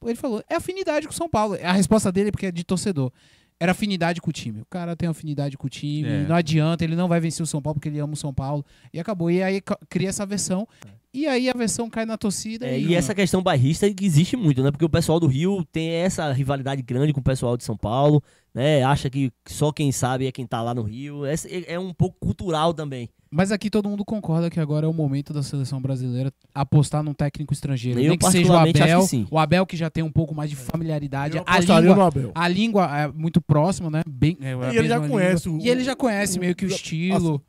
[0.05, 1.57] Ele falou: "É afinidade com o São Paulo".
[1.63, 3.11] A resposta dele é porque é de torcedor.
[3.59, 4.61] Era afinidade com o time.
[4.61, 6.27] O cara tem afinidade com o time, É.
[6.27, 8.63] não adianta, ele não vai vencer o São Paulo porque ele ama o São Paulo.
[8.93, 9.31] E acabou.
[9.31, 10.69] E aí cria essa versão.
[11.15, 12.67] E aí a versão cai na torcida.
[12.67, 14.71] É, e essa questão bairrista que existe muito, né?
[14.71, 18.23] Porque o pessoal do Rio tem essa rivalidade grande com o pessoal de São Paulo,
[18.57, 18.83] né?
[18.83, 21.27] Acha que só quem sabe é quem tá lá no Rio.
[21.27, 21.35] É
[21.67, 23.11] é um pouco cultural também.
[23.31, 27.13] Mas aqui todo mundo concorda que agora é o momento da seleção brasileira apostar num
[27.13, 28.01] técnico estrangeiro.
[28.01, 29.07] Eu Nem que seja o Abel.
[29.31, 31.37] O Abel que já tem um pouco mais de familiaridade.
[31.37, 32.33] Eu A língua, no Abel.
[32.35, 34.03] a língua é muito próxima, né?
[34.09, 36.69] Bem, é E ele já conhece o- E ele já conhece o- meio que o
[36.69, 37.43] o- estilo.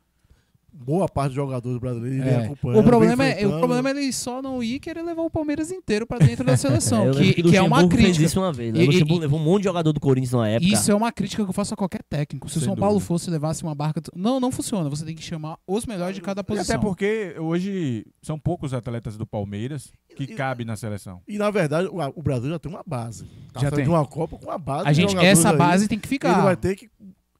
[0.80, 2.44] Boa parte dos jogadores brasileiros É.
[2.44, 2.78] acompanhando.
[2.80, 6.06] O problema, é, o problema é ele só não ir querer levar o Palmeiras inteiro
[6.06, 7.06] pra dentro da seleção.
[7.08, 8.24] eu que, que, que é uma Luxemburgo fez crítica.
[8.26, 8.72] isso uma vez.
[8.72, 8.84] Né?
[8.84, 10.72] E- O e- levou um monte de jogador do Corinthians na época.
[10.72, 12.48] Isso é uma crítica que eu faço a qualquer técnico.
[12.48, 13.06] Se o Sem São Paulo dúvida.
[13.08, 14.00] fosse levasse uma barca.
[14.14, 14.88] Não, não funciona.
[14.88, 16.76] Você tem que chamar os melhores de cada E posição.
[16.76, 21.20] até porque hoje são poucos atletas do Palmeiras que E- cabem na seleção.
[21.26, 23.24] E na verdade, o, o Brasil já tem uma base.
[23.52, 23.86] Tá Já tem.
[23.86, 24.88] uma Copa com uma base.
[24.88, 25.56] A gente, essa aí.
[25.56, 26.40] base tem que Ele ficar.
[26.40, 26.88] vai ter que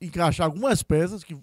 [0.01, 1.37] encaixar algumas peças que,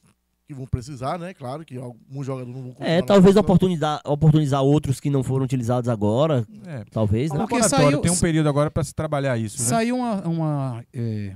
[0.48, 1.34] que vão precisar, né?
[1.34, 5.44] Claro que alguns jogadores não vão continuar É, talvez oportunizar, oportunizar outros que não foram
[5.46, 6.46] utilizados agora.
[6.68, 6.84] É.
[6.92, 7.40] Talvez, né?
[7.40, 9.68] Porque saiu- tem um período agora para se trabalhar isso, né?
[9.68, 11.34] Saiu uma, uma, é,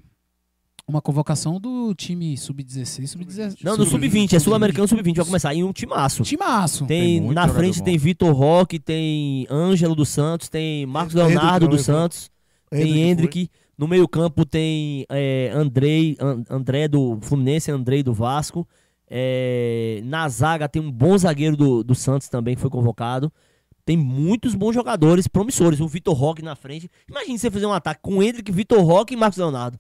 [0.88, 3.64] uma convocação do time sub-16, sub-17.
[3.64, 6.22] Não, no sub-20, é sul-americano sub-20, vai começar em um timaço.
[6.24, 6.86] Timaço.
[6.86, 7.86] Tem, Tem na frente bom.
[7.86, 11.82] tem Vitor Roque, tem Ângelo dos Santos, tem Marcos Hendrick Leonardo dos.
[11.82, 12.30] Santos,
[12.70, 13.10] tem Hendrick foi.
[13.10, 13.50] Hendrick.
[13.76, 18.68] No meio-campo tem é, Andrei, An- André do Fluminense, Andrei do Vasco.
[19.10, 23.32] É, na zaga tem um bom zagueiro do, do Santos também que foi convocado.
[23.86, 25.80] Tem muitos bons jogadores promissores.
[25.80, 26.90] O Vitor Roque na frente.
[27.10, 29.80] Imagina você fazer um ataque com Hendrick, Vitor Roque e Marcos Leonardo.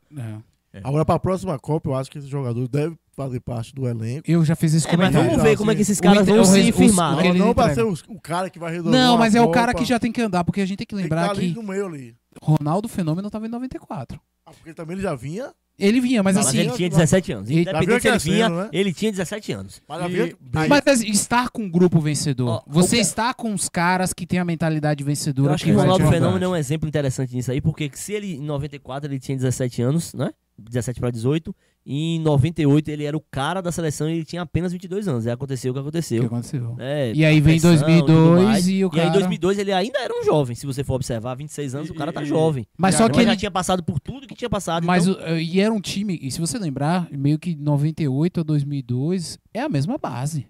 [0.73, 0.81] É.
[0.83, 4.23] Agora, para a próxima Copa, eu acho que esse jogador deve fazer parte do elenco.
[4.29, 5.29] Eu já fiz esse É, mas comentário.
[5.29, 7.13] vamos ver como é que esses O caras Inter- vão o se os- firmar.
[7.13, 7.21] o né?
[7.23, 7.95] que Não, ele não para entrega.
[7.95, 8.97] ser o, o cara que vai resolver.
[8.97, 9.53] Não, mas é o Copa.
[9.59, 11.31] cara que já tem que andar, porque a gente tem que Tem que lembrar tá
[11.31, 12.15] ali que no meio ali.
[12.41, 14.19] Ronaldo Fenômeno tava em 94.
[14.45, 15.51] Ah, porque também ele já vinha.
[15.79, 16.59] Ele vinha, mas Não, Mas assim.
[16.59, 17.49] ele tinha 17 anos.
[17.49, 18.69] Ele- Independente se ele vinha, né?
[18.73, 19.81] ele tinha 17 anos.
[20.09, 20.35] E-.
[20.67, 22.49] Mas assim, estar com um grupo vencedor.
[22.49, 25.51] Ó, você o que- está com os caras que têm a mentalidade vencedora.
[25.51, 26.09] Eu acho que o vai Ronaldo.
[26.09, 29.81] Fenômeno é um exemplo interessante nisso aí, porque se ele em 94 ele tinha 17
[29.81, 30.31] anos, né?
[30.57, 31.53] 17 para 18, e
[31.85, 35.25] em 98 ele era o cara da seleção e ele tinha apenas 22 anos.
[35.25, 36.25] E aconteceu o que O que aconteceu.
[36.25, 36.75] aconteceu?
[36.79, 38.67] É, E aí vem pressão e tudo 2002 mais.
[38.67, 40.95] e o E aí cara- em 2002 ele ainda era um jovem, se você for
[40.95, 42.67] observar, 26 anos, E- o cara tá e- jovem.
[42.77, 43.31] Mas E só que Ele ele.
[43.31, 44.85] já tinha passado por tudo que tinha passado.
[44.85, 48.43] Mas então, o- e era um time, e se você lembrar, meio que 98 a
[48.43, 50.45] 2002 é a mesma base.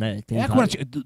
[0.00, 0.46] É, tem É,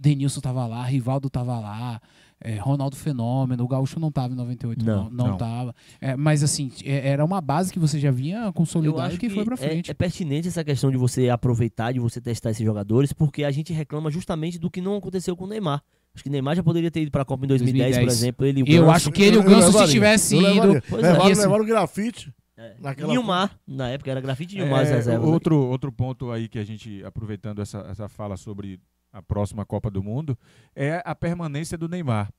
[0.00, 2.00] Denilson tava lá, Rivaldo tava lá,
[2.42, 5.36] é, Ronaldo Fenômeno, o Gaúcho não tava em 98, não, Não, não, não.
[5.36, 5.74] tava.
[6.00, 9.28] É, mas assim, é- era uma base que você já vinha consolidada acho e que,
[9.28, 9.90] que foi pra é- frente.
[9.90, 13.72] É, pertinente essa questão de você aproveitar, de você testar esses jogadores, porque a gente
[13.72, 15.82] reclama justamente do que não aconteceu com o Neymar.
[16.14, 18.18] Acho que o Neymar já poderia ter ido pra Copa em 2010, por 2010.
[18.18, 18.46] exemplo.
[18.46, 18.90] Ele, Eu Ganso.
[18.96, 20.44] acho que ele e o Ganso, se tivesse ido.
[20.46, 20.82] levaria.
[20.88, 21.12] Pois é.
[21.12, 22.34] Levaram, levaram o grafite.
[22.56, 22.74] É.
[22.80, 25.26] Naquela Nilmar, na época era grafite Nilmar as É, reservas.
[25.28, 28.78] outro, outro ponto aí que a gente, aproveitando essa, essa fala sobre
[29.12, 30.38] a próxima Copa do Mundo,
[30.74, 32.30] é a permanência do Neymar.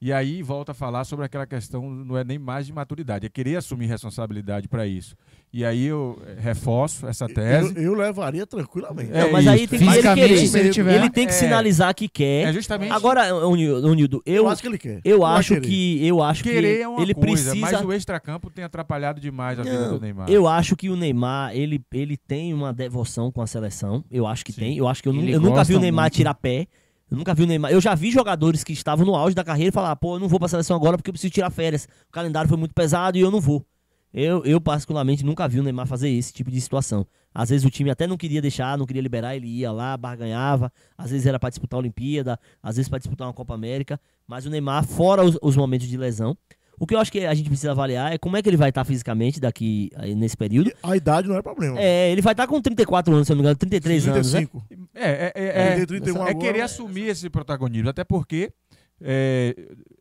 [0.00, 3.28] E aí volta a falar sobre aquela questão, não é nem mais de maturidade, é
[3.28, 5.14] querer assumir responsabilidade para isso.
[5.54, 7.74] E aí eu eh, reforço essa tese.
[7.76, 9.10] Eu, eu levaria tranquilamente.
[9.12, 10.56] É Não, mas aí tem que ele querer.
[10.56, 11.36] ele tiver- Ele tem que É.
[11.36, 12.52] sinalizar que É quer.
[12.54, 13.26] justamente Agora,
[13.94, 15.00] Nildo, eu, Eu acho que ele quer.
[15.04, 15.68] eu acho querer.
[15.68, 19.20] que eu acho querer que é uma ele coisa, precisa mas o extracampo tem atrapalhado
[19.20, 20.30] demais a vida Não, do Neymar.
[20.30, 24.02] Eu acho que o Neymar, ele, ele tem uma devoção com a seleção.
[24.10, 24.60] Eu acho que Sim.
[24.60, 24.78] tem.
[24.78, 26.14] Eu acho que eu, eu nunca vi o Neymar muito.
[26.14, 26.66] tirar pé.
[27.10, 27.70] Eu nunca vi o Neymar.
[27.70, 30.28] Eu já vi jogadores que estavam no auge da carreira e falar, pô, eu não
[30.28, 31.86] vou pra seleção agora porque eu preciso tirar férias.
[32.08, 33.62] O calendário foi muito pesado e eu não vou.
[34.12, 37.06] Eu, eu particularmente, nunca vi o Neymar fazer esse tipo de situação.
[37.34, 40.70] Às vezes o time até não queria deixar, não queria liberar, ele ia lá, barganhava.
[40.98, 43.98] Às vezes era pra disputar a Olimpíada, às vezes pra disputar uma Copa América.
[44.26, 46.36] Mas o Neymar, fora os, os momentos de lesão,
[46.78, 48.68] o que eu acho que a gente precisa avaliar é como é que ele vai
[48.68, 50.70] estar fisicamente daqui nesse período.
[50.82, 51.78] A idade não é problema.
[51.80, 54.40] É, ele vai estar com 34 anos, se eu não me engano, 33 anos, né?
[54.40, 54.66] 35.
[54.94, 58.52] É, é, é, é, tem 31 é agora, querer mas- assumir esse protagonismo, até porque
[59.00, 59.54] é,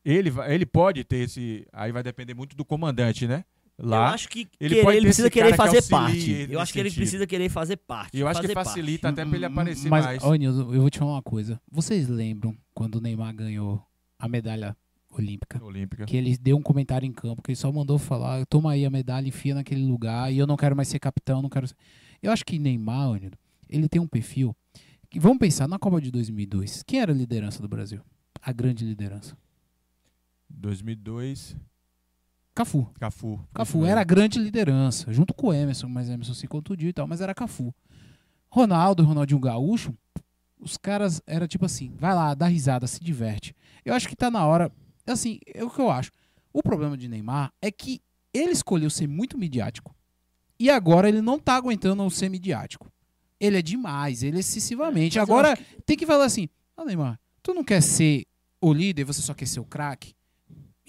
[0.04, 1.66] ele, ele pode ter esse.
[1.72, 3.46] Aí vai depender muito do comandante, né?
[3.84, 4.10] Lá.
[4.10, 6.30] Eu acho que ele querer, ele precisa querer que fazer auxilie parte.
[6.30, 7.02] Eu acho nesse que ele sentido.
[7.02, 8.18] precisa querer fazer parte.
[8.18, 9.20] Eu acho que facilita parte.
[9.20, 10.24] até pra ele aparecer Mas, mais.
[10.24, 11.60] ô, Nilson, eu vou te falar uma coisa.
[11.72, 13.84] Vocês lembram quando o Neymar ganhou
[14.20, 14.78] a medalha
[15.10, 15.64] olímpica?
[15.64, 16.06] Olímpica.
[16.06, 18.90] Que ele deu um comentário em campo, que ele só mandou falar, toma aí a
[18.90, 21.76] medalha, enfia naquele lugar, e eu não quero mais ser capitão, não quero ser...
[22.22, 23.38] Eu acho que Neymar, ô, Nildo,
[23.68, 24.56] ele tem um perfil...
[25.10, 27.99] Que, vamos pensar, na Copa de 2002, quem era a liderança do Brasil?
[28.41, 29.36] A grande liderança.
[30.49, 31.58] 2002,
[32.53, 32.90] Cafu.
[32.99, 33.40] Cafu.
[33.53, 37.07] Cafu era a grande liderança, junto com o Emerson, mas Emerson se contundiu e tal,
[37.07, 37.73] mas era Cafu.
[38.49, 39.94] Ronaldo, Ronaldinho Gaúcho,
[40.60, 43.56] os caras era tipo assim, vai lá, dá risada, se diverte.
[43.86, 44.72] Eu acho que tá na hora,
[45.07, 46.11] assim, é o que eu acho.
[46.53, 48.02] O problema de Neymar é que
[48.34, 49.95] ele escolheu ser muito midiático
[50.60, 52.91] e agora ele não tá aguentando ser midiático.
[53.40, 55.18] Ele é demais, ele é excessivamente.
[55.18, 56.48] Mas eu agora tem que falar assim,
[56.78, 58.26] ah, Neymar, tu não quer ser
[58.61, 60.14] o líder, você só quer ser o craque?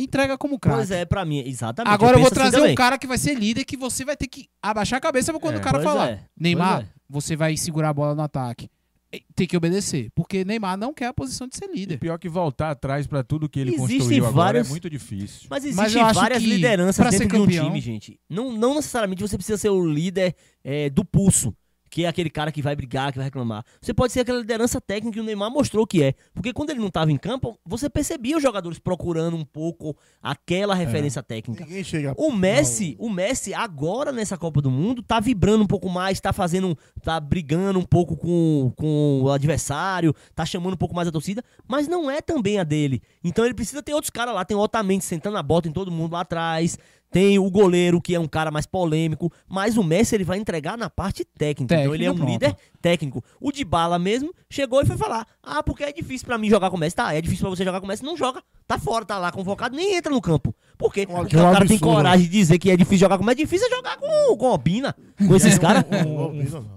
[0.03, 0.79] Entrega como craque.
[0.79, 1.93] Pois é, pra mim, exatamente.
[1.93, 2.75] Agora eu, vou assim trazer um também.
[2.75, 5.59] cara que vai ser líder que você vai ter que abaixar a cabeça quando É,
[5.59, 6.09] o cara falar.
[6.11, 6.87] é, Neymar, é.
[7.09, 8.69] você vai segurar a bola no ataque.
[9.15, 10.11] E Tem que obedecer.
[10.15, 11.99] Porque Neymar não quer a posição de ser E líder.
[11.99, 15.49] pior que voltar atrás pra tudo que ele Existem construiu agora várias- é muito difícil.
[15.51, 18.19] Mas Mas existem acho várias que lideranças pra dentro ser de um campeão- time, gente.
[18.31, 20.35] Não, não necessariamente você precisa ser o líder
[20.65, 21.55] é, do pulso,
[21.93, 23.63] que é aquele cara que vai brigar, que vai reclamar.
[23.79, 26.15] Você pode ser aquela liderança técnica que o Neymar mostrou que é.
[26.33, 30.75] Porque quando ele não estava em campo, você percebia os jogadores procurando um pouco aquela
[30.75, 31.67] referência técnica.
[31.67, 32.15] Ninguém chega.
[32.17, 36.33] O Messi, o Messi agora nessa Copa do Mundo tá vibrando um pouco mais, tá
[36.33, 41.13] fazendo, tá brigando um pouco com, com o adversário, tá chamando um pouco mais a
[41.13, 43.03] torcida, mas não é também a dele.
[43.23, 45.91] Então ele precisa ter outros caras lá, tem o Otamendi sentando a bota em todo
[45.91, 46.79] mundo lá atrás,
[47.13, 50.77] tem o goleiro que é um cara mais polêmico, mas o Messi ele vai entregar
[50.79, 51.75] na parte técnica.
[51.75, 52.79] então ele é um Técnica, líder pronto.
[52.81, 53.25] técnico.
[53.41, 56.77] O Dybala mesmo chegou e foi falar: "Ah, porque é difícil pra mim jogar com
[56.77, 56.97] o Messi".
[56.97, 58.43] Tá, é difícil pra você jogar com o Messi, não joga.
[58.67, 60.55] Tá fora, tá lá convocado, nem entra no campo.
[60.79, 61.07] Por quê?
[61.09, 63.43] Um Porque o cara tem coragem de dizer que é difícil jogar com o Messi,
[63.43, 65.85] é difícil é jogar com, com o Obina, com esses caras.
[65.91, 66.31] Não.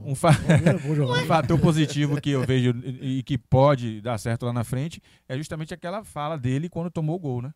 [0.06, 0.76] Um, fa- é
[1.24, 5.02] um fator positivo que eu vejo e e que pode dar certo lá na frente
[5.30, 7.52] é justamente aquela fala dele quando tomou o gol, né?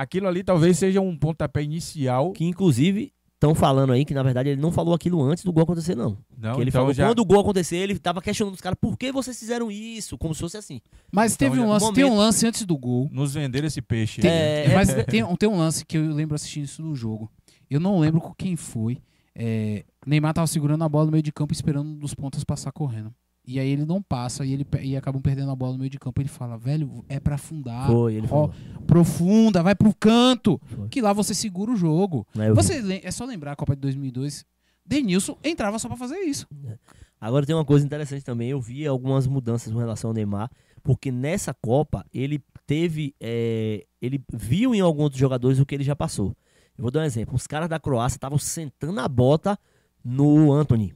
[0.00, 2.32] Aquilo ali talvez seja um pontapé inicial.
[2.32, 5.62] Que inclusive estão falando aí que na verdade ele não falou aquilo antes do gol
[5.64, 6.18] acontecer não.
[6.36, 8.78] Não, que ele então falou já, quando o gol acontecer, ele tava questionando os caras
[8.80, 10.80] por que vocês fizeram isso, como se fosse assim.
[11.10, 13.08] Mas Então, teve um lance, momento- tem um lance antes do gol.
[13.12, 14.20] nos vender esse peixe.
[14.20, 14.64] Tem, aí, né?
[14.66, 17.30] É, mas é- tem, um- tem um lance que eu lembro assistindo isso no jogo.
[17.70, 18.98] Eu não lembro com quem foi.
[19.34, 22.72] É, Neymar tava segurando a bola no meio de campo esperando um dos pontas passar
[22.72, 23.12] correndo.
[23.50, 25.98] E aí ele não passa e ele e acabam perdendo a bola no meio de
[25.98, 26.20] campo.
[26.20, 27.86] Ele fala, velho, é pra afundar.
[27.86, 28.54] Foi, ele Ó, falou.
[28.86, 30.60] Profunda, vai pro canto.
[30.66, 30.88] Foi.
[30.90, 32.26] Que lá você segura o jogo.
[32.34, 32.52] Vi.
[32.52, 34.44] Você é só lembrar a Copa de 2002.
[34.84, 36.46] Denilson entrava só pra fazer isso.
[37.18, 40.50] Agora tem uma coisa interessante também, eu vi algumas mudanças com relação ao Neymar,
[40.82, 45.84] porque nessa Copa ele teve, é, ele viu em alguns outros jogadores o que ele
[45.84, 46.36] já passou.
[46.76, 49.58] Eu vou dar um exemplo, os caras da Croácia estavam sentando a bota
[50.04, 50.94] no Anthony,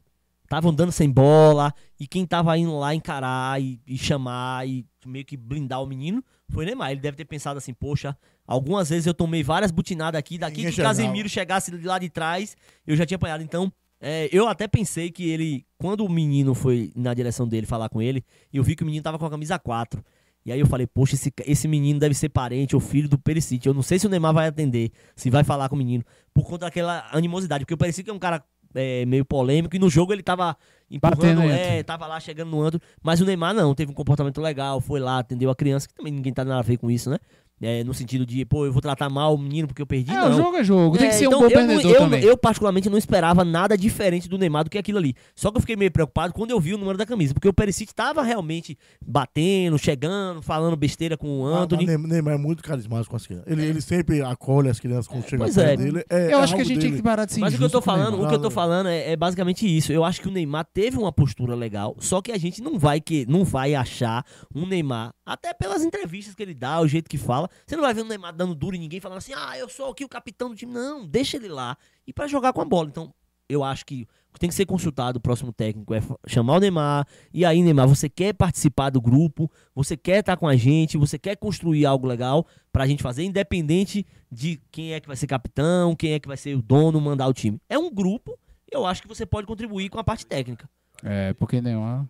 [0.53, 5.25] estavam dando sem bola, e quem tava indo lá encarar e, e chamar e meio
[5.25, 6.91] que blindar o menino foi o Neymar.
[6.91, 8.15] Ele deve ter pensado assim, poxa,
[8.47, 10.95] algumas vezes eu tomei várias butinadas aqui, daqui que chegava.
[10.95, 12.55] Casemiro chegasse de lá de trás,
[12.87, 13.43] eu já tinha apanhado.
[13.43, 13.73] Então,
[14.05, 18.03] É, eu até pensei que ele, quando o menino foi na direção dele falar com
[18.03, 20.05] ele, eu vi que o menino tava com a camisa 4.
[20.45, 23.65] E aí eu falei, poxa, esse, esse menino deve ser parente ou filho do Perisic.
[23.65, 26.03] Eu não sei se o Neymar vai atender, se vai falar com o menino,
[26.35, 27.65] por conta daquela animosidade.
[27.65, 30.57] Porque o Perisic é um cara é, meio polêmico e no jogo ele tava
[30.91, 32.81] empurrando, Batendo é, tava lá chegando no Antro.
[33.03, 36.13] Mas o Neymar não, teve um comportamento legal, foi lá, atendeu a criança, que também
[36.13, 37.19] ninguém tá nada a ver com isso, né?
[37.63, 40.15] É, no sentido de, pô, eu vou tratar mal o menino porque eu perdi, É,
[40.17, 40.31] não.
[40.31, 40.99] o jogo é jogo.
[40.99, 42.25] Tem É, que ser então, um bom eu, perdedor eu, também.
[42.25, 45.15] eu, particularmente, não esperava nada diferente do Neymar do que aquilo ali.
[45.37, 47.53] Só que eu fiquei meio preocupado quando eu vi o número da camisa, porque o
[47.53, 51.87] Perisic tava realmente batendo, chegando, falando besteira com o Anthony.
[51.87, 53.47] Mas Neymar é muito carismático com as crianças.
[53.47, 55.77] Ele, ele sempre acolhe as crianças quando chegam pois perto é.
[55.77, 56.05] dele.
[56.11, 57.65] É, eu é acho que a gente tem que parar de ser Mas o que
[57.65, 59.93] eu tô o falando, o que eu tô falando é, é basicamente isso.
[59.93, 63.01] Eu acho que o Neymar teve uma postura legal, só que a gente não vai
[63.01, 64.25] que não vai achar
[64.55, 67.95] um Neymar, até pelas entrevistas que ele dá, o jeito que fala, você não vai
[67.95, 70.51] ver o Neymar dando duro em ninguém falando assim: "Ah, eu sou aqui o capitão
[70.51, 70.73] do time".
[70.73, 71.77] Não, deixa ele lá
[72.07, 72.89] e pra jogar com a bola.
[72.89, 73.13] Então,
[73.49, 76.61] eu acho que o que tem que ser consultado o próximo técnico é chamar o
[76.61, 77.07] Neymar.
[77.35, 81.19] E aí, Neymar, você quer participar do grupo, você quer estar com a gente, você
[81.19, 85.95] quer construir algo legal pra gente fazer, independente de quem é que vai ser capitão,
[85.95, 87.61] quem é que vai ser o dono, mandar o time.
[87.69, 88.39] É um grupo,
[88.71, 90.69] eu acho que você pode contribuir com a parte técnica.
[91.03, 92.09] É, porque Neymar.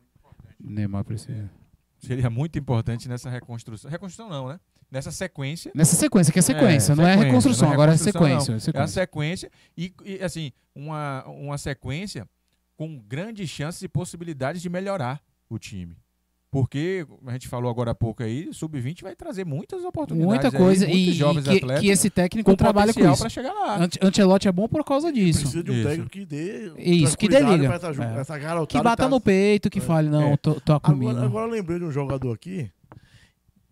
[0.60, 1.50] Neymar precisa.
[1.98, 3.90] Seria muito importante nessa reconstrução.
[3.90, 4.60] Reconstrução não, né?
[4.92, 5.72] Nessa sequência.
[5.74, 8.72] Nessa sequência, que é sequência, não é sequência, reconstrução, não é agora é reconstrução, sequência.
[8.74, 8.80] não.
[8.80, 9.50] é É a sequência.
[9.50, 9.50] sequência
[10.06, 12.28] e, e, assim, uma, uma sequência
[12.76, 15.96] com grandes chances e possibilidades de melhorar o time.
[16.50, 20.28] Porque, como a gente falou agora há pouco aí, o Sub-20 vai trazer muitas oportunidades.
[20.42, 20.86] Muita aí, coisa.
[20.86, 23.20] muitos E, jovens e que, atletas que esse técnico com trabalha com isso.
[23.20, 23.78] para chegar lá.
[23.82, 25.40] Ante- Ancelotti é bom por causa disso.
[25.40, 25.88] Precisa de um Isso.
[25.88, 27.72] técnico que dê Isso, que dê liga.
[27.72, 28.20] essa, É.
[28.20, 29.82] essa Que bata tá- no peito, que É.
[29.82, 30.36] fale, não, É.
[30.36, 31.10] tô, tô comigo.
[31.12, 32.70] Agora, agora eu lembrei de um jogador aqui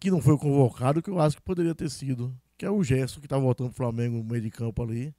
[0.00, 2.34] que não foi convocado, que eu acho que poderia ter sido.
[2.58, 5.14] Que é o Gerson, que tá voltando pro Flamengo no meio de campo ali.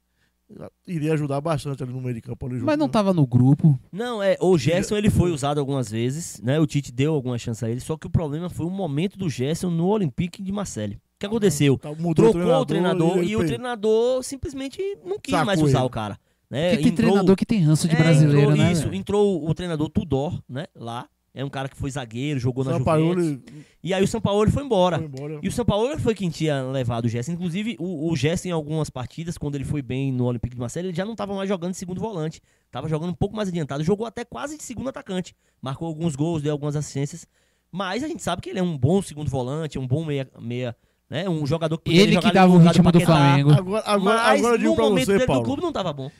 [0.86, 2.56] Iria ajudar bastante ali no meio de campo ali.
[2.60, 3.78] Mas não junto, tava no grupo.
[3.90, 6.60] Não, é, o Gerson ele foi usado algumas vezes, né?
[6.60, 9.30] O Tite deu alguma chance a ele, só que o problema foi o momento do
[9.30, 10.96] Gerson no Olympique de Marseille.
[10.96, 11.78] O que aconteceu?
[11.78, 15.62] Tá, mudou Trocou o treinador ele e o fez- treinador simplesmente não quis Sacou mais
[15.62, 15.86] usar ele.
[15.86, 16.18] o cara.
[16.50, 16.70] Né?
[16.72, 18.72] Porque tem Entrou- treinador que tem ranço de É, brasileiro, entrou, né?
[18.72, 18.94] Isso, velho?
[18.94, 20.66] entrou o treinador Tudor, né?
[20.76, 21.08] Lá.
[21.34, 23.54] É um cara que foi zagueiro, jogou na Sampaoli Juventus.
[23.82, 24.98] E aí o Sampaoli foi embora.
[24.98, 25.40] foi embora.
[25.42, 27.32] E o São Paulo foi quem tinha levado o Gerson.
[27.32, 30.88] Inclusive, o, o Gerson, em algumas partidas, quando ele foi bem no Olympique de Marseille,
[30.88, 32.42] ele já não estava mais jogando de segundo volante.
[32.70, 33.82] Tava jogando um pouco mais adiantado.
[33.82, 35.34] Jogou até quase de segundo atacante.
[35.60, 37.26] Marcou alguns gols, deu algumas assistências.
[37.70, 40.28] Mas a gente sabe que ele é um bom segundo volante, um bom meia.
[40.38, 40.76] meia
[41.08, 41.28] né?
[41.28, 43.00] Um jogador que Ele jogar que dava o ritmo do.
[43.00, 43.52] Flamengo.
[43.52, 45.40] Agora, agora, Mas agora eu digo no pra momento você, dele Paulo.
[45.40, 46.10] no clube não tava bom.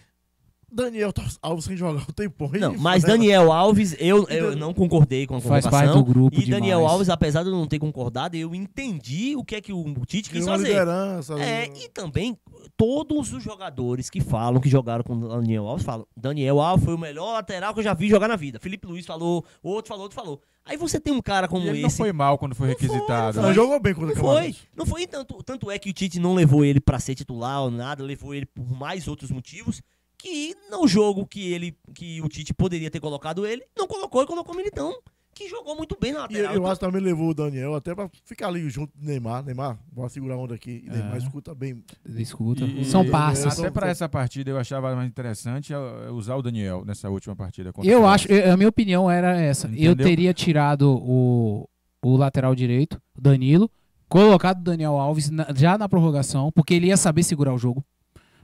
[0.73, 1.13] Daniel
[1.43, 2.51] Alves sem jogar tempão.
[2.53, 3.11] aí, Não, mas né?
[3.11, 5.71] Daniel Alves, eu, eu não concordei com a Faz convocação.
[5.95, 6.93] parte do grupo E Daniel demais.
[6.93, 10.31] Alves, apesar de eu não ter concordado, eu entendi o que é que o Tite
[10.31, 10.69] quis fazer.
[10.69, 11.35] liderança.
[11.41, 12.37] É, e também
[12.77, 16.95] todos os jogadores que falam que jogaram com o Daniel Alves falam: Daniel Alves foi
[16.95, 18.59] o melhor lateral que eu já vi jogar na vida.
[18.61, 20.41] Felipe Luiz falou, outro falou, outro falou.
[20.65, 21.83] Aí você tem um cara como ele esse.
[21.83, 23.37] não foi mal quando foi Não foi, requisitado.
[23.37, 23.55] não Não, né?
[23.55, 26.35] jogou bem contra Não o foi, não foi tanto, tanto é que o Tite não
[26.35, 29.83] levou ele pra ser titular ou nada, levou ele por mais outros motivos
[30.23, 34.27] que no jogo que ele que o Tite poderia ter colocado ele, não colocou e
[34.27, 34.95] colocou o Militão,
[35.35, 36.53] que jogou muito bem na E lateral.
[36.53, 39.43] eu Então, acho que também levou o Daniel até pra ficar ali junto do Neymar.
[39.45, 40.85] Neymar, vou segurar a onda aqui.
[40.87, 41.19] E Neymar É.
[41.19, 41.83] escuta bem.
[42.07, 42.65] Ele escuta.
[42.65, 43.55] E- São e- passos.
[43.55, 45.73] São- Até para essa partida eu achava mais interessante
[46.13, 47.73] usar o Daniel nessa última partida.
[47.83, 49.67] Eu acho, eu- a minha opinião era essa.
[49.69, 50.07] Eu Entendeu?
[50.07, 51.69] teria tirado o,
[52.03, 53.71] o lateral direito, o Danilo,
[54.09, 57.83] colocado o Daniel Alves na- já na prorrogação, porque ele ia saber segurar o jogo.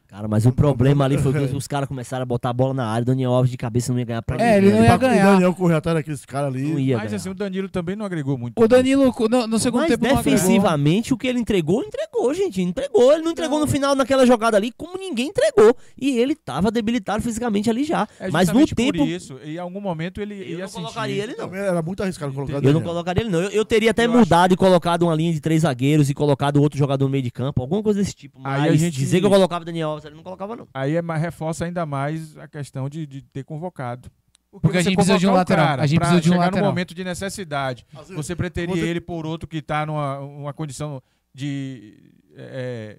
[0.09, 2.87] Cara, mas o problema ali foi que os caras começaram a botar a bola na
[2.87, 4.81] área, Daniel Alves de cabeça não ia ganhar pra É, ele ninguém.
[4.81, 5.29] não ia E ganhar.
[5.29, 6.63] O Daniel correu atrás daqueles caras ali.
[6.63, 7.17] Não ia Mas ganhar.
[7.17, 8.55] assim, o Danilo também não agregou muito.
[8.59, 10.33] O Danilo, no, no segundo Mas tempo, não agregou.
[10.33, 12.63] defensivamente, o que ele entregou, entregou, gente.
[12.63, 13.13] Entregou.
[13.13, 15.77] Ele não entregou no final naquela jogada ali, como ninguém entregou.
[16.01, 18.09] E ele tava debilitado fisicamente ali já.
[18.19, 18.97] É Mas no tempo.
[18.99, 20.81] por isso, em algum momento ele Eu ia não sentir.
[20.85, 21.45] colocaria ele, não.
[21.49, 23.43] Também era muito arriscado colocar o Eu não colocaria ele, não.
[23.43, 26.63] Eu, eu teria até Eu mudado e colocado uma linha de três zagueiros e colocado
[26.63, 28.41] outro jogador no meio de campo, alguma coisa desse tipo.
[28.43, 30.69] Aí Mas a gente- dizer que eu colocava Daniel Ele não colocava, não.
[30.73, 34.11] Aí é mais, reforça ainda mais a questão de, de ter convocado.
[34.51, 36.61] Porque a você gente precisa de um lateral, cara a gente precisa de um lateral.
[36.61, 37.87] no momento de necessidade.
[37.93, 41.03] Vezes, Você preteria Você- ele por outro que está numa uma condição
[41.35, 42.99] de é,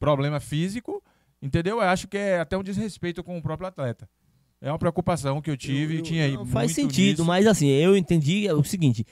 [0.00, 1.02] problema físico,
[1.40, 1.76] entendeu?
[1.76, 4.08] Eu acho que é até um desrespeito com o próprio atleta.
[4.60, 7.24] É uma preocupação que eu tive Eu- e tinha aí Não faz sentido, nisso.
[7.24, 9.04] mas assim, eu entendi o seguinte.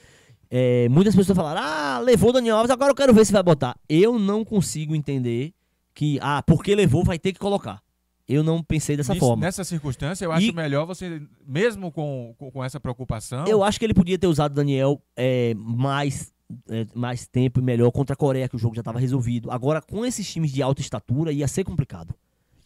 [0.51, 3.43] é, muitas pessoas falaram, ah, levou o Daniel Alves, agora eu quero ver se vai
[3.43, 3.77] botar.
[3.89, 5.53] Eu não consigo entender
[5.97, 7.83] que, ah, porque levou, vai ter que colocar.
[8.29, 9.45] Eu não pensei dessa Nisso- forma.
[9.47, 13.79] Nessa circunstância, eu acho E- melhor você, mesmo com, com, com essa preocupação, Eu acho
[13.79, 16.33] que ele podia ter usado o Daniel é, mais,
[16.69, 19.51] é, mais tempo e melhor contra a Coreia, que o jogo já estava resolvido.
[19.51, 22.15] Agora, com esses times de alta estatura, ia ser complicado.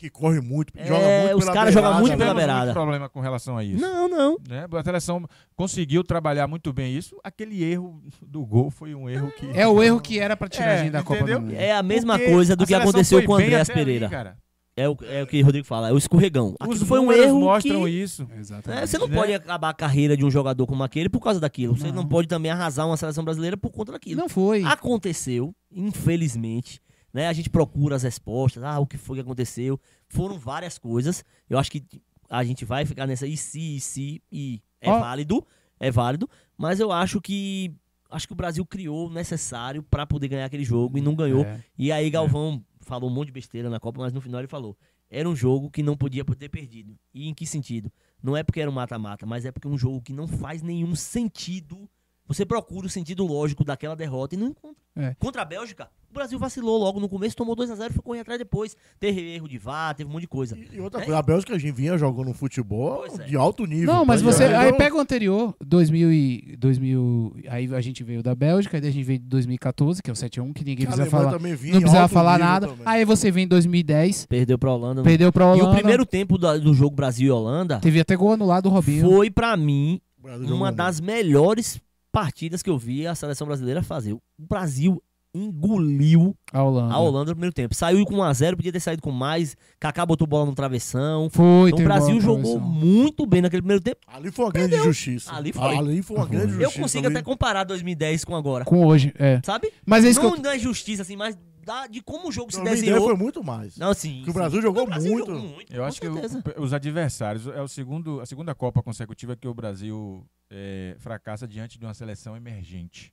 [0.00, 2.24] Que corre muito, É, joga muito os pela caras jogam beirada, muito né?
[2.24, 2.64] pela beirada.
[2.64, 3.82] muito problema com relação a isso.
[3.82, 4.38] Não, não.
[4.48, 4.64] né?
[4.72, 7.18] A seleção conseguiu trabalhar muito bem isso.
[7.22, 9.46] Aquele erro do gol foi um erro que.
[9.52, 11.38] É o erro que era pra tirar É, a gente da Copa entendeu?
[11.40, 11.54] do Mundo.
[11.54, 14.08] É a mesma Porque coisa do que aconteceu com o Andréas até ali, Pereira.
[14.08, 14.38] cara.
[14.74, 16.54] É o, é o que o Rodrigo fala, é o escorregão.
[16.58, 17.90] Aquilo Os foi um números erro mostram que...
[17.90, 18.26] isso.
[18.38, 18.82] Exatamente.
[18.82, 19.16] É, você não né?
[19.16, 21.76] pode acabar a carreira de um jogador como aquele por causa daquilo.
[21.76, 22.08] Você não Não.
[22.08, 24.18] pode também arrasar uma seleção brasileira por conta daquilo.
[24.18, 24.64] Não foi.
[24.64, 26.80] Aconteceu, infelizmente.
[27.12, 27.28] Né?
[27.28, 28.62] A gente procura as respostas.
[28.62, 29.80] Ah, o que foi que aconteceu?
[30.08, 31.24] Foram várias coisas.
[31.48, 31.84] Eu acho que
[32.28, 35.00] a gente vai ficar nessa e se, e se, e é Ó.
[35.00, 35.46] válido.
[35.78, 36.28] É válido.
[36.56, 37.74] Mas eu acho que.
[38.10, 41.44] Acho que o Brasil criou o necessário pra poder ganhar aquele jogo e não ganhou.
[41.44, 41.62] É.
[41.78, 44.76] E aí Galvão falou um monte de besteira na Copa, mas no final ele falou:
[45.08, 46.98] era um jogo que não podia ter perdido.
[47.14, 47.90] E em que sentido?
[48.22, 50.60] Não é porque era um mata-mata, mas é porque é um jogo que não faz
[50.60, 51.88] nenhum sentido.
[52.26, 54.82] Você procura o sentido lógico daquela derrota e não encontra.
[54.94, 55.14] É.
[55.14, 58.38] Contra a Bélgica, o Brasil vacilou logo no começo, tomou 2x0 e foi correr atrás
[58.38, 58.76] depois.
[58.98, 60.56] Teve erro de VAR, teve um monte de coisa.
[60.58, 61.04] E e outra É.
[61.04, 63.24] coisa, a Bélgica a gente vinha jogando futebol Pois é.
[63.24, 63.86] de alto nível.
[63.94, 64.44] Não, mas tá você.
[64.44, 66.56] Aí pega o anterior, 2000 e.
[66.58, 70.12] 2000, aí a gente veio da Bélgica, aí a gente veio de 2014, que é
[70.12, 71.36] o 7x1, que ninguém Que a precisa Alemanha falar.
[71.38, 72.66] também vinha Não precisava falar nada.
[72.68, 72.82] também.
[72.86, 75.02] Aí você vem em 2010, Perdeu pra Holanda.
[75.02, 75.70] perdeu pra E Holanda.
[75.70, 79.08] o primeiro tempo da- do jogo Brasil e Holanda Teve até gol anulado do Robinho.
[79.08, 80.00] foi pra mim
[80.48, 81.80] uma das melhores
[82.12, 84.12] partidas que eu vi a seleção brasileira fazer.
[84.12, 85.00] O Brasil
[85.34, 86.94] engoliu A Holanda.
[86.94, 87.74] a Holanda no primeiro tempo.
[87.74, 89.56] Saiu com 1x0, podia ter saído com mais.
[89.78, 91.28] Kaká botou bola no travessão.
[91.30, 92.60] Foi, Então, o Brasil jogou travessão.
[92.60, 94.00] muito bem naquele primeiro tempo.
[94.06, 94.84] Ali foi uma grande Entendeu?
[94.90, 95.34] injustiça.
[95.34, 95.76] Ali foi.
[95.76, 96.80] Ali foi uma grande Eu injustiça.
[96.82, 97.16] consigo ali.
[97.16, 98.64] até comparar 2010 com agora.
[98.64, 99.40] Com hoje, é.
[99.44, 99.72] Sabe?
[99.86, 100.30] Mas é isso que eu.
[100.30, 103.04] Não da injustiça, assim, mas da, de como o jogo se 2010 desenhou.
[103.06, 103.76] foi muito mais.
[103.76, 104.22] Não, assim.
[104.24, 105.26] Que o Brasil jogou o Brasil muito.
[105.26, 105.72] jogou muito.
[105.74, 106.42] Eu acho que o- certeza.
[106.58, 111.78] os adversários é o segundo, a segunda Copa consecutiva que o Brasil é, fracassa diante
[111.78, 113.12] de uma seleção emergente.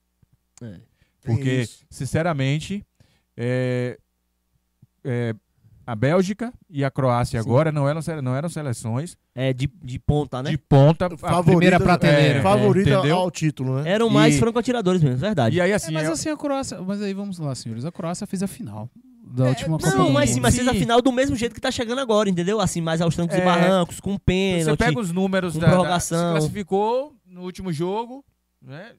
[0.62, 0.80] É.
[1.36, 1.86] Porque, isso.
[1.90, 2.86] sinceramente,
[3.36, 3.98] é,
[5.04, 5.34] é,
[5.86, 7.48] a Bélgica e a Croácia Sim.
[7.48, 10.50] agora não eram, não eram seleções É, de, de ponta, né?
[10.50, 11.06] de ponta.
[11.06, 12.40] a- Favorita- primeira prateleira.
[12.40, 13.16] é, favorita entendeu?
[13.18, 13.90] ao título, né?
[13.90, 15.56] Eram mais E- franco-atiradores mesmo, verdade.
[15.56, 16.82] E aí, É, assim, mas é- assim, a Croácia.
[16.82, 17.86] Mas aí vamos lá, senhores.
[17.86, 18.90] A Croácia fez a final
[19.30, 21.62] da É, última Copa Não, mas sim, mas fez a final do mesmo jeito que
[21.62, 22.60] tá chegando agora, entendeu?
[22.60, 23.46] Assim, mais aos trancos e É.
[23.46, 24.80] barrancos, com você pênalti.
[24.80, 26.32] pega os números da, da se prorrogação.
[26.34, 28.26] classificou no último jogo,
[28.62, 28.92] né?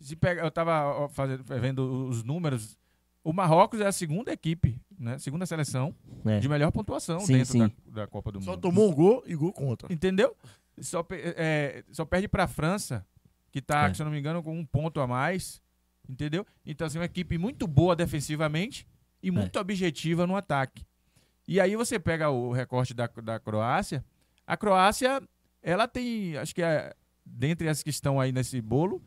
[0.00, 2.76] Se pega, eu tava ó, fazendo, vendo os números.
[3.24, 5.18] O Marrocos é a segunda equipe, né?
[5.18, 5.94] Segunda seleção
[6.24, 6.38] É.
[6.38, 7.58] de melhor pontuação Sim, dentro sim.
[7.86, 8.60] Da, da Copa do Só Mundo.
[8.60, 9.92] tomou um gol e gol contra.
[9.92, 10.36] Entendeu?
[10.80, 13.04] Só, pe- é, só perde pra França,
[13.50, 13.94] que tá, É.
[13.94, 15.60] se eu não me engano, com um ponto a mais.
[16.08, 16.46] Entendeu?
[16.64, 18.86] Então, assim, uma equipe muito boa defensivamente
[19.22, 20.86] e muito objetiva no ataque.
[21.46, 24.02] E aí você pega o recorte da, da Croácia.
[24.46, 25.20] A Croácia,
[25.62, 26.94] ela tem, acho que é,
[27.26, 29.02] dentre as que estão aí nesse bolo,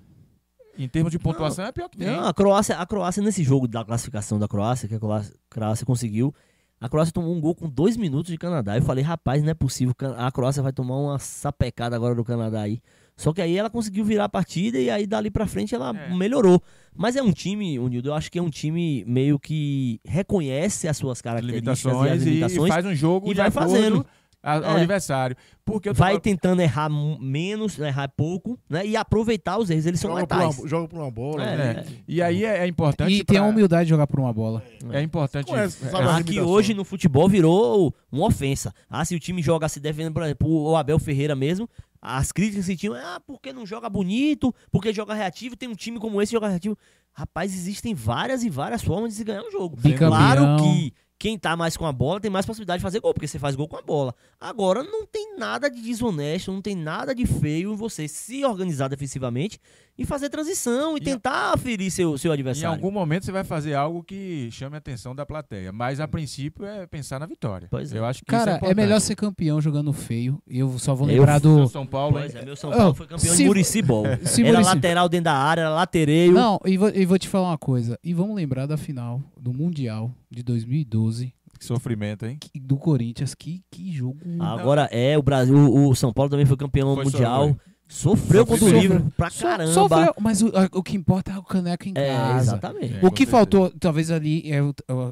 [0.77, 2.07] em termos de pontuação, é a pior que tem.
[2.07, 5.85] Não, a Croácia, a Croácia, nesse jogo da classificação da Croácia, que a Croácia, Croácia
[5.85, 6.33] conseguiu,
[6.79, 8.75] a Croácia tomou um gol com dois minutos de Canadá.
[8.77, 9.93] Eu falei, rapaz, não é possível.
[10.17, 12.81] A Croácia vai tomar uma sapecada agora do Canadá aí.
[13.15, 16.15] Só que aí ela conseguiu virar a partida e aí dali pra frente ela É.
[16.15, 16.59] melhorou.
[16.95, 20.97] Mas é um time, Unildo, eu acho que é um time meio que reconhece as
[20.97, 22.73] suas características e as limitações e, limitações.
[22.73, 24.05] faz um jogo e vai acordo
[24.43, 24.81] a- ao É.
[24.81, 25.35] adversário.
[25.63, 28.85] Porque eu vai falando- tentando errar menos, errar pouco, né?
[28.85, 29.85] E aproveitar os erros.
[29.85, 30.59] Eles são Joga por, letais.
[30.59, 31.43] uma, joga por uma bola.
[31.43, 31.85] É, né?
[31.87, 31.93] é.
[32.07, 33.13] E aí é, é importante.
[33.13, 34.63] E tem a pra- humildade de jogar por uma bola.
[34.91, 35.47] É importante.
[35.47, 36.37] Conhece, limitações.
[36.39, 38.73] hoje no futebol virou uma ofensa.
[38.89, 41.69] Ah, se o time joga se defendendo, por exemplo, o Abel Ferreira mesmo,
[42.01, 45.99] as críticas que tinham, ah, porque não joga bonito, porque joga reativo, tem um time
[45.99, 46.75] como esse que joga reativo.
[47.13, 49.75] Rapaz, existem várias e várias formas de se ganhar um jogo.
[49.77, 50.09] Bicampeão.
[50.09, 53.27] Claro que quem tá mais com a bola tem mais possibilidade de fazer gol, porque
[53.27, 54.15] você faz gol com a bola.
[54.39, 58.87] Agora, não tem nada de desonesto, não tem nada de feio em você se organizar
[58.87, 59.59] defensivamente
[59.95, 62.75] e fazer transição e, E- tentar ferir seu, seu Em adversário.
[62.75, 65.71] algum momento você vai fazer algo que chame a atenção da plateia.
[65.71, 67.67] Mas a princípio é pensar na vitória.
[67.69, 67.99] Pois é.
[67.99, 70.41] Eu acho que Cara, isso é, é, melhor ser campeão jogando feio.
[70.47, 71.55] E eu só vou Eu- lembrar do.
[71.57, 74.05] Seu São Paulo, Pois é, meu São Paulo Oh, foi campeão se- de Murici Ball.
[74.23, 76.31] Se Era Muricy- lateral dentro da área, era latereio.
[76.31, 77.99] Não, e vou, e vou te falar uma coisa.
[78.03, 82.37] E vamos lembrar da final do Mundial de 2012 Que sofrimento, hein?
[82.39, 83.35] que- do Corinthians.
[83.35, 84.17] Que, que jogo.
[84.39, 87.55] Agora é, o Brasil, o, o São Paulo também foi campeão Foi mundial.
[87.87, 88.81] Sofreu contra o Sofreu.
[88.81, 89.73] River pra So- caramba.
[89.73, 92.41] sofreu, mas o, o que importa é o caneco em É, casa.
[92.51, 92.93] exatamente.
[92.93, 93.31] É, o que certeza.
[93.31, 94.59] faltou, talvez ali, é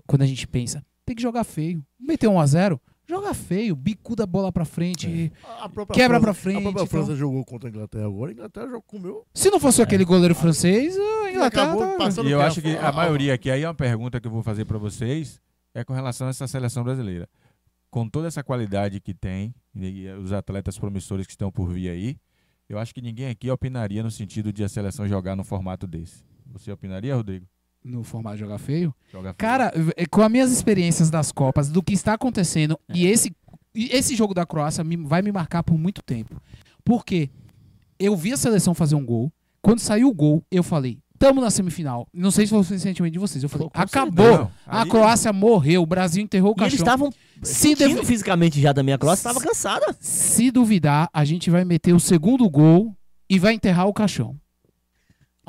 [0.08, 1.84] quando a gente pensa, tem que jogar feio.
[2.00, 5.32] Meter 1 a 0 joga feio, bicuda a bola pra frente.
[5.60, 6.88] A própria Quebra França- pra frente, A própria então.
[6.88, 8.30] França jogou contra a Inglaterra agora.
[8.32, 9.26] A Inglaterra já comeu.
[9.34, 12.76] Se não fosse aquele goleiro francês, a Inglaterra acabou tava- passando E eu acho que
[12.78, 15.42] a a- maioria aqui, aí é uma pergunta que eu vou fazer pra vocês,
[15.74, 17.28] é com relação a essa seleção brasileira.
[17.90, 22.18] Com toda essa qualidade que tem, e os atletas promissores que estão por vir aí,
[22.70, 26.24] eu acho que ninguém aqui opinaria no sentido de a seleção jogar no formato desse.
[26.52, 27.48] Você opinaria, Rodrigo?
[27.90, 28.94] No formato de jogar feio.
[29.12, 29.36] Joga feio.
[29.36, 33.36] Cara, eh, com as minhas experiências das Copas, do que está acontecendo, e esse,
[33.76, 36.42] esse jogo da Croácia me- vai me marcar por muito tempo.
[36.84, 37.30] Porque
[38.00, 41.52] eu vi a seleção fazer um gol, quando saiu o gol, eu falei, tamo na
[41.52, 42.08] semifinal.
[42.14, 43.44] Não sei se foi o sentimento de vocês.
[43.44, 44.26] Eu falei, Pô, acabou.
[44.38, 47.10] Não, A aí- Croácia morreu, o Brasil enterrou o E eles estavam
[47.44, 48.94] Se deve- fisicamente já também.
[48.94, 49.96] A Croácia estava cansada.
[50.00, 52.96] Se duvidar, a gente vai meter o segundo gol
[53.30, 54.36] e vai enterrar o caixão.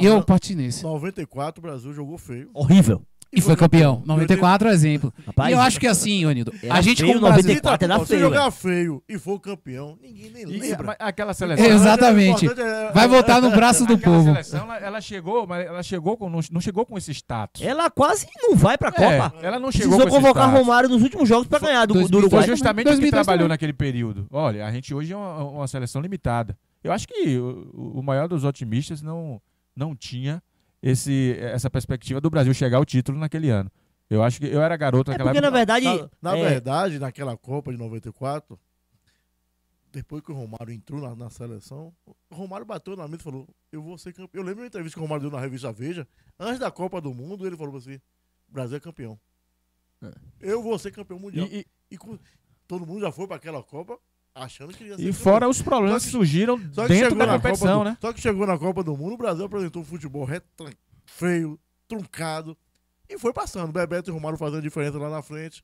[0.00, 0.82] E eu parti nesse.
[0.82, 2.50] 94, o Brasil jogou feio.
[2.54, 3.02] Horrível.
[3.32, 4.02] E foi campeão.
[4.04, 5.14] 94 é exemplo.
[5.24, 7.44] Rapaz, e eu acho que assim, Onildo, Era a gente feio, como Brasil...
[7.44, 10.86] 94 era Se jogar feio e for campeão, ninguém nem E- lembra.
[10.88, 11.64] mas aquela seleção.
[11.64, 12.46] Exatamente.
[12.48, 14.32] É- Vai voltar no braço do aquela povo.
[14.32, 17.62] seleção, ela, ela chegou, mas ela chegou com, não, chegou com esse status.
[17.62, 19.36] Ela quase não vai pra É, Copa.
[19.46, 20.60] ela não chegou Precisou com convocar status.
[20.66, 22.46] Romário nos últimos jogos pra ganhar do, do 2002 Uruguai.
[22.46, 23.48] Foi justamente o que 2002 trabalhou também.
[23.54, 24.26] naquele período.
[24.32, 26.58] Olha, a gente hoje é uma, uma seleção limitada.
[26.82, 29.40] Eu acho que o, o maior dos otimistas não,
[29.80, 30.42] não tinha
[30.82, 33.70] esse, essa perspectiva do Brasil chegar ao título naquele ano.
[34.08, 35.58] Eu acho que eu era garoto É naquela porque, na época.
[35.58, 38.58] verdade, Na, na é, verdade, naquela Copa de 94,
[39.92, 43.48] depois que o Romário entrou na, na seleção, o Romário bateu na mesa e falou:
[43.72, 44.40] Eu vou ser campeão.
[44.40, 46.06] Eu lembro de uma entrevista que o Romário deu na revista Veja,
[46.38, 48.00] antes da Copa do Mundo, ele falou assim:
[48.48, 49.18] Brasil é campeão.
[50.40, 51.46] Eu vou ser campeão mundial.
[51.50, 52.18] E, E, com-
[52.66, 53.98] todo mundo já foi para aquela Copa
[54.34, 55.12] achando que ia ser e, campeão.
[55.12, 57.84] fora os problemas que que- surgiram Só que dentro chegou da na Copa competição, do-
[57.84, 57.96] né?
[58.00, 60.70] Só que chegou na Copa do Mundo, o Brasil apresentou um futebol retran-
[61.06, 61.58] feio,
[61.88, 62.56] truncado.
[63.08, 63.72] E foi passando.
[63.72, 65.62] Bebeto e Romário fazendo diferença lá na frente.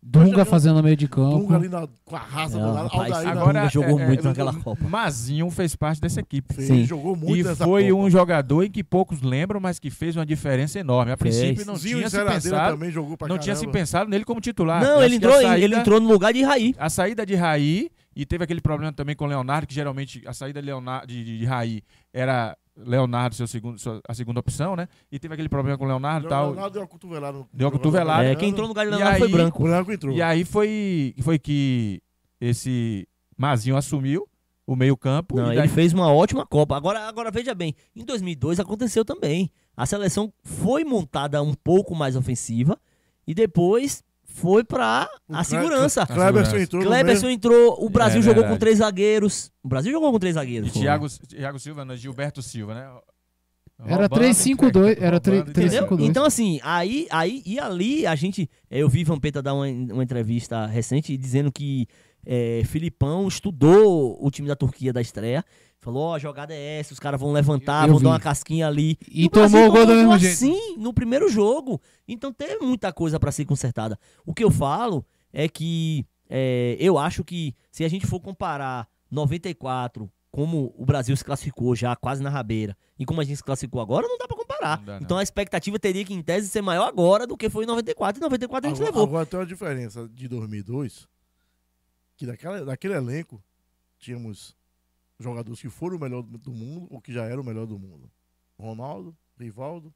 [0.00, 1.38] Dunga fazendo no meio de campo.
[1.38, 2.88] Dunga ali na, com a raça do lado.
[2.88, 4.88] rapaz, Aldair agora- Dunga jogou é, muito é, naquela Copa.
[4.88, 6.54] Mazinho fez parte dessa equipe.
[6.54, 6.84] fez, Sim.
[6.84, 7.94] jogou muito E nessa foi Copa.
[8.02, 11.10] um jogador em que poucos lembram, mas que fez uma diferença enorme.
[11.10, 11.36] A Fez.
[11.36, 13.78] princípio não Zinho tinha se pensado, também jogou pra não tinha se caramba.
[13.78, 14.80] pensado nele como titular.
[14.80, 16.76] Não, ele entrou, saída- ele entrou no lugar de Raí.
[16.78, 20.32] A saída de Raí, e teve aquele problema também com o Leonardo, que geralmente a
[20.34, 21.82] saída de, Leonardo, de, de, de Raí
[22.12, 24.88] era Leonardo seu segundo, sua- a segunda opção, né?
[25.10, 26.46] E teve aquele problema com o Leonardo e tal.
[26.50, 27.38] Leonardo deu uma cotuvelada.
[27.38, 28.24] no- Deu uma cotovelada.
[28.24, 29.62] É, quem entrou no lugar de Leonardo foi aí- branco.
[29.62, 30.14] O branco entrou.
[30.14, 32.00] E aí foi, foi que
[32.40, 34.28] esse Mazinho assumiu
[34.66, 35.38] o meio-campo.
[35.40, 36.76] E ele daí- fez uma ótima Copa.
[36.76, 39.50] Agora, agora veja bem, em 2002 aconteceu também.
[39.76, 42.78] A seleção foi montada um pouco mais ofensiva
[43.26, 44.02] e depois
[44.40, 46.06] foi pra O a segurança.
[46.06, 48.54] Kleberson entrou Kleberson entrou, o Brasil É jogou verdade.
[48.54, 49.50] com três zagueiros.
[49.62, 50.72] O Brasil jogou com três E zagueiros.
[50.72, 52.88] Thiago, Thiago Silva, não, Gilberto Silva, né?
[53.86, 55.86] Era Roubando, 3-5-2, era roubando, 3 Entendeu?
[55.86, 56.04] 3-5-2.
[56.08, 58.50] Então, assim, aí, aí e ali a gente.
[58.68, 61.86] Eu vi Vampeta dar uma, uma entrevista recente dizendo que
[62.30, 65.42] é, Filipão estudou o time da Turquia da estreia.
[65.80, 68.04] Falou: ó, a jogada é essa, os caras vão levantar, Eu vão vi.
[68.04, 68.98] dar uma casquinha ali.
[69.10, 70.34] E o Brasil tomou o gol do mesmo jeito.
[70.34, 71.80] assim no primeiro jogo.
[72.06, 73.98] Então teve muita coisa pra ser consertada.
[74.26, 78.86] O que eu falo é que é, eu acho que se a gente for comparar
[79.10, 83.44] 94, como o Brasil se classificou já quase na rabeira, e como a gente se
[83.44, 84.76] classificou agora, não dá pra comparar.
[84.84, 85.00] Dá, não.
[85.02, 88.20] Então a expectativa teria que, em tese, ser maior agora do que foi em 94.
[88.20, 89.08] E 94 a gente Agora, levou.
[89.08, 91.06] agora tem uma diferença de 2002,
[92.18, 93.42] que daquela, daquele elenco
[93.98, 94.54] tínhamos
[95.18, 97.78] jogadores que foram o melhor do do mundo ou que já eram o melhor do
[97.78, 98.10] mundo.
[98.58, 99.94] Ronaldo, Rivaldo,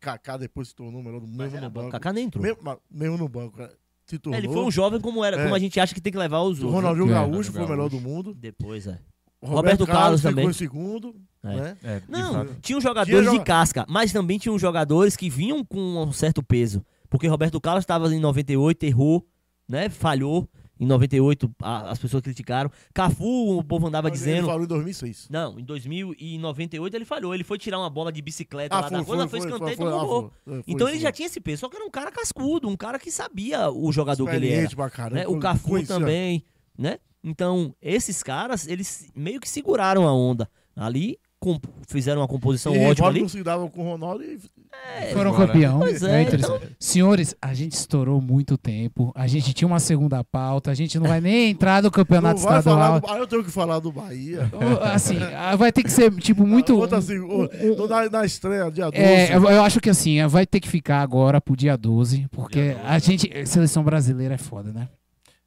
[0.00, 1.90] Kaká depois se tornou o melhor do mundo, mesmo no banco.
[1.90, 2.42] Kaká nem entrou.
[2.42, 3.72] Mesmo, mesmo no banco, cara,
[4.06, 4.36] se tornou.
[4.38, 5.42] É, ele foi um jovem como era, É.
[5.44, 6.72] como a gente acha que tem que levar os O outros.
[6.82, 8.34] Ronaldinho É, Gaúcho foi o melhor do mundo.
[8.34, 8.98] Depois, é.
[9.40, 10.48] O Roberto Carlos ficou também.
[10.50, 11.16] em segundo.
[11.42, 11.48] É.
[11.48, 11.76] Né?
[11.82, 12.56] É, Não, fato.
[12.60, 16.42] tinham jogadores Tinha de joga- casca, mas também tinham jogadores que vinham com um certo
[16.42, 16.84] peso.
[17.08, 19.26] Porque Roberto Carlos estava em 98, errou,
[19.68, 19.88] né?
[19.88, 20.46] Falhou.
[20.80, 22.70] Em 98, a- as pessoas criticaram.
[22.94, 24.46] Cafu, o povo andava Ele dizendo.
[24.46, 25.28] falou em 2006.
[25.28, 27.34] Não, em 2098 ele falhou.
[27.34, 29.48] Ele foi tirar uma bola de bicicleta Ah, lá foi, da coisa, foi, foi, foi,
[29.50, 30.62] escanteio e foi, tomou ah, gol.
[30.66, 33.12] Então ele já tinha esse peso, só que era um cara cascudo, um cara que
[33.12, 34.90] sabia o jogador que ele era.
[34.90, 35.16] Caramba.
[35.20, 35.28] né?
[35.28, 36.42] O Cafu conhecia- também,
[36.78, 36.98] né?
[37.22, 40.50] Então, esses caras, eles meio que seguraram a onda.
[40.74, 41.18] Ali,
[41.88, 43.20] fizeram uma composição E ótima ali.
[43.22, 44.38] não se dava com o Ronaldo e
[45.12, 45.78] Foram Agora- campeão.
[45.78, 46.76] Pois É é, interessante.
[46.78, 49.12] Senhores, a gente estourou muito tempo.
[49.14, 50.70] A gente tinha uma segunda pauta.
[50.70, 53.00] A gente não vai nem entrar no não campeonato vai falar estadual.
[53.00, 53.10] do...
[53.10, 54.50] Ah, eu tenho que falar do Bahia.
[54.92, 56.76] Assim, ah, vai ter que ser, tipo, muito.
[56.76, 57.18] Outra assim,
[57.88, 58.96] na, na estreia, dia 12.
[59.02, 62.74] É, eu acho que assim, vai ter que ficar agora pro dia 12, porque Dia
[62.74, 63.46] 12, a gente.
[63.46, 64.88] Seleção brasileira é foda, né?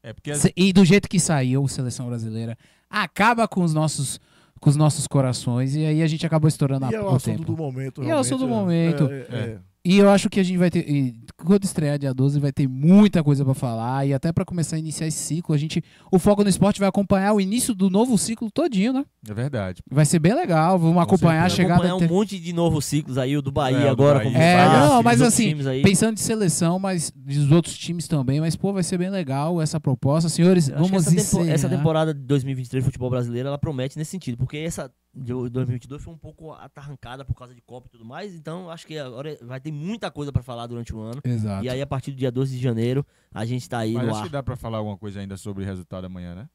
[0.03, 2.57] É porque E do jeito que saiu, seleção brasileira
[2.90, 4.20] acaba com os nossos,
[4.64, 7.15] com os nossos corações, e aí a gente acabou estourando e é a, o o
[7.15, 7.44] assunto tempo.
[7.44, 8.02] do momento.
[8.02, 9.14] E é o assunto do realmente, momento.
[9.14, 9.57] É, é, é.
[9.85, 10.89] E eu acho que a gente vai ter.
[10.89, 14.05] e Quando estrear dia 12, vai ter muita coisa pra falar.
[14.07, 15.84] E até pra começar a iniciar esse ciclo, a gente.
[16.10, 19.05] O Foco no Esporte vai acompanhar o início do novo ciclo todinho, né?
[19.30, 19.81] é verdade.
[19.91, 20.80] Vai ser bem legal.
[20.80, 21.55] Vamos acompanhar a certeza.
[21.55, 21.73] chegada.
[21.81, 24.19] acompanhar um inte- monte de novos ciclos aí, o do Bahia É, o do agora,
[24.19, 24.31] Bahia.
[24.31, 25.53] como É, não, mas assim.
[25.84, 28.39] Pensando de seleção, mas dos outros times também.
[28.39, 30.30] Mas, pô, vai ser bem legal essa proposta.
[30.30, 31.49] Senhores, Eu vamos essa, tempo- encerrar.
[31.49, 36.02] essa temporada de 2023 de futebol brasileiro, ela promete nesse sentido, porque essa de 2022
[36.02, 38.34] foi um pouco atarrancada por causa de Copa e tudo mais.
[38.34, 41.22] Então, acho que agora vai ter muita coisa pra falar durante o ano.
[41.23, 41.64] Exato.
[41.64, 44.10] E aí, a partir do dia 12 de janeiro, a gente tá aí Mas no
[44.11, 44.26] acho ar.
[44.26, 46.49] que dá pra falar alguma coisa ainda sobre o resultado amanhã, né?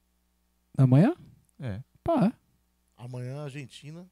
[0.77, 1.15] Amanhã?
[1.61, 1.81] É.
[2.03, 2.33] Pá.
[2.97, 4.05] Amanhã, Argentina.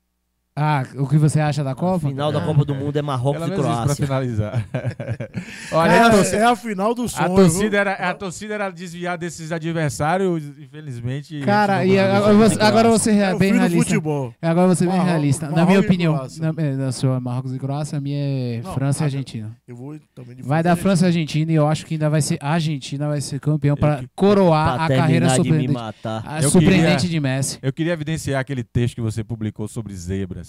[0.58, 2.08] Ah, o que você acha da A Copa?
[2.08, 3.94] final da Copa do Mundo é Marrocos Pelo e Croácia.
[4.06, 4.64] finalizar.
[5.70, 7.34] Olha, É, a a- torcida, é a final do a sonho.
[7.36, 7.78] torcida viu?
[7.78, 11.40] era, a torcida era desviar desses adversários, infelizmente.
[11.40, 13.84] Cara, a e agora você, agora você É é o bem realista.
[13.84, 14.34] futebol.
[14.40, 15.50] Agora você é bem realista.
[15.50, 19.00] Na minha opinião, na, é, na sua Marrocos e Croácia, a minha é Não, França
[19.00, 19.56] e a- Argentina.
[19.68, 20.74] Eu vou também de Vai dar.
[20.76, 23.74] França e Argentina e eu acho que ainda vai ser a Argentina vai ser campeão
[23.74, 26.22] Eu para coroar Pra a carreira de surpreendente, matar.
[26.26, 27.58] a surpreendente queria- de Messi.
[27.60, 30.45] Eu queria evidenciar aquele texto que você publicou sobre zebras.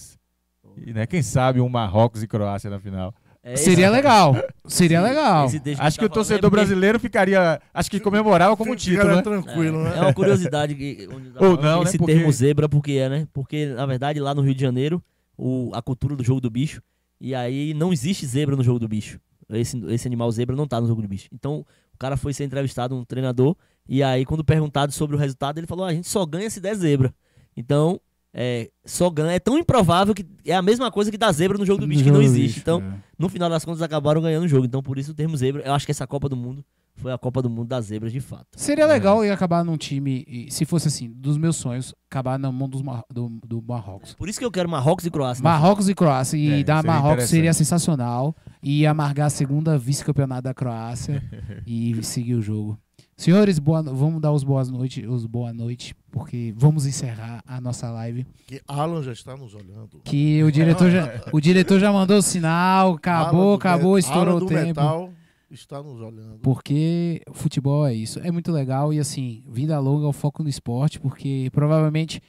[0.85, 3.13] E, né, quem sabe um Marrocos e Croácia na final.
[3.41, 4.35] É, Seria legal.
[4.65, 5.45] Seria esse- legal.
[5.45, 7.61] esse Acho tá que o falando é torcedor porque brasileiro ficaria.
[7.73, 9.21] Acho que comemorava como título, né?
[9.21, 9.97] tranquilo, né?
[9.97, 11.89] É uma curiosidade que, tá Ou não, né?
[11.89, 13.27] esse Porque- termo zebra, porque é, né?
[13.31, 15.01] Porque, na verdade, lá no Rio de Janeiro,
[15.37, 16.81] o, a cultura do jogo do bicho,
[17.21, 19.17] e aí não existe zebra no jogo do bicho.
[19.49, 21.29] Esse, esse animal zebra não tá no jogo do bicho.
[21.31, 23.55] Então, o cara foi ser entrevistado, um treinador,
[23.87, 26.59] e aí, quando perguntado sobre o resultado, ele falou: "Ah, a gente só ganha se
[26.59, 27.15] der zebra.
[27.55, 28.01] Então,
[28.39, 29.31] é, só ganha.
[29.31, 32.03] É tão improvável que é a mesma coisa que dar zebra no jogo do bicho,
[32.03, 32.59] que não existe.
[32.59, 32.93] Então, é.
[33.17, 34.65] no final das contas, acabaram ganhando o jogo.
[34.65, 35.63] Então, por isso o termo zebra.
[35.63, 36.63] Eu acho que essa Copa do Mundo
[36.95, 38.45] foi a Copa do Mundo das zebras de fato.
[38.55, 42.69] Seria legal eu acabar num time, se fosse assim, dos meus sonhos, acabar na mão
[42.69, 44.13] dos Mar- do, do Marrocos.
[44.13, 45.43] Por isso que eu quero Marrocos e Croácia.
[45.43, 46.37] na Marrocos e Croácia.
[46.37, 48.35] E É, dar seria Marrocos seria sensacional.
[48.61, 51.23] E amargar a segunda vice-campeonato da Croácia
[51.65, 52.77] e seguir o jogo.
[53.19, 57.89] Senhores, boa, vamos dar os boas noites, os boa noite, porque vamos encerrar a nossa
[57.89, 58.27] live.
[58.45, 59.99] Que Alan já está nos olhando.
[60.03, 64.37] Que o diretor já, o diretor já mandou o sinal, acabou, acabou, Me- estourou Alan
[64.37, 64.67] o do tempo.
[64.67, 65.09] Metal
[65.49, 66.37] está nos olhando.
[66.43, 68.19] Porque o futebol é isso.
[68.19, 72.21] É muito legal e assim, vida longa ao foco no esporte, porque provavelmente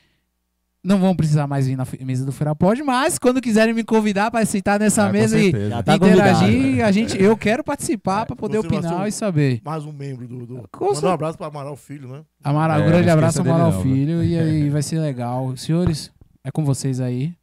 [0.83, 4.45] não vão precisar mais vir na mesa do Ferapod, mas quando quiserem me convidar para
[4.47, 5.53] sentar nessa com mesa e
[5.83, 9.61] tá interagir, a gente, eu quero participar para poder opinar e saber.
[9.65, 10.47] Mais um membro do.
[10.47, 10.55] do...
[10.81, 12.25] Manda um abraço para Amaral Filho, né?
[12.43, 15.57] Amaral, É, um grande abraço, dele Amaral não, Filho, e aí vai ser legal.
[15.57, 16.13] Senhores,
[16.45, 17.35] é com vocês aí.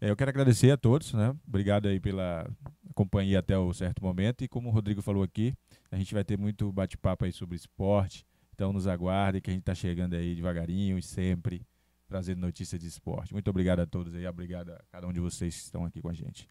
[0.00, 1.34] É, eu quero agradecer a todos, né?
[1.46, 2.48] Obrigado aí pela
[2.94, 4.42] companhia até o certo momento.
[4.42, 5.54] E como o Rodrigo falou aqui,
[5.90, 8.24] a gente vai ter muito bate-papo aí sobre esporte.
[8.54, 11.62] Então nos aguardem que a gente está chegando aí devagarinho e sempre
[12.08, 13.32] trazendo notícias de esporte.
[13.32, 16.08] Muito obrigado a todos aí, obrigado a cada um de vocês que estão aqui com
[16.08, 16.48] a gente.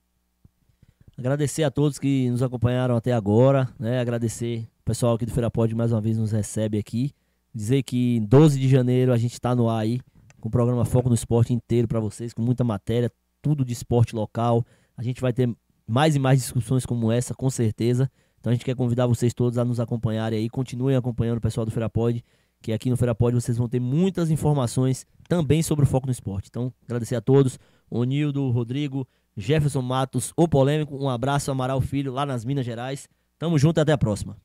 [1.18, 4.00] Agradecer a todos que nos acompanharam até agora, né?
[4.00, 7.12] Agradecer o pessoal aqui do Feira Pod mais uma vez nos recebe aqui.
[7.54, 10.00] Dizer que em 12 de janeiro a gente está no ar aí
[10.40, 13.12] com o programa Foco no Esporte inteiro para vocês, com muita matéria,
[13.42, 14.64] tudo de esporte local.
[14.96, 15.50] A gente vai ter
[15.88, 18.12] mais e mais discussões como essa, com certeza.
[18.40, 21.66] Então a gente quer convidar vocês todos a nos acompanharem aí, continuem acompanhando o pessoal
[21.66, 22.24] do Feira Pod,
[22.68, 26.12] que aqui no Feira Pod vocês vão ter muitas informações também sobre o Foco no
[26.12, 26.50] Esporte.
[26.50, 27.58] Então, agradecer a todos,
[27.90, 29.08] o Nildo, o Rodrigo,
[29.38, 33.08] Jefferson Matos, o Polêmico, um abraço, Amaral Filho, lá nas Minas Gerais.
[33.40, 34.36] Tamo junto e até a próxima.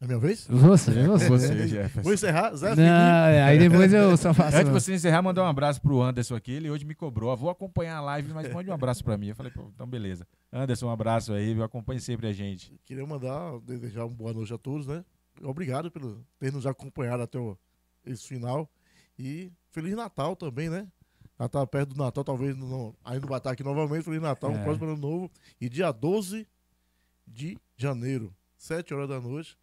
[0.00, 0.48] É minha vez?
[0.50, 1.28] Você, é você.
[1.28, 2.02] Você, Jefferson.
[2.02, 2.56] Vou encerrar.
[2.56, 3.40] Zé Não, Felipe.
[3.40, 4.56] aí depois eu só faço.
[4.56, 6.50] Antes de você encerrar, mandar um abraço pro Anderson aqui.
[6.50, 7.30] Ele hoje me cobrou.
[7.30, 9.28] "Ah, Vou acompanhar a live, mas mande um abraço pra mim.
[9.28, 10.26] Eu falei, pô, então beleza.
[10.52, 11.62] Anderson, um abraço aí, viu?
[11.62, 12.74] acompanhe sempre a gente.
[12.84, 15.04] Queria mandar, desejar uma boa noite a todos, né?
[15.42, 17.56] Obrigado por ter nos acompanhado até o,
[18.04, 18.70] esse final.
[19.18, 20.86] E Feliz Natal também, né?
[21.38, 24.04] Já tá perto do Natal, talvez não, ainda vai estar aqui novamente.
[24.04, 24.62] Feliz Natal, um É.
[24.62, 25.30] próximo ano novo.
[25.60, 26.46] E dia 12
[27.26, 29.58] de janeiro, 7 horas da noite,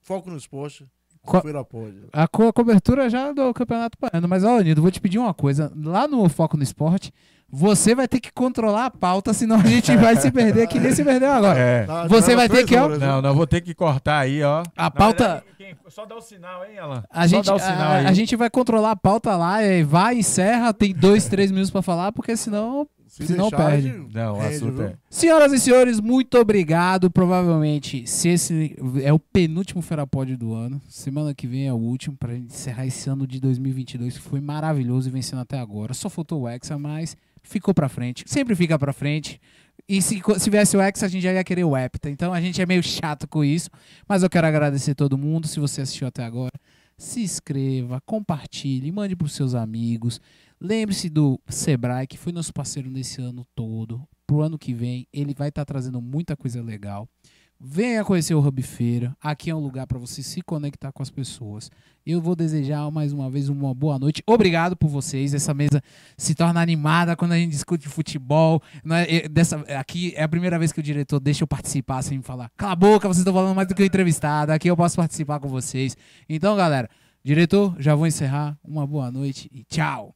[0.00, 0.88] Foco no Esporte,
[1.26, 1.94] Pode.
[2.12, 4.28] A co- cobertura já do Campeonato Baiano.
[4.28, 5.72] Mas, ó, Nildo, vou te pedir uma coisa.
[5.76, 7.12] Lá no Foco no Esporte,
[7.48, 10.92] você vai ter que controlar a pauta, senão a gente vai se perder, que nem
[10.92, 11.58] se perdeu agora.
[11.58, 11.86] É.
[11.86, 12.98] Na- Você na- vai ter que, ó, horas?
[12.98, 14.62] Não, não, vou ter que cortar aí, ó.
[14.76, 17.02] A pauta- verdade, Só dá o sinal, hein, Alan?
[17.10, 18.06] A Só gente, dá o sinal a, aí.
[18.06, 21.82] a gente vai controlar a pauta lá, é, vai, encerra, tem dois, três minutos pra
[21.82, 22.86] falar, porque senão.
[23.24, 24.06] Se deixar, perde.
[24.12, 24.94] Não, assunto é.
[25.08, 27.10] Senhoras e senhores, muito obrigado.
[27.10, 32.14] Provavelmente, se esse é o penúltimo Ferapod do ano, semana que vem é o último,
[32.14, 35.94] pra gente encerrar esse ano de 2022, que foi maravilhoso e vencendo até agora.
[35.94, 38.22] Só faltou o Hexa, mas ficou pra frente.
[38.26, 39.40] Sempre fica pra frente.
[39.88, 42.10] E se, se viesse o Hexa, a gente já ia querer o Hepta.
[42.10, 43.70] Então a gente é meio chato com isso.
[44.06, 45.46] Mas eu quero agradecer todo mundo.
[45.46, 46.52] Se você assistiu até agora,
[46.98, 50.20] se inscreva, compartilhe, mande pros seus amigos.
[50.60, 54.02] Lembre-se do Sebrae, que foi nosso parceiro nesse ano todo.
[54.26, 57.08] Pro ano que vem, ele vai estar trazendo muita coisa legal.
[57.58, 59.16] Venha conhecer o Hub Feira.
[59.20, 61.70] Aqui é um lugar para você se conectar com as pessoas.
[62.04, 64.22] Eu vou desejar mais uma vez uma boa noite.
[64.26, 65.32] Obrigado por vocês.
[65.32, 65.82] Essa mesa
[66.18, 68.60] se torna animada quando a gente discute futebol.
[68.84, 72.02] Não é- é- dessa, aqui é a primeira vez que o diretor deixa eu participar
[72.02, 72.50] sem falar.
[72.58, 74.52] Cala a boca, vocês estão falando mais do que o entrevistado.
[74.52, 75.96] Aqui eu posso participar com vocês.
[76.28, 76.90] Então, galera,
[77.24, 78.58] diretor, já vou encerrar.
[78.62, 80.14] Uma boa noite e tchau.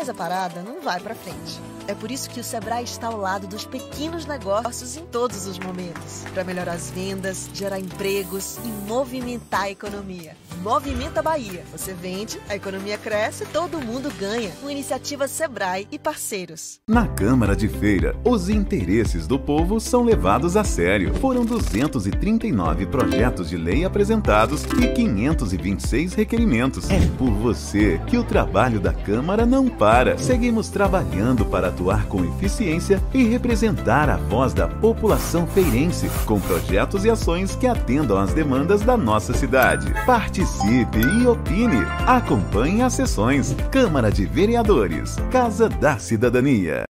[0.00, 1.60] Empresa parada não vai para frente.
[1.90, 5.58] É por isso que o Sebrae está ao lado dos pequenos negócios em todos os
[5.58, 10.36] momentos, para melhorar as vendas, gerar empregos e movimentar a economia.
[10.62, 11.64] Movimenta Bahia.
[11.72, 14.50] Você vende, a economia cresce, todo mundo ganha.
[14.60, 16.80] Com iniciativa Sebrae e parceiros.
[16.86, 21.14] Na Câmara de Feira, os interesses do povo são levados a sério.
[21.14, 26.88] Foram 239 projetos de lei apresentados e 526 requerimentos.
[26.90, 30.18] É por você que o trabalho da Câmara não para.
[30.18, 37.04] Seguimos trabalhando para atuar com eficiência e representar a voz da população feirense, com projetos
[37.04, 39.92] e ações que atendam às demandas da nossa cidade.
[40.04, 41.82] Participe e opine.
[42.06, 43.56] Acompanhe as sessões.
[43.70, 45.16] Câmara de Vereadores.
[45.30, 46.84] Casa da Cidadania.